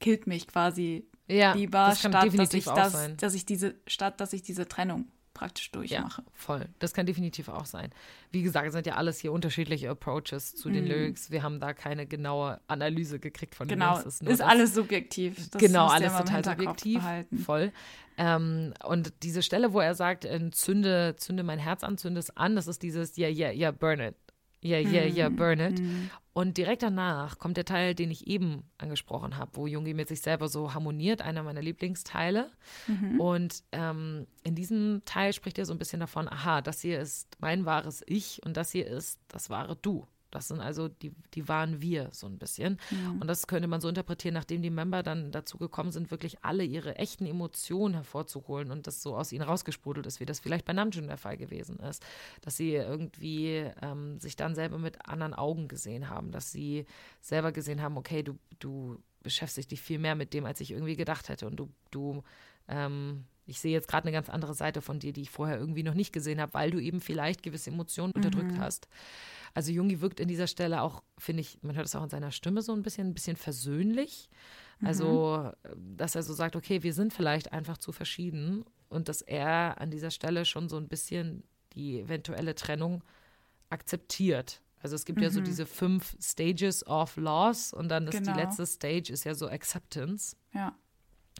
killt 0.00 0.26
mich 0.26 0.46
quasi 0.48 1.06
Ja, 1.28 1.52
lieber, 1.54 1.86
das 1.86 2.00
statt 2.00 2.14
dass 2.36 2.54
ich 2.54 2.64
das, 2.64 2.92
sein. 2.92 3.16
dass 3.18 3.34
ich 3.34 3.44
diese, 3.44 3.74
statt 3.86 4.20
dass 4.20 4.32
ich 4.32 4.42
diese 4.42 4.66
Trennung 4.66 5.06
praktisch 5.42 5.72
durchmache. 5.72 6.22
Ja, 6.22 6.32
voll. 6.32 6.68
Das 6.78 6.94
kann 6.94 7.04
definitiv 7.04 7.48
auch 7.48 7.64
sein. 7.64 7.90
Wie 8.30 8.42
gesagt, 8.42 8.68
es 8.68 8.74
sind 8.74 8.86
ja 8.86 8.94
alles 8.94 9.18
hier 9.18 9.32
unterschiedliche 9.32 9.90
Approaches 9.90 10.54
zu 10.54 10.70
den 10.70 10.84
mm. 10.84 10.88
Lyrics. 10.88 11.30
Wir 11.32 11.42
haben 11.42 11.58
da 11.58 11.72
keine 11.72 12.06
genaue 12.06 12.60
Analyse 12.68 13.18
gekriegt 13.18 13.56
von 13.56 13.66
genau. 13.66 13.94
den 13.94 14.02
Lyrics. 14.02 14.18
Genau, 14.20 14.30
ist, 14.30 14.40
ist 14.40 14.46
alles 14.46 14.74
subjektiv. 14.74 15.50
Das 15.50 15.60
genau, 15.60 15.88
alles 15.88 16.16
total 16.16 16.44
subjektiv. 16.44 17.00
Behalten. 17.00 17.38
Voll. 17.38 17.72
Ähm, 18.18 18.72
und 18.84 19.12
diese 19.24 19.42
Stelle, 19.42 19.72
wo 19.72 19.80
er 19.80 19.96
sagt, 19.96 20.28
zünde, 20.52 21.16
zünde 21.16 21.42
mein 21.42 21.58
Herz 21.58 21.82
an, 21.82 21.98
zünde 21.98 22.20
es 22.20 22.36
an, 22.36 22.54
das 22.54 22.68
ist 22.68 22.84
dieses, 22.84 23.16
ja, 23.16 23.28
ja, 23.28 23.50
ja, 23.50 23.72
burn 23.72 23.98
it. 23.98 24.14
Ja, 24.62 24.78
ja, 24.78 25.04
ja, 25.04 25.28
burn 25.28 25.60
it. 25.60 25.80
Mm. 25.80 26.10
Und 26.34 26.56
direkt 26.56 26.82
danach 26.82 27.38
kommt 27.38 27.58
der 27.58 27.66
Teil, 27.66 27.94
den 27.94 28.10
ich 28.10 28.26
eben 28.26 28.62
angesprochen 28.78 29.36
habe, 29.36 29.50
wo 29.54 29.66
Jungi 29.66 29.92
mit 29.92 30.08
sich 30.08 30.22
selber 30.22 30.48
so 30.48 30.72
harmoniert, 30.72 31.20
einer 31.20 31.42
meiner 31.42 31.60
Lieblingsteile. 31.60 32.50
Mhm. 32.86 33.20
Und 33.20 33.64
ähm, 33.72 34.26
in 34.42 34.54
diesem 34.54 35.02
Teil 35.04 35.34
spricht 35.34 35.58
er 35.58 35.66
so 35.66 35.74
ein 35.74 35.78
bisschen 35.78 36.00
davon, 36.00 36.28
aha, 36.28 36.62
das 36.62 36.80
hier 36.80 37.00
ist 37.00 37.36
mein 37.40 37.66
wahres 37.66 38.02
Ich 38.06 38.40
und 38.46 38.56
das 38.56 38.72
hier 38.72 38.86
ist 38.86 39.20
das 39.28 39.50
wahre 39.50 39.76
Du. 39.76 40.06
Das 40.32 40.48
sind 40.48 40.60
also 40.60 40.88
die, 40.88 41.12
die 41.34 41.48
waren 41.48 41.80
wir 41.80 42.08
so 42.12 42.26
ein 42.26 42.38
bisschen. 42.38 42.78
Mhm. 42.90 43.20
Und 43.20 43.28
das 43.28 43.46
könnte 43.46 43.68
man 43.68 43.80
so 43.80 43.88
interpretieren, 43.88 44.34
nachdem 44.34 44.62
die 44.62 44.70
Member 44.70 45.02
dann 45.02 45.30
dazu 45.30 45.58
gekommen 45.58 45.92
sind, 45.92 46.10
wirklich 46.10 46.42
alle 46.42 46.64
ihre 46.64 46.96
echten 46.96 47.26
Emotionen 47.26 47.94
hervorzuholen 47.94 48.70
und 48.70 48.86
das 48.86 49.02
so 49.02 49.16
aus 49.16 49.30
ihnen 49.30 49.42
rausgesprudelt 49.42 50.06
ist, 50.06 50.20
wie 50.20 50.26
das 50.26 50.40
vielleicht 50.40 50.64
bei 50.64 50.72
Namjoon 50.72 51.06
der 51.06 51.18
Fall 51.18 51.36
gewesen 51.36 51.78
ist. 51.78 52.04
Dass 52.40 52.56
sie 52.56 52.72
irgendwie 52.72 53.70
ähm, 53.82 54.18
sich 54.18 54.34
dann 54.34 54.54
selber 54.54 54.78
mit 54.78 55.06
anderen 55.06 55.34
Augen 55.34 55.68
gesehen 55.68 56.08
haben, 56.08 56.32
dass 56.32 56.50
sie 56.50 56.86
selber 57.20 57.52
gesehen 57.52 57.82
haben, 57.82 57.96
okay, 57.96 58.22
du, 58.22 58.38
du 58.58 58.98
beschäftigst 59.22 59.70
dich 59.70 59.80
viel 59.80 59.98
mehr 59.98 60.14
mit 60.14 60.34
dem, 60.34 60.46
als 60.46 60.60
ich 60.60 60.72
irgendwie 60.72 60.96
gedacht 60.96 61.28
hätte. 61.28 61.46
Und 61.46 61.56
du, 61.56 61.68
du 61.90 62.22
ähm, 62.68 63.24
ich 63.46 63.60
sehe 63.60 63.72
jetzt 63.72 63.88
gerade 63.88 64.04
eine 64.04 64.12
ganz 64.12 64.28
andere 64.28 64.54
Seite 64.54 64.80
von 64.80 64.98
dir, 64.98 65.12
die 65.12 65.22
ich 65.22 65.30
vorher 65.30 65.58
irgendwie 65.58 65.82
noch 65.82 65.94
nicht 65.94 66.12
gesehen 66.12 66.40
habe, 66.40 66.54
weil 66.54 66.70
du 66.70 66.78
eben 66.78 67.00
vielleicht 67.00 67.42
gewisse 67.42 67.70
Emotionen 67.70 68.12
unterdrückt 68.12 68.52
mhm. 68.52 68.60
hast. 68.60 68.88
Also 69.54 69.72
Jungi 69.72 70.00
wirkt 70.00 70.20
in 70.20 70.28
dieser 70.28 70.46
Stelle 70.46 70.82
auch, 70.82 71.02
finde 71.18 71.42
ich, 71.42 71.58
man 71.62 71.76
hört 71.76 71.86
es 71.86 71.94
auch 71.94 72.02
in 72.02 72.08
seiner 72.08 72.30
Stimme 72.30 72.62
so 72.62 72.72
ein 72.72 72.82
bisschen, 72.82 73.08
ein 73.08 73.14
bisschen 73.14 73.36
versöhnlich. 73.36 74.30
Also, 74.84 75.52
mhm. 75.76 75.96
dass 75.96 76.14
er 76.14 76.22
so 76.22 76.34
sagt, 76.34 76.56
okay, 76.56 76.82
wir 76.82 76.92
sind 76.92 77.12
vielleicht 77.12 77.52
einfach 77.52 77.78
zu 77.78 77.92
verschieden 77.92 78.64
und 78.88 79.08
dass 79.08 79.22
er 79.22 79.80
an 79.80 79.90
dieser 79.90 80.10
Stelle 80.10 80.44
schon 80.44 80.68
so 80.68 80.76
ein 80.76 80.88
bisschen 80.88 81.44
die 81.74 82.00
eventuelle 82.00 82.54
Trennung 82.54 83.02
akzeptiert. 83.70 84.60
Also 84.82 84.96
es 84.96 85.04
gibt 85.04 85.18
mhm. 85.18 85.24
ja 85.24 85.30
so 85.30 85.40
mhm. 85.40 85.44
diese 85.44 85.66
fünf 85.66 86.16
Stages 86.20 86.86
of 86.86 87.16
Loss 87.16 87.72
und 87.72 87.88
dann 87.88 88.06
ist 88.08 88.18
genau. 88.18 88.32
die 88.32 88.40
letzte 88.40 88.66
Stage 88.66 89.12
ist 89.12 89.24
ja 89.24 89.34
so 89.34 89.48
Acceptance. 89.48 90.36
Ja. 90.52 90.76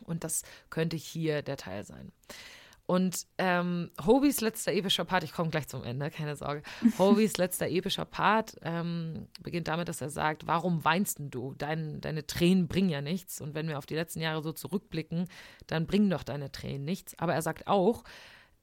Und 0.04 0.24
das 0.24 0.42
könnte 0.70 0.96
hier 0.96 1.42
der 1.42 1.56
Teil 1.56 1.84
sein. 1.84 2.12
Und 2.84 3.26
ähm, 3.38 3.90
Hobys 4.04 4.40
letzter 4.40 4.72
epischer 4.72 5.04
Part, 5.04 5.22
ich 5.22 5.32
komme 5.32 5.50
gleich 5.50 5.68
zum 5.68 5.84
Ende, 5.84 6.10
keine 6.10 6.36
Sorge. 6.36 6.62
Hobys 6.98 7.36
letzter 7.36 7.68
epischer 7.68 8.04
Part 8.04 8.56
ähm, 8.62 9.28
beginnt 9.40 9.68
damit, 9.68 9.88
dass 9.88 10.00
er 10.00 10.10
sagt, 10.10 10.46
warum 10.46 10.84
weinst 10.84 11.18
du? 11.20 11.54
Dein, 11.56 12.00
deine 12.00 12.26
Tränen 12.26 12.66
bringen 12.66 12.90
ja 12.90 13.00
nichts. 13.00 13.40
Und 13.40 13.54
wenn 13.54 13.68
wir 13.68 13.78
auf 13.78 13.86
die 13.86 13.94
letzten 13.94 14.20
Jahre 14.20 14.42
so 14.42 14.52
zurückblicken, 14.52 15.28
dann 15.68 15.86
bringen 15.86 16.10
doch 16.10 16.24
deine 16.24 16.50
Tränen 16.50 16.84
nichts. 16.84 17.16
Aber 17.18 17.34
er 17.34 17.42
sagt 17.42 17.66
auch, 17.68 18.02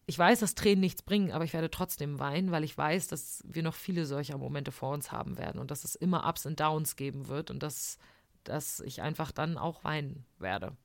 ich 0.05 0.19
weiß, 0.19 0.39
dass 0.41 0.55
Tränen 0.55 0.81
nichts 0.81 1.01
bringen, 1.01 1.31
aber 1.31 1.43
ich 1.43 1.53
werde 1.53 1.69
trotzdem 1.69 2.19
weinen, 2.19 2.51
weil 2.51 2.63
ich 2.63 2.77
weiß, 2.77 3.07
dass 3.07 3.43
wir 3.47 3.63
noch 3.63 3.75
viele 3.75 4.05
solcher 4.05 4.37
Momente 4.37 4.71
vor 4.71 4.91
uns 4.91 5.11
haben 5.11 5.37
werden 5.37 5.61
und 5.61 5.71
dass 5.71 5.83
es 5.83 5.95
immer 5.95 6.27
Ups 6.27 6.45
und 6.45 6.59
Downs 6.59 6.95
geben 6.95 7.27
wird 7.27 7.51
und 7.51 7.63
dass, 7.63 7.99
dass 8.43 8.79
ich 8.79 9.01
einfach 9.01 9.31
dann 9.31 9.57
auch 9.57 9.83
weinen 9.83 10.25
werde. 10.39 10.75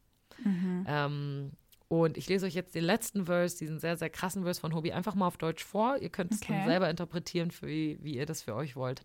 Mhm. 0.43 0.87
Ähm, 0.89 1.53
und 1.89 2.17
ich 2.17 2.29
lese 2.29 2.47
euch 2.47 2.55
jetzt 2.55 2.75
den 2.75 2.85
letzten 2.85 3.27
Verse, 3.27 3.57
diesen 3.57 3.79
sehr, 3.79 3.97
sehr 3.97 4.11
krassen 4.11 4.43
Verse 4.43 4.61
von 4.61 4.75
Hobie, 4.75 4.93
einfach 4.93 5.15
mal 5.15 5.27
auf 5.27 5.37
Deutsch 5.37 5.63
vor. 5.63 5.99
Ihr 5.99 6.09
könnt 6.09 6.33
es 6.33 6.43
okay. 6.43 6.55
dann 6.55 6.67
selber 6.67 6.91
interpretieren, 6.91 7.51
für 7.51 7.67
wie, 7.67 7.99
ihr 8.03 8.27
das 8.27 8.43
für 8.43 8.55
euch 8.55 8.75
wollt. 8.75 9.03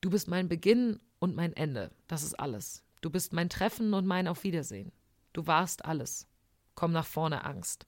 Du 0.00 0.10
bist 0.10 0.28
mein 0.28 0.48
Beginn 0.48 1.00
und 1.18 1.36
mein 1.36 1.54
Ende. 1.54 1.90
Das 2.06 2.22
ist 2.22 2.34
alles. 2.34 2.84
Du 3.00 3.10
bist 3.10 3.32
mein 3.32 3.48
Treffen 3.48 3.94
und 3.94 4.06
mein 4.06 4.28
Auf 4.28 4.44
Wiedersehen. 4.44 4.92
Du 5.32 5.46
warst 5.46 5.84
alles. 5.84 6.26
Komm 6.74 6.92
nach 6.92 7.06
vorne, 7.06 7.44
Angst. 7.44 7.86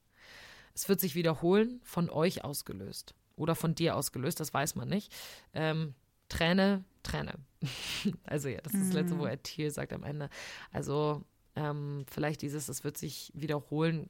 Es 0.75 0.89
wird 0.89 1.01
sich 1.01 1.15
wiederholen, 1.15 1.81
von 1.83 2.09
euch 2.09 2.45
ausgelöst. 2.45 3.15
Oder 3.37 3.55
von 3.55 3.75
dir 3.75 3.97
ausgelöst, 3.97 4.41
das 4.41 4.55
weiß 4.55 4.75
man 4.75 4.89
nicht. 4.89 5.13
Ähm, 5.55 5.95
Träne, 6.29 6.85
Träne. 7.03 7.35
also 8.25 8.49
ja, 8.49 8.61
das 8.61 8.75
ist 8.75 8.87
das 8.87 8.93
Letzte, 8.93 9.19
wo 9.19 9.25
mhm. 9.25 9.31
er 9.31 9.43
Tier 9.43 9.71
sagt 9.71 9.93
am 9.93 10.05
Ende. 10.05 10.31
Also 10.73 11.25
ähm, 11.61 12.05
vielleicht 12.11 12.43
dieses, 12.43 12.69
es 12.69 12.85
wird 12.85 12.97
sich 12.97 13.33
wiederholen. 13.35 14.09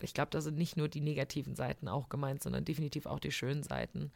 Ich 0.00 0.14
glaube, 0.14 0.30
da 0.30 0.40
sind 0.40 0.56
nicht 0.56 0.76
nur 0.76 0.88
die 0.88 1.00
negativen 1.00 1.54
Seiten 1.54 1.88
auch 1.88 2.08
gemeint, 2.08 2.42
sondern 2.42 2.64
definitiv 2.64 3.06
auch 3.06 3.20
die 3.20 3.32
schönen 3.32 3.62
Seiten. 3.62 4.12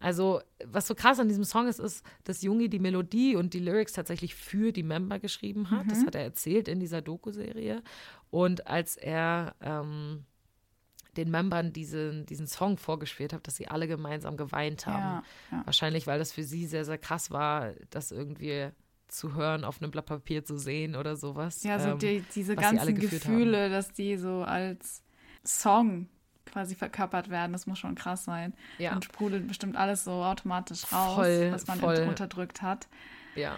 Also, 0.00 0.40
was 0.64 0.86
so 0.86 0.94
krass 0.94 1.20
an 1.20 1.28
diesem 1.28 1.44
Song 1.44 1.68
ist, 1.68 1.78
ist, 1.78 2.04
dass 2.24 2.42
Jungi 2.42 2.68
die 2.68 2.80
Melodie 2.80 3.36
und 3.36 3.54
die 3.54 3.60
Lyrics 3.60 3.92
tatsächlich 3.92 4.34
für 4.34 4.72
die 4.72 4.82
Member 4.82 5.18
geschrieben 5.18 5.70
hat. 5.70 5.86
Mhm. 5.86 5.88
Das 5.90 6.04
hat 6.04 6.14
er 6.14 6.22
erzählt 6.22 6.66
in 6.66 6.80
dieser 6.80 7.02
Doku-Serie. 7.02 7.82
Und 8.30 8.66
als 8.66 8.96
er 8.96 9.54
ähm, 9.60 10.24
den 11.16 11.30
Membern 11.30 11.72
diesen, 11.72 12.26
diesen 12.26 12.46
Song 12.46 12.78
vorgespielt 12.78 13.32
hat, 13.32 13.46
dass 13.46 13.56
sie 13.56 13.68
alle 13.68 13.86
gemeinsam 13.86 14.36
geweint 14.36 14.86
haben. 14.86 15.22
Ja, 15.50 15.58
ja. 15.58 15.66
Wahrscheinlich, 15.66 16.06
weil 16.06 16.18
das 16.18 16.32
für 16.32 16.42
sie 16.42 16.66
sehr, 16.66 16.84
sehr 16.84 16.98
krass 16.98 17.30
war, 17.30 17.72
dass 17.90 18.10
irgendwie 18.10 18.70
zu 19.12 19.34
hören, 19.34 19.64
auf 19.64 19.80
einem 19.80 19.90
Blatt 19.90 20.06
Papier 20.06 20.44
zu 20.44 20.58
sehen 20.58 20.96
oder 20.96 21.16
sowas. 21.16 21.62
Ja, 21.62 21.78
so 21.78 21.90
ähm, 21.90 21.98
die, 21.98 22.24
diese 22.34 22.56
ganzen 22.56 22.94
Gefühle, 22.94 23.64
haben. 23.64 23.72
dass 23.72 23.92
die 23.92 24.16
so 24.16 24.42
als 24.42 25.02
Song 25.44 26.08
quasi 26.46 26.74
verkörpert 26.74 27.30
werden, 27.30 27.52
das 27.52 27.66
muss 27.66 27.78
schon 27.78 27.94
krass 27.94 28.24
sein. 28.24 28.54
Ja. 28.78 28.94
Und 28.94 29.04
sprudelt 29.04 29.46
bestimmt 29.46 29.76
alles 29.76 30.04
so 30.04 30.12
automatisch 30.12 30.92
raus, 30.92 31.14
voll, 31.14 31.52
was 31.52 31.66
man 31.66 31.78
voll. 31.78 32.06
unterdrückt 32.08 32.62
hat. 32.62 32.88
Ja. 33.34 33.56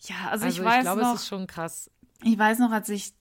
Ja, 0.00 0.30
also, 0.30 0.44
also 0.44 0.60
ich 0.60 0.64
weiß 0.64 0.78
ich 0.78 0.82
glaube, 0.82 1.02
noch, 1.02 1.14
es 1.14 1.22
ist 1.22 1.28
schon 1.28 1.46
krass. 1.46 1.90
Ich 2.22 2.38
weiß 2.38 2.58
noch, 2.58 2.70
als 2.70 2.88
ich, 2.88 3.14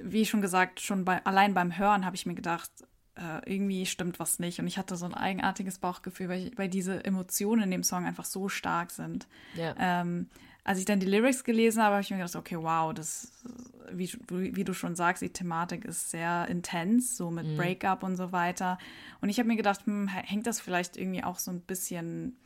wie 0.00 0.26
schon 0.26 0.40
gesagt, 0.40 0.80
schon 0.80 1.04
bei, 1.04 1.24
allein 1.24 1.54
beim 1.54 1.76
Hören 1.76 2.04
habe 2.04 2.16
ich 2.16 2.26
mir 2.26 2.34
gedacht, 2.34 2.70
äh, 3.16 3.52
irgendwie 3.52 3.86
stimmt 3.86 4.18
was 4.18 4.38
nicht. 4.38 4.58
Und 4.58 4.66
ich 4.66 4.78
hatte 4.78 4.96
so 4.96 5.06
ein 5.06 5.14
eigenartiges 5.14 5.78
Bauchgefühl, 5.78 6.28
weil, 6.28 6.46
ich, 6.46 6.58
weil 6.58 6.68
diese 6.68 7.04
Emotionen 7.04 7.64
in 7.64 7.70
dem 7.70 7.84
Song 7.84 8.04
einfach 8.04 8.24
so 8.24 8.48
stark 8.48 8.90
sind. 8.90 9.28
Ja. 9.54 9.74
Ähm, 9.78 10.28
als 10.64 10.78
ich 10.78 10.86
dann 10.86 10.98
die 10.98 11.06
Lyrics 11.06 11.44
gelesen 11.44 11.82
habe, 11.82 11.94
habe 11.94 12.02
ich 12.02 12.10
mir 12.10 12.16
gedacht, 12.16 12.36
okay, 12.36 12.56
wow, 12.58 12.94
das, 12.94 13.30
wie, 13.92 14.10
wie 14.28 14.64
du 14.64 14.72
schon 14.72 14.96
sagst, 14.96 15.22
die 15.22 15.28
Thematik 15.28 15.84
ist 15.84 16.10
sehr 16.10 16.48
intens, 16.48 17.18
so 17.18 17.30
mit 17.30 17.46
mhm. 17.46 17.56
Breakup 17.58 18.02
und 18.02 18.16
so 18.16 18.32
weiter. 18.32 18.78
Und 19.20 19.28
ich 19.28 19.38
habe 19.38 19.46
mir 19.46 19.56
gedacht, 19.56 19.84
hm, 19.84 20.08
hängt 20.08 20.46
das 20.46 20.60
vielleicht 20.60 20.96
irgendwie 20.96 21.22
auch 21.22 21.38
so 21.38 21.50
ein 21.50 21.60
bisschen. 21.60 22.38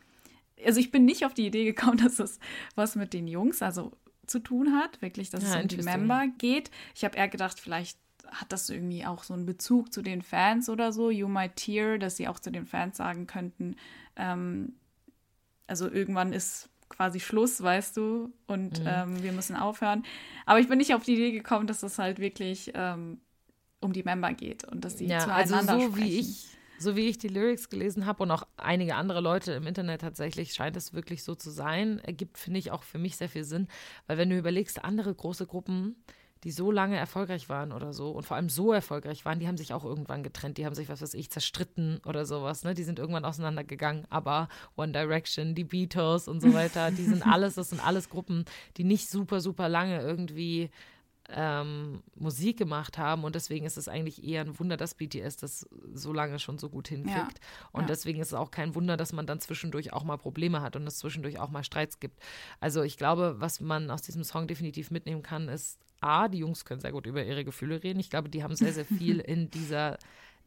Also 0.65 0.81
ich 0.81 0.91
bin 0.91 1.05
nicht 1.05 1.25
auf 1.25 1.33
die 1.33 1.47
Idee 1.47 1.65
gekommen, 1.65 1.99
dass 2.05 2.17
das 2.17 2.41
was 2.75 2.97
mit 2.97 3.15
den 3.15 3.29
Jungs, 3.29 3.63
also 3.63 3.93
zu 4.27 4.41
tun 4.41 4.75
hat, 4.75 5.01
wirklich, 5.01 5.31
dass 5.31 5.45
ja, 5.45 5.57
es 5.57 5.63
um 5.63 5.69
die 5.69 5.83
Member 5.83 6.27
geht. 6.39 6.73
Ich 6.95 7.05
habe 7.05 7.17
eher 7.17 7.29
gedacht, 7.29 7.61
vielleicht 7.61 7.99
hat 8.27 8.53
das 8.53 8.69
irgendwie 8.69 9.07
auch 9.07 9.23
so 9.23 9.33
einen 9.33 9.47
Bezug 9.47 9.93
zu 9.93 10.03
den 10.03 10.23
Fans 10.23 10.69
oder 10.69 10.93
so, 10.93 11.11
You 11.11 11.29
Might 11.29 11.57
Tear, 11.57 11.99
dass 11.99 12.17
sie 12.17 12.29
auch 12.29 12.41
zu 12.41 12.51
den 12.51 12.67
Fans 12.67 12.97
sagen 12.97 13.27
könnten, 13.27 13.77
ähm, 14.17 14.75
also 15.67 15.89
irgendwann 15.91 16.33
ist 16.33 16.69
quasi 16.89 17.21
Schluss, 17.21 17.63
weißt 17.63 17.97
du, 17.97 18.33
und 18.47 18.81
mhm. 18.81 18.87
ähm, 18.87 19.23
wir 19.23 19.33
müssen 19.33 19.57
aufhören. 19.57 20.05
Aber 20.47 20.61
ich 20.61 20.69
bin 20.69 20.79
nicht 20.79 20.95
auf 20.95 21.03
die 21.03 21.15
Idee 21.15 21.33
gekommen, 21.33 21.67
dass 21.67 21.83
es 21.83 21.99
halt 21.99 22.19
wirklich 22.19 22.73
ähm, 22.75 23.21
um 23.81 23.93
die 23.93 24.03
Member 24.03 24.33
geht 24.33 24.65
und 24.65 24.85
dass 24.85 24.99
sie 24.99 25.07
ja, 25.07 25.21
zueinander 25.21 25.73
also 25.75 25.87
so 25.87 25.93
sprechen. 25.93 26.11
Wie 26.11 26.19
ich 26.19 26.49
so 26.79 26.95
wie 26.97 27.09
ich 27.09 27.19
die 27.19 27.29
Lyrics 27.29 27.69
gelesen 27.69 28.07
habe 28.07 28.23
und 28.23 28.31
auch 28.31 28.47
einige 28.57 28.95
andere 28.95 29.21
Leute 29.21 29.53
im 29.53 29.67
Internet 29.67 30.01
tatsächlich, 30.01 30.55
scheint 30.55 30.77
es 30.77 30.95
wirklich 30.95 31.25
so 31.25 31.35
zu 31.35 31.51
sein. 31.51 31.99
Ergibt, 31.99 32.39
finde 32.39 32.61
ich, 32.61 32.71
auch 32.71 32.85
für 32.85 32.99
mich 32.99 33.17
sehr 33.17 33.29
viel 33.29 33.45
Sinn. 33.45 33.67
Weil 34.07 34.17
wenn 34.17 34.31
du 34.31 34.39
überlegst, 34.39 34.85
andere 34.85 35.13
große 35.13 35.47
Gruppen, 35.47 35.97
die 36.45 36.51
so 36.51 36.71
lange 36.71 36.97
erfolgreich 36.97 37.49
waren 37.49 37.73
oder 37.73 37.93
so 37.93 38.11
und 38.11 38.25
vor 38.25 38.37
allem 38.37 38.49
so 38.49 38.73
erfolgreich 38.73 39.25
waren, 39.25 39.41
die 39.41 39.49
haben 39.49 39.57
sich 39.57 39.73
auch 39.73 39.85
irgendwann 39.85 40.23
getrennt, 40.23 40.59
die 40.59 40.67
haben 40.67 40.75
sich, 40.75 40.89
was 40.89 41.03
weiß 41.03 41.15
ich, 41.15 41.31
zerstritten 41.31 42.01
oder 42.07 42.25
sowas, 42.27 42.65
ne? 42.65 42.75
Die 42.75 42.85
sind 42.85 42.99
irgendwann 42.99 43.25
auseinandergegangen, 43.25 44.07
aber 44.11 44.49
One 44.77 44.93
Direction, 44.93 45.55
die 45.55 45.65
Beatles 45.65 46.29
und 46.29 46.41
so 46.41 46.53
weiter, 46.55 46.91
die 46.91 47.05
sind 47.05 47.27
alles, 47.27 47.55
das 47.55 47.71
sind 47.71 47.85
alles 47.85 48.09
Gruppen, 48.09 48.45
die 48.77 48.85
nicht 48.85 49.09
super, 49.09 49.41
super 49.41 49.69
lange 49.69 50.01
irgendwie 50.01 50.71
ähm, 51.31 52.03
Musik 52.15 52.57
gemacht 52.57 52.97
haben 52.97 53.25
und 53.25 53.35
deswegen 53.35 53.67
ist 53.67 53.77
es 53.77 53.89
eigentlich 53.89 54.25
eher 54.25 54.41
ein 54.41 54.59
Wunder, 54.59 54.77
dass 54.77 54.95
BTS 54.95 55.37
das 55.37 55.69
so 55.93 56.13
lange 56.13 56.39
schon 56.39 56.59
so 56.59 56.71
gut 56.71 56.89
hinkriegt. 56.89 57.15
Ja. 57.15 57.69
Und 57.73 57.83
ja. 57.83 57.87
deswegen 57.89 58.21
ist 58.21 58.29
es 58.29 58.35
auch 58.35 58.51
kein 58.51 58.75
Wunder, 58.75 58.97
dass 58.97 59.13
man 59.13 59.27
dann 59.27 59.41
zwischendurch 59.41 59.93
auch 59.93 60.05
mal 60.05 60.17
Probleme 60.17 60.63
hat 60.63 60.77
und 60.77 60.87
es 60.87 60.99
zwischendurch 60.99 61.39
auch 61.39 61.51
mal 61.51 61.65
Streits 61.65 62.01
gibt. 62.01 62.19
Also 62.61 62.83
ich 62.83 62.97
glaube, 62.97 63.37
was 63.39 63.61
man 63.61 63.91
aus 63.91 64.03
diesem 64.03 64.25
Song 64.25 64.47
definitiv 64.47 64.91
mitnehmen 64.91 65.23
kann, 65.23 65.49
ist 65.49 65.79
A, 66.01 66.29
die 66.29 66.39
Jungs 66.39 66.65
können 66.65 66.81
sehr 66.81 66.93
gut 66.93 67.07
über 67.07 67.25
ihre 67.25 67.45
Gefühle 67.45 67.83
reden. 67.83 68.01
Ich 68.01 68.11
glaube, 68.11 68.29
die 68.29 68.43
haben 68.43 68.55
sehr, 68.55 68.73
sehr 68.73 68.87
viel 68.87 69.19
in 69.21 69.51
dieser 69.51 69.99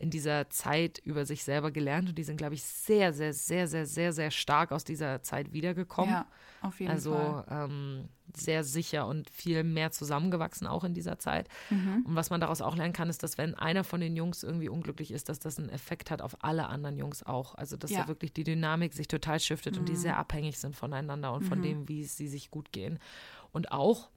in 0.02 0.10
dieser 0.10 0.50
Zeit 0.50 0.98
über 1.04 1.26
sich 1.28 1.44
selber 1.44 1.70
gelernt 1.70 2.10
und 2.10 2.18
die 2.18 2.24
sind, 2.24 2.38
glaube 2.38 2.56
ich, 2.56 2.64
sehr, 2.64 3.14
sehr, 3.14 3.34
sehr, 3.34 3.68
sehr, 3.68 3.86
sehr, 3.86 4.14
sehr 4.14 4.32
stark 4.32 4.72
aus 4.72 4.84
dieser 4.84 5.22
Zeit 5.22 5.54
wiedergekommen. 5.54 6.16
Ja, 6.16 6.26
auf 6.62 6.80
jeden 6.80 6.92
also, 6.92 7.14
Fall. 7.14 7.46
ähm, 7.70 8.10
sehr 8.36 8.64
sicher 8.64 9.06
und 9.06 9.30
viel 9.30 9.64
mehr 9.64 9.92
zusammengewachsen 9.92 10.66
auch 10.66 10.84
in 10.84 10.96
dieser 10.96 11.20
Zeit. 11.20 11.50
Mhm. 11.70 12.04
Und 12.08 12.16
was 12.16 12.32
man 12.32 12.42
daraus 12.42 12.62
auch 12.62 12.76
lernen 12.76 12.94
kann, 12.94 13.10
ist, 13.10 13.22
dass 13.22 13.38
wenn 13.38 13.54
einer 13.54 13.84
von 13.84 14.02
den 14.02 14.16
Jungs 14.16 14.42
irgendwie 14.42 14.70
unglücklich 14.70 15.12
ist, 15.12 15.30
dass 15.30 15.38
das 15.38 15.60
einen 15.60 15.70
Effekt 15.70 16.10
hat 16.10 16.24
auf 16.24 16.36
alle 16.44 16.68
anderen 16.68 16.98
Jungs 16.98 17.22
auch. 17.22 17.54
Also 17.54 17.78
dass 17.78 17.92
Ja. 17.92 18.00
Mhm. 18.00 18.04
da 18.04 18.08
wirklich 18.08 18.34
die 18.34 18.44
Dynamik 18.44 18.94
sich 18.94 19.08
total 19.08 19.40
shiftet 19.40 19.78
und 19.78 19.88
die 19.88 19.96
sehr 19.96 20.18
abhängig 20.18 20.58
sind 20.58 20.76
voneinander 20.76 21.32
und 21.34 21.44
von 21.44 21.62
dem, 21.62 21.88
wie 21.88 22.06
sie 22.06 22.28
sich 22.28 22.50
gut 22.50 22.72
gehen. 22.72 22.98
Und 23.52 23.72
auch, 23.72 24.10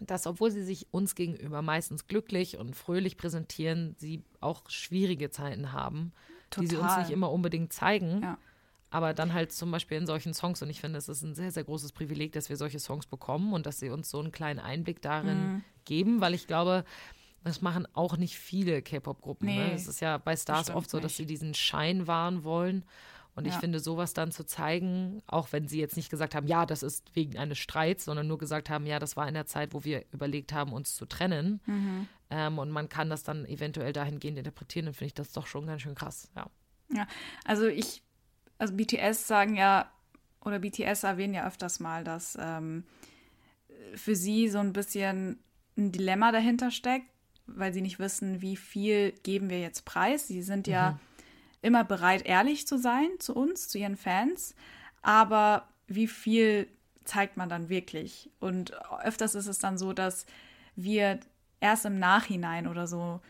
dass 0.00 0.26
obwohl 0.26 0.50
sie 0.50 0.62
sich 0.62 0.86
uns 0.90 1.14
gegenüber 1.14 1.62
meistens 1.62 2.06
glücklich 2.06 2.58
und 2.58 2.74
fröhlich 2.74 3.16
präsentieren, 3.16 3.94
sie 3.98 4.22
auch 4.40 4.68
schwierige 4.68 5.30
Zeiten 5.30 5.72
haben, 5.72 6.12
die 6.58 6.66
sie 6.66 6.76
uns 6.76 6.86
Total. 6.86 7.00
nicht 7.02 7.10
immer 7.10 7.30
unbedingt 7.30 7.72
zeigen. 7.72 8.22
Ja. 8.22 8.38
Aber 8.90 9.12
dann 9.12 9.32
halt 9.32 9.50
zum 9.50 9.70
Beispiel 9.72 9.98
in 9.98 10.06
solchen 10.06 10.34
Songs, 10.34 10.62
und 10.62 10.70
ich 10.70 10.80
finde, 10.80 10.98
es 10.98 11.08
ist 11.08 11.22
ein 11.22 11.34
sehr, 11.34 11.50
sehr 11.50 11.64
großes 11.64 11.90
Privileg, 11.92 12.32
dass 12.32 12.48
wir 12.48 12.56
solche 12.56 12.78
Songs 12.78 13.06
bekommen 13.06 13.52
und 13.52 13.66
dass 13.66 13.80
sie 13.80 13.90
uns 13.90 14.08
so 14.08 14.20
einen 14.20 14.30
kleinen 14.30 14.60
Einblick 14.60 15.02
darin 15.02 15.54
Mhm. 15.54 15.64
geben, 15.84 16.20
weil 16.20 16.32
ich 16.34 16.46
glaube, 16.46 16.84
das 17.42 17.60
machen 17.60 17.86
auch 17.92 18.16
nicht 18.16 18.38
viele 18.38 18.82
K-Pop-Gruppen. 18.82 19.46
Nee, 19.48 19.56
ne? 19.56 19.74
Es 19.74 19.88
ist 19.88 20.00
ja 20.00 20.18
bei 20.18 20.36
Stars 20.36 20.70
oft 20.70 20.88
so, 20.88 20.98
dass 21.00 21.10
nicht. 21.12 21.16
sie 21.16 21.26
diesen 21.26 21.54
Schein 21.54 22.06
wahren 22.06 22.44
wollen. 22.44 22.84
Und 23.34 23.46
ich 23.46 23.54
Ja. 23.54 23.58
finde, 23.60 23.80
sowas 23.80 24.14
dann 24.14 24.30
zu 24.30 24.44
zeigen, 24.44 25.22
auch 25.26 25.48
wenn 25.52 25.66
sie 25.66 25.80
jetzt 25.80 25.96
nicht 25.96 26.08
gesagt 26.10 26.34
haben, 26.36 26.46
ja, 26.46 26.66
das 26.66 26.82
ist 26.84 27.14
wegen 27.16 27.36
eines 27.36 27.58
Streits, 27.58 28.04
sondern 28.04 28.28
nur 28.28 28.38
gesagt 28.38 28.70
haben, 28.70 28.86
ja, 28.86 28.98
das 29.00 29.16
war 29.16 29.26
in 29.26 29.34
der 29.34 29.46
Zeit, 29.46 29.74
wo 29.74 29.82
wir 29.84 30.04
überlegt 30.12 30.52
haben, 30.52 30.72
uns 30.72 30.94
zu 30.94 31.04
trennen. 31.06 31.60
Mhm. 31.66 32.08
Ähm, 32.30 32.58
und 32.58 32.70
man 32.70 32.88
kann 32.88 33.10
das 33.10 33.24
dann 33.24 33.44
eventuell 33.46 33.92
dahingehend 33.92 34.38
interpretieren, 34.38 34.86
dann 34.86 34.94
finde 34.94 35.06
ich 35.08 35.14
das 35.14 35.32
doch 35.32 35.46
schon 35.46 35.66
ganz 35.66 35.82
schön 35.82 35.94
krass. 35.94 36.30
Ja. 36.36 36.46
Ja, 36.92 37.06
also 37.44 37.66
ich, 37.66 38.02
also 38.58 38.74
BTS 38.74 39.26
sagen 39.26 39.56
ja, 39.56 39.90
oder 40.44 40.58
BTS 40.60 41.02
erwähnen 41.02 41.34
ja 41.34 41.46
öfters 41.46 41.80
mal, 41.80 42.04
dass 42.04 42.38
ähm, 42.40 42.84
für 43.94 44.14
sie 44.14 44.48
so 44.48 44.58
ein 44.58 44.72
bisschen 44.72 45.38
ein 45.76 45.90
Dilemma 45.90 46.30
dahinter 46.30 46.70
steckt, 46.70 47.06
weil 47.46 47.72
sie 47.72 47.80
nicht 47.80 47.98
wissen, 47.98 48.42
wie 48.42 48.56
viel 48.56 49.12
geben 49.22 49.50
wir 49.50 49.60
jetzt 49.60 49.84
preis. 49.84 50.28
Sie 50.28 50.42
sind 50.42 50.66
ja 50.66 50.98
immer 51.64 51.84
bereit, 51.84 52.26
ehrlich 52.26 52.66
zu 52.66 52.78
sein 52.78 53.08
zu 53.18 53.34
uns, 53.34 53.68
zu 53.68 53.78
ihren 53.78 53.96
Fans, 53.96 54.54
aber 55.02 55.68
wie 55.86 56.06
viel 56.06 56.68
zeigt 57.04 57.36
man 57.36 57.48
dann 57.48 57.68
wirklich? 57.68 58.30
Und 58.40 58.72
öfters 59.02 59.34
ist 59.34 59.46
es 59.46 59.58
dann 59.58 59.78
so, 59.78 59.92
dass 59.92 60.26
wir 60.76 61.20
erst 61.60 61.84
im 61.84 61.98
Nachhinein 61.98 62.66
oder 62.66 62.86
so 62.86 63.20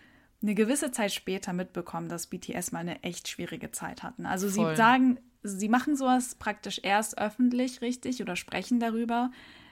eine 0.43 0.55
gewisse 0.55 0.93
Zeit 0.93 1.13
später 1.13 1.53
mitbekommen, 1.53 2.09
dass 2.09 2.27
BTS 2.27 2.73
mal 2.73 2.81
eine 2.81 3.03
echt 3.03 3.29
schwierige 3.29 3.71
Zeit 3.71 4.03
hatten. 4.03 4.27
Also 4.27 4.49
Voll. 4.49 4.71
sie 4.71 4.77
sagen, 4.77 5.19
sie 5.43 5.69
machen 5.69 5.97
sowas 5.97 6.35
praktisch 6.35 6.81
erst 6.83 7.19
öffentlich 7.19 7.81
richtig 7.81 8.21
oder 8.21 8.37
sprechen 8.37 8.81
darüber 8.81 9.31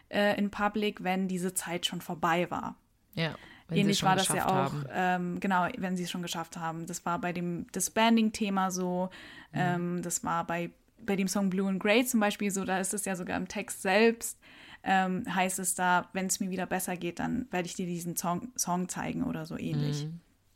äh, 0.08 0.38
in 0.38 0.50
Public, 0.50 1.04
wenn 1.04 1.28
diese 1.28 1.54
Zeit 1.54 1.86
schon 1.86 2.00
vorbei 2.00 2.50
war. 2.50 2.76
ja. 3.14 3.34
Wenn 3.68 3.78
Ähnlich 3.78 3.98
schon 3.98 4.08
war 4.08 4.16
das 4.16 4.28
ja 4.28 4.66
auch, 4.66 4.72
ähm, 4.92 5.40
genau, 5.40 5.66
wenn 5.78 5.96
sie 5.96 6.02
es 6.04 6.10
schon 6.10 6.22
geschafft 6.22 6.56
haben. 6.56 6.86
Das 6.86 7.04
war 7.06 7.18
bei 7.20 7.32
dem 7.32 7.66
Disbanding-Thema 7.72 8.70
so, 8.70 9.10
Mhm. 9.52 9.58
ähm, 9.60 10.02
das 10.02 10.24
war 10.24 10.46
bei, 10.46 10.70
bei 11.04 11.16
dem 11.16 11.28
Song 11.28 11.50
Blue 11.50 11.68
and 11.68 11.80
Grey 11.80 12.04
zum 12.04 12.20
Beispiel 12.20 12.50
so, 12.50 12.64
da 12.64 12.78
ist 12.78 12.94
es 12.94 13.04
ja 13.04 13.16
sogar 13.16 13.36
im 13.36 13.48
Text 13.48 13.82
selbst, 13.82 14.38
ähm, 14.82 15.22
heißt 15.32 15.58
es 15.58 15.74
da, 15.74 16.08
wenn 16.12 16.26
es 16.26 16.40
mir 16.40 16.50
wieder 16.50 16.66
besser 16.66 16.96
geht, 16.96 17.18
dann 17.18 17.46
werde 17.50 17.66
ich 17.66 17.74
dir 17.74 17.86
diesen 17.86 18.16
Song, 18.16 18.50
Song 18.56 18.88
zeigen 18.88 19.22
oder 19.22 19.46
so 19.46 19.56
ähnlich. 19.56 20.08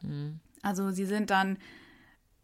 Mhm. 0.02 0.40
Also 0.62 0.90
sie 0.90 1.04
sind 1.06 1.30
dann 1.30 1.58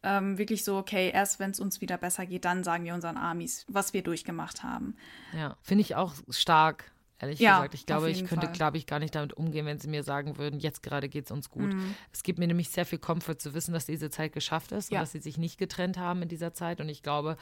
ähm, 0.04 0.38
wirklich 0.38 0.64
so, 0.64 0.76
okay, 0.76 1.10
erst 1.12 1.40
wenn 1.40 1.50
es 1.52 1.60
uns 1.60 1.80
wieder 1.80 1.96
besser 1.96 2.26
geht, 2.26 2.44
dann 2.44 2.64
sagen 2.64 2.84
wir 2.84 2.94
unseren 2.94 3.16
Armies, 3.16 3.64
was 3.68 3.92
wir 3.94 4.02
durchgemacht 4.02 4.62
haben. 4.62 4.94
Ja, 5.32 5.56
finde 5.62 5.82
ich 5.82 5.94
auch 5.96 6.14
stark, 6.28 6.91
ehrlich 7.22 7.38
Ja, 7.40 7.56
gesagt. 7.58 7.74
Ich 7.74 7.86
glaube, 7.86 8.10
ich 8.10 8.24
könnte, 8.26 8.46
Fall. 8.46 8.54
glaube 8.54 8.76
ich, 8.76 8.86
gar 8.86 8.98
nicht 8.98 9.14
damit 9.14 9.32
umgehen, 9.34 9.64
wenn 9.66 9.78
sie 9.78 9.88
mir 9.88 10.02
sagen 10.02 10.36
würden, 10.38 10.60
jetzt 10.60 10.82
gerade 10.82 11.08
geht 11.08 11.26
es 11.26 11.30
uns 11.30 11.50
gut. 11.50 11.72
Mhm. 11.72 11.94
Es 12.12 12.22
gibt 12.22 12.38
mir 12.38 12.46
nämlich 12.46 12.68
sehr 12.70 12.84
viel 12.86 12.98
Komfort 12.98 13.36
zu 13.38 13.54
wissen, 13.54 13.72
dass 13.72 13.86
diese 13.86 14.10
Zeit 14.10 14.32
geschafft 14.32 14.72
ist 14.72 14.90
Ja. 14.90 14.98
und 14.98 15.02
dass 15.04 15.12
sie 15.12 15.20
sich 15.20 15.38
nicht 15.38 15.58
getrennt 15.58 15.96
haben 15.98 16.22
in 16.22 16.28
dieser 16.28 16.52
Zeit. 16.52 16.80
Und 16.80 16.88
ich 16.88 17.02
glaube, 17.02 17.36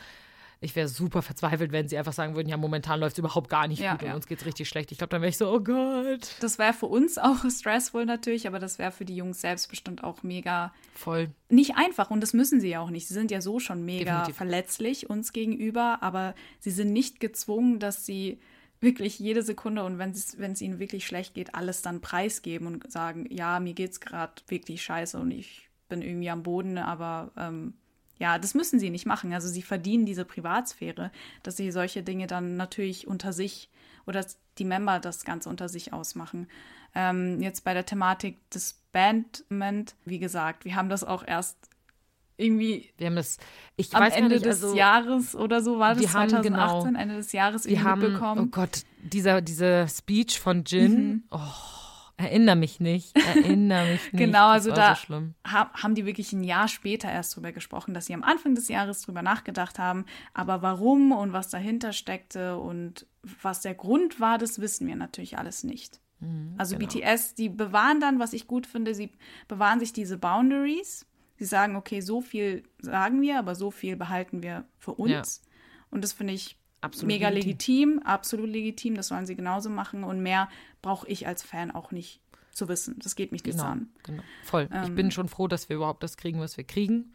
ich 0.63 0.77
wäre 0.77 0.89
super 0.89 1.23
verzweifelt, 1.23 1.73
wenn 1.73 1.89
sie 1.89 1.97
einfach 1.97 2.13
sagen 2.13 2.35
würden, 2.35 2.49
ja, 2.51 2.59
momentan 2.59 3.01
läuft 3.01 3.15
es 3.15 3.19
überhaupt 3.19 3.49
gar 3.49 3.67
nicht 3.67 3.81
Ja, 3.81 3.93
gut 3.93 4.03
und 4.03 4.09
ja. 4.09 4.15
uns 4.15 4.27
geht 4.27 4.41
es 4.41 4.45
richtig 4.47 4.69
schlecht. 4.69 4.93
Ich 4.93 4.99
glaube, 4.99 5.09
dann 5.09 5.23
wäre 5.23 5.31
ich 5.31 5.39
so, 5.39 5.51
oh 5.51 5.61
Gott. 5.61 6.35
Das 6.41 6.59
wäre 6.59 6.75
für 6.75 6.85
uns 6.85 7.17
auch 7.17 7.39
stressvoll 7.51 8.05
natürlich, 8.05 8.47
aber 8.47 8.59
das 8.59 8.79
wäre 8.79 8.93
für 8.93 9.07
die 9.07 9.17
Jungs 9.17 9.41
selbst 9.41 9.71
bestimmt 9.71 10.05
auch 10.05 10.23
mega 10.23 10.75
Voll. 10.95 11.31
nicht 11.49 11.77
einfach 11.77 12.11
und 12.11 12.21
das 12.21 12.35
müssen 12.35 12.61
sie 12.61 12.69
ja 12.69 12.81
auch 12.81 12.91
nicht. 12.91 13.09
Sie 13.09 13.15
sind 13.15 13.31
ja 13.31 13.41
so 13.41 13.59
schon 13.59 13.87
mega 13.87 14.11
Definitiv. 14.19 14.37
verletzlich 14.37 15.09
uns 15.09 15.33
gegenüber, 15.33 16.03
aber 16.03 16.35
sie 16.59 16.71
sind 16.73 16.93
nicht 16.93 17.21
gezwungen, 17.21 17.79
dass 17.79 18.05
sie 18.05 18.39
wirklich 18.81 19.19
jede 19.19 19.43
Sekunde 19.43 19.85
und 19.85 19.99
wenn 19.99 20.11
es 20.13 20.61
ihnen 20.61 20.79
wirklich 20.79 21.07
schlecht 21.07 21.35
geht, 21.35 21.55
alles 21.55 21.83
dann 21.83 22.01
preisgeben 22.01 22.67
und 22.67 22.91
sagen, 22.91 23.27
ja, 23.31 23.61
mir 23.61 23.75
geht's 23.75 24.01
gerade 24.01 24.33
wirklich 24.49 24.83
scheiße 24.83 25.19
und 25.19 25.31
ich 25.31 25.69
bin 25.89 26.03
irgendwie 26.03 26.31
am 26.31 26.43
Boden, 26.43 26.79
aber 26.79 27.33
ähm, 27.37 27.75
ja, 28.19 28.39
das 28.39 28.55
müssen 28.55 28.79
sie 28.79 28.91
nicht 28.91 29.07
machen. 29.07 29.33
Also 29.33 29.49
sie 29.49 29.63
verdienen 29.63 30.07
diese 30.07 30.25
Privatsphäre, 30.25 31.11
dass 31.43 31.57
sie 31.57 31.71
solche 31.71 32.03
Dinge 32.03 32.27
dann 32.27 32.57
natürlich 32.57 33.09
unter 33.09 33.33
sich 33.33 33.71
oder 34.07 34.25
die 34.59 34.65
Member 34.65 35.01
das 35.01 35.25
Ganze 35.25 35.49
unter 35.49 35.69
sich 35.69 35.93
ausmachen. 35.93 36.47
Ähm, 36.95 37.41
jetzt 37.41 37.65
bei 37.65 37.73
der 37.73 37.87
Thematik 37.87 38.39
des 38.51 38.81
Bandment, 38.93 39.95
wie 40.05 40.19
gesagt, 40.19 40.65
wir 40.65 40.75
haben 40.75 40.89
das 40.89 41.03
auch 41.03 41.27
erst 41.27 41.70
irgendwie 42.41 42.91
Wir 42.97 43.07
haben 43.09 43.17
das, 43.17 43.39
ich 43.77 43.95
am 43.95 44.03
weiß 44.03 44.15
Ende 44.17 44.35
nicht, 44.35 44.45
des 44.47 44.63
also, 44.65 44.77
Jahres 44.77 45.35
oder 45.37 45.63
so 45.63 45.79
war 45.79 45.95
das 45.95 46.03
wir 46.03 46.13
haben 46.13 46.31
2018, 46.31 46.89
genau- 46.89 47.01
Ende 47.01 47.17
des 47.17 47.33
Jahres 47.33 47.67
irgendwie 47.67 47.85
haben, 47.85 48.01
mitbekommen. 48.01 48.41
oh 48.47 48.51
Gott, 48.51 48.83
dieser, 49.03 49.41
dieser 49.41 49.87
Speech 49.89 50.41
von 50.41 50.65
Jin, 50.65 51.25
oh, 51.31 51.39
erinnere 52.17 52.57
mich 52.57 52.81
nicht, 52.81 53.17
erinnere 53.17 53.93
mich 53.93 54.01
nicht. 54.13 54.17
Genau, 54.17 54.49
also 54.49 54.73
da 54.73 54.95
so 54.95 55.15
haben 55.43 55.95
die 55.95 56.05
wirklich 56.07 56.33
ein 56.33 56.45
Jahr 56.45 56.69
später 56.69 57.11
erst 57.11 57.35
drüber 57.37 57.53
gesprochen, 57.53 57.95
dass 57.95 58.07
sie 58.07 58.15
am 58.15 58.23
Anfang 58.23 58.55
des 58.55 58.69
Jahres 58.69 59.03
drüber 59.03 59.23
nachgedacht 59.23 59.79
haben. 59.79 60.05
Aber 60.35 60.61
warum 60.63 61.13
und 61.13 61.33
was 61.33 61.49
dahinter 61.49 61.93
steckte 61.93 62.59
und 62.59 63.07
was 63.43 63.63
der 63.63 63.75
Grund 63.75 64.21
war, 64.21 64.39
das 64.39 64.61
wissen 64.61 64.87
wir 64.87 64.97
natürlich 64.97 65.39
alles 65.39 65.65
nicht. 65.65 66.01
also 66.59 66.77
genau. 66.77 66.91
BTS, 66.93 67.35
die 67.35 67.49
bewahren 67.49 68.01
dann, 68.01 68.19
was 68.19 68.35
ich 68.35 68.47
gut 68.47 68.67
finde, 68.67 68.95
sie 68.95 69.11
bewahren 69.49 69.81
sich 69.81 69.93
diese 69.95 70.19
Boundaries. 70.19 71.07
Sie 71.41 71.47
sagen, 71.47 71.75
okay, 71.75 72.01
so 72.03 72.21
viel 72.21 72.63
sagen 72.81 73.21
wir, 73.23 73.39
aber 73.39 73.55
so 73.55 73.71
viel 73.71 73.97
behalten 73.97 74.43
wir 74.43 74.65
für 74.79 74.93
uns. 74.93 75.41
Ja. 75.43 75.51
Und 75.91 76.05
das 76.05 76.13
finde 76.13 76.35
ich 76.35 76.57
Absolut 76.83 77.09
mega 77.09 77.29
legitim. 77.31 77.89
legitim, 77.95 78.07
absolut 78.07 78.49
legitim. 78.51 78.95
Das 78.95 79.09
sollen 79.09 79.25
sie 79.27 79.35
genauso 79.35 79.71
machen. 79.71 80.05
Und 80.05 80.23
mehr 80.23 80.49
brauche 80.83 81.09
ich 81.09 81.27
als 81.27 81.43
Fan 81.43 81.71
auch 81.71 81.91
nicht 81.93 82.21
zu 82.53 82.69
wissen. 82.69 82.99
Das 83.03 83.17
geht 83.17 83.33
mich 83.33 83.43
nichts 83.45 83.61
Genau, 83.61 83.73
an. 83.73 83.89
genau. 84.03 84.23
Voll. 84.45 84.69
ich 84.85 84.95
bin 84.95 85.11
schon 85.11 85.29
froh, 85.29 85.49
dass 85.49 85.69
wir 85.71 85.77
überhaupt 85.77 86.03
das 86.03 86.17
kriegen, 86.19 86.41
was 86.41 86.57
wir 86.59 86.65
kriegen. 86.65 87.15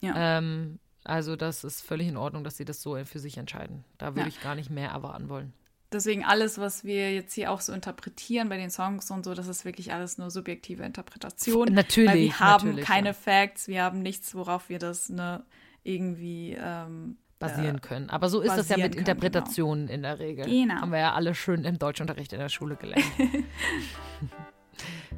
Ja. 0.00 0.38
Ähm, 0.38 0.78
also 1.04 1.36
das 1.36 1.62
ist 1.62 1.82
völlig 1.82 2.08
in 2.08 2.16
Ordnung, 2.16 2.44
dass 2.44 2.56
sie 2.56 2.64
das 2.64 2.80
so 2.82 2.96
für 3.04 3.18
sich 3.18 3.36
entscheiden. 3.36 3.84
Da 3.98 4.08
würde 4.08 4.20
Ja. 4.22 4.26
ich 4.26 4.40
gar 4.42 4.54
nicht 4.54 4.70
mehr 4.70 4.88
erwarten 4.90 5.28
wollen. 5.28 5.52
Deswegen 5.92 6.24
alles, 6.24 6.58
was 6.58 6.84
wir 6.84 7.14
jetzt 7.14 7.32
hier 7.34 7.50
auch 7.52 7.60
so 7.60 7.72
interpretieren 7.72 8.48
bei 8.48 8.56
den 8.56 8.70
Songs 8.70 9.10
und 9.10 9.24
so, 9.24 9.34
das 9.34 9.46
ist 9.46 9.64
wirklich 9.64 9.92
alles 9.92 10.18
nur 10.18 10.30
subjektive 10.30 10.82
Interpretation. 10.82 11.68
Natürlich, 11.72 12.10
Weil 12.10 12.18
wir 12.18 12.40
haben 12.40 12.76
keine 12.76 13.08
ja. 13.08 13.12
Facts, 13.12 13.68
wir 13.68 13.82
haben 13.82 14.02
nichts, 14.02 14.34
worauf 14.34 14.68
wir 14.68 14.78
das 14.78 15.08
ne, 15.08 15.44
irgendwie 15.84 16.56
ähm, 16.60 17.18
Basieren 17.38 17.82
können. 17.82 18.08
Aber 18.08 18.30
so 18.30 18.40
ist 18.40 18.56
das 18.56 18.68
ja 18.70 18.78
mit 18.78 18.92
können, 18.92 18.98
Interpretationen 19.00 19.88
in 19.88 20.02
der 20.02 20.18
Regel. 20.18 20.46
Genau. 20.46 20.76
Haben 20.76 20.90
wir 20.90 20.98
ja 20.98 21.12
alle 21.12 21.34
schön 21.34 21.64
im 21.64 21.78
Deutschunterricht 21.78 22.32
in 22.32 22.38
der 22.38 22.48
Schule 22.48 22.76
gelernt. 22.76 23.04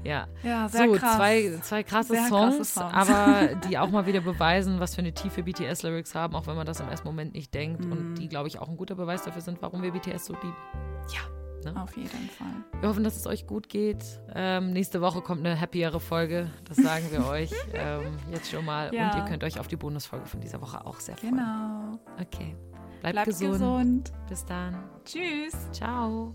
ja. 0.05 0.27
Ja, 0.43 0.69
sehr 0.69 0.89
so, 0.89 0.95
krass. 0.95 1.17
Zwei, 1.17 1.59
zwei 1.63 1.83
krasse, 1.83 2.15
Songs, 2.29 2.75
Songs. 2.75 2.93
aber 2.93 3.55
die 3.69 3.79
auch 3.79 3.91
mal 3.91 4.07
wieder 4.07 4.21
beweisen, 4.21 4.81
was 4.81 4.95
für 4.95 5.01
eine 5.01 5.13
tiefe 5.13 5.43
BTS-Lyrics 5.43 6.15
haben, 6.15 6.35
auch 6.35 6.47
wenn 6.47 6.57
man 6.57 6.67
das 6.67 6.81
im 6.81 6.89
ersten 6.89 7.07
Moment 7.07 7.35
nicht 7.35 7.53
denkt. 7.55 7.85
Mhm. 7.85 7.93
Und 7.93 8.15
die, 8.15 8.29
glaube 8.29 8.49
ich, 8.49 8.59
auch 8.59 8.69
ein 8.69 8.77
guter 8.77 8.95
Beweis 8.95 9.25
dafür 9.25 9.43
sind, 9.43 9.61
warum 9.63 9.83
wir 9.83 9.93
BTS 9.93 10.27
so 10.27 10.35
lieben. 10.35 10.57
Auf 11.77 11.97
jeden 11.97 12.31
Fall. 12.31 12.47
Wir 12.81 12.89
hoffen, 12.89 13.05
dass 13.05 13.17
es 13.17 13.27
euch 13.27 13.47
gut 13.47 13.69
geht. 13.69 14.05
Ähm, 14.35 14.73
nächste 14.73 15.01
Woche 15.01 15.21
kommt 15.21 15.45
eine 15.45 15.61
happiere 15.61 16.01
Folge. 16.01 16.51
Das 16.65 16.77
sagen 16.77 17.07
wir 17.11 17.27
euch 17.29 17.51
ähm, 17.75 18.17
jetzt 18.31 18.51
schon 18.51 18.65
mal. 18.65 18.95
Ja. 18.95 19.11
Und 19.11 19.19
ihr 19.19 19.25
könnt 19.25 19.45
euch 19.45 19.59
auf 19.59 19.69
die 19.69 19.77
Bonusfolge 19.77 20.27
von 20.27 20.41
dieser 20.41 20.61
Woche 20.61 20.87
auch 20.87 21.01
sehr 21.01 21.17
freuen. 21.17 21.37
Genau. 21.37 21.99
Okay. 22.21 22.57
Bleibt, 23.01 23.13
Bleibt 23.13 23.27
gesund. 23.27 23.53
gesund. 23.53 24.13
Bis 24.29 24.45
dann. 24.45 24.77
Tschüss. 25.05 25.55
Ciao. 25.73 26.35